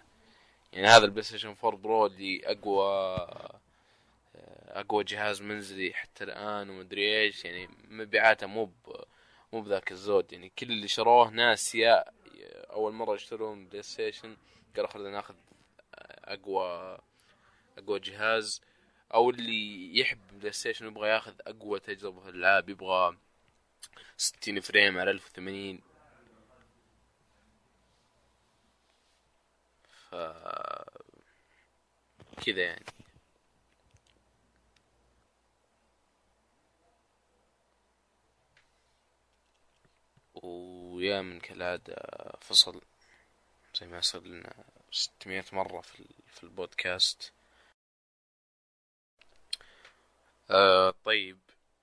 يعني 0.72 0.86
هذا 0.86 1.04
ال 1.04 1.22
PlayStation 1.22 1.56
4 1.64 1.80
Pro 1.80 2.06
اللي 2.06 2.40
أقوى 2.44 3.26
أقوى 4.80 5.04
جهاز 5.04 5.42
منزلي 5.42 5.92
حتى 5.94 6.24
الآن 6.24 6.70
ومدري 6.70 7.22
إيش 7.22 7.44
يعني 7.44 7.68
مبيعاته 7.88 8.46
مو 8.46 8.72
مو 9.52 9.60
بذاك 9.60 9.92
الزود. 9.92 10.32
يعني 10.32 10.48
كل 10.58 10.66
اللي 10.70 10.88
شروه 10.88 11.30
ناس 11.30 11.74
يا 11.74 12.04
أول 12.70 12.92
مرة 12.92 13.14
يشترون 13.14 13.66
PlayStation 13.66 14.36
قالوا 14.76 14.90
خلينا 14.90 15.10
ناخذ 15.10 15.34
أقوى 16.24 16.98
أقوى 17.78 18.00
جهاز. 18.00 18.62
أو 19.14 19.30
اللي 19.30 19.98
يحب 19.98 20.18
PlayStation 20.38 20.86
يبغى 20.86 21.08
ياخذ 21.08 21.34
أقوى 21.46 21.80
تجربة 21.80 22.20
في 22.20 22.28
الالعاب 22.28 22.68
يبغى 22.68 23.16
60 24.16 24.60
frame 24.60 24.98
على 24.98 25.10
1080 25.10 25.80
ف 30.10 30.14
كذا 32.46 32.62
يعني. 32.62 32.84
ويا 40.46 41.22
من 41.22 41.40
كالعادة 41.40 41.96
فصل. 42.40 42.80
زي 43.80 43.86
ما 43.86 43.98
يصير 43.98 44.22
لنا 44.22 44.52
600 44.92 45.44
مرة 45.52 45.80
في 45.80 46.00
ال- 46.00 46.22
في 46.32 46.44
البودكاست. 46.44 47.32
آه 50.50 50.94
طيب 51.04 51.38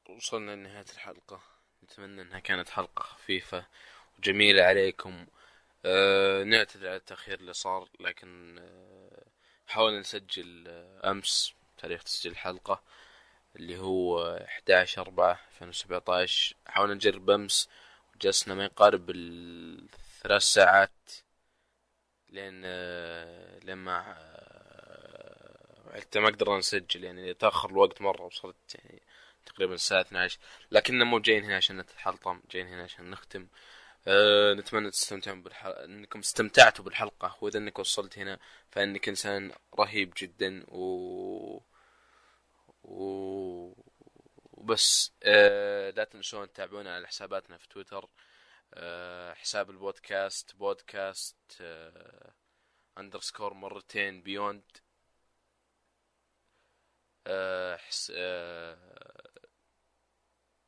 وصلنا 0.10 0.52
لنهاية 0.56 0.86
الحلقة. 0.94 1.42
نتمنى 1.84 2.22
إنها 2.22 2.40
كانت 2.40 2.70
حلقة 2.70 3.04
خفيفة 3.04 3.66
وجميلة 4.20 4.64
عليكم. 4.64 5.26
آه 5.86 6.44
نعتذر 6.44 6.88
على 6.88 6.96
التأخير 6.98 7.40
اللي 7.40 7.54
صار 7.54 7.90
لكن 8.00 8.58
آه 8.60 9.24
حاولنا 9.68 10.00
نسجل 10.00 10.66
آه 10.68 11.12
أمس 11.12 11.54
تاريخ 11.78 12.04
تسجيل 12.04 12.32
الحلقة 12.32 12.84
اللي 13.56 13.78
هو 13.80 14.36
11 14.48 15.02
4 15.02 15.40
2017 15.52 16.56
حاولنا 16.68 16.94
نجرب 16.94 17.30
أمس 17.30 17.70
جلسنا 18.24 18.54
ما 18.56 18.64
يقارب 18.66 19.10
الثلاث 19.10 20.42
ساعات 20.42 21.12
لين 22.30 22.62
لما 23.64 24.00
حتى 25.96 26.20
ما 26.20 26.28
قدرنا 26.28 26.58
نسجل 26.58 27.04
يعني 27.04 27.34
تأخر 27.34 27.70
الوقت 27.70 28.02
مرة 28.02 28.22
وصلت 28.22 28.76
يعني 28.76 29.02
تقريبا 29.46 29.74
الساعة 29.74 30.02
12 30.02 30.40
لكننا 30.72 31.06
مو 31.06 31.20
جايين 31.20 31.44
هنا 31.44 31.56
عشان 31.56 31.78
نتحلطم 31.78 32.42
جايين 32.52 32.68
هنا 32.68 32.84
عشان 32.84 33.10
نختم. 33.10 33.48
أه 34.08 34.54
نتمنى 34.54 34.92
تستمتعون 34.92 35.44
بالحلقة 35.44 35.86
إنكم 35.86 36.20
استمتعتوا 36.20 36.86
بالحلقة 36.86 37.38
وإذا 37.42 37.58
إنك 37.60 37.80
وصلت 37.80 38.18
هنا 38.20 38.40
فإنك 38.72 39.10
إنسان 39.10 39.52
رهيب 39.80 40.14
جدا 40.18 40.64
و 40.68 41.60
و 42.84 43.74
وبس 44.64 45.12
أه 45.24 45.90
لا 45.90 46.04
تنسون 46.04 46.54
تتابعونا 46.54 46.96
على 46.96 47.08
حساباتنا 47.08 47.58
في 47.58 47.68
تويتر 47.70 48.10
أه 48.74 49.34
حساب 49.34 49.70
البودكاست 49.70 50.56
podcast 50.56 51.64
underscore 52.98 53.54
مرتين 53.54 54.22
Beyond 54.22 54.64
حس 57.78 58.14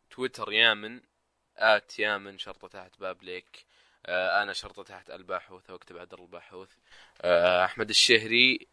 تويتر 0.10 0.52
يامن 0.52 1.02
آت 1.58 2.00
يامن 2.00 2.38
شرطة 2.38 2.68
تحت 2.68 3.00
باب 3.00 3.24
ليك 3.24 3.66
آه 4.06 4.44
أنا 4.44 4.54
شرطة 4.54 4.84
تحت 4.84 5.10
الباحوث 5.10 5.70
واكتب 5.70 5.98
عدل 5.98 6.22
الباحوث 6.22 6.70
آه 7.22 7.66
أحمد 7.66 7.90
الشهري 7.90 8.68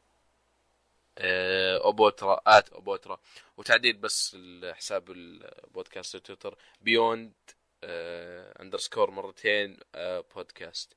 آه 1.19 1.79
أوبوترا 1.85 2.41
آت 2.47 2.69
أوبوترا 2.69 3.19
وتعديل 3.57 3.97
بس 3.97 4.37
الحساب 4.39 5.11
البودكاست 5.11 6.17
تويتر. 6.17 6.59
بيوند 6.81 7.33
آه 7.85 8.63
اندرسكور 8.63 9.11
مرتين 9.11 9.79
آه 9.95 10.25
بودكاست 10.35 10.93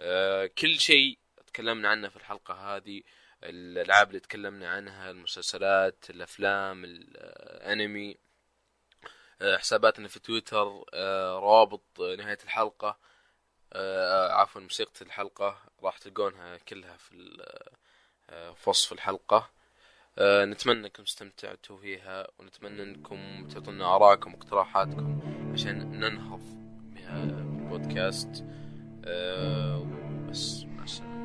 آه 0.00 0.46
كل 0.46 0.80
شيء 0.80 1.18
تكلمنا 1.46 1.88
عنه 1.88 2.08
في 2.08 2.16
الحلقة 2.16 2.76
هذه 2.76 3.02
الألعاب 3.44 4.08
اللي 4.08 4.20
تكلمنا 4.20 4.68
عنها 4.68 5.10
المسلسلات 5.10 6.10
الأفلام 6.10 6.84
الأنمي 6.84 8.16
آه، 9.42 9.56
حساباتنا 9.56 10.08
في 10.08 10.20
تويتر 10.20 10.84
آه، 10.94 11.38
روابط 11.38 12.00
نهاية 12.00 12.38
الحلقة 12.44 12.98
آه، 13.72 14.32
عفوا 14.32 14.60
موسيقى 14.60 14.92
الحلقة 15.02 15.62
راح 15.82 15.98
تلقونها 15.98 16.56
كلها 16.56 16.96
في 16.96 17.36
آه، 17.40 17.70
في 18.28 18.70
وصف 18.70 18.92
الحلقة. 18.92 19.50
آه، 20.18 20.44
نتمنى 20.44 20.86
انكم 20.86 21.02
استمتعتوا 21.02 21.76
فيها 21.76 22.26
ونتمنى 22.38 22.82
انكم 22.82 23.48
تعطونا 23.48 23.96
آرائكم 23.96 24.34
واقتراحاتكم 24.34 25.20
عشان 25.52 26.00
ننهض 26.00 26.40
بها 26.94 27.22
البودكاست. 27.22 28.44
آه، 29.04 29.78
وبس 29.78 30.64
مع 30.64 30.84
السلامة. 30.84 31.24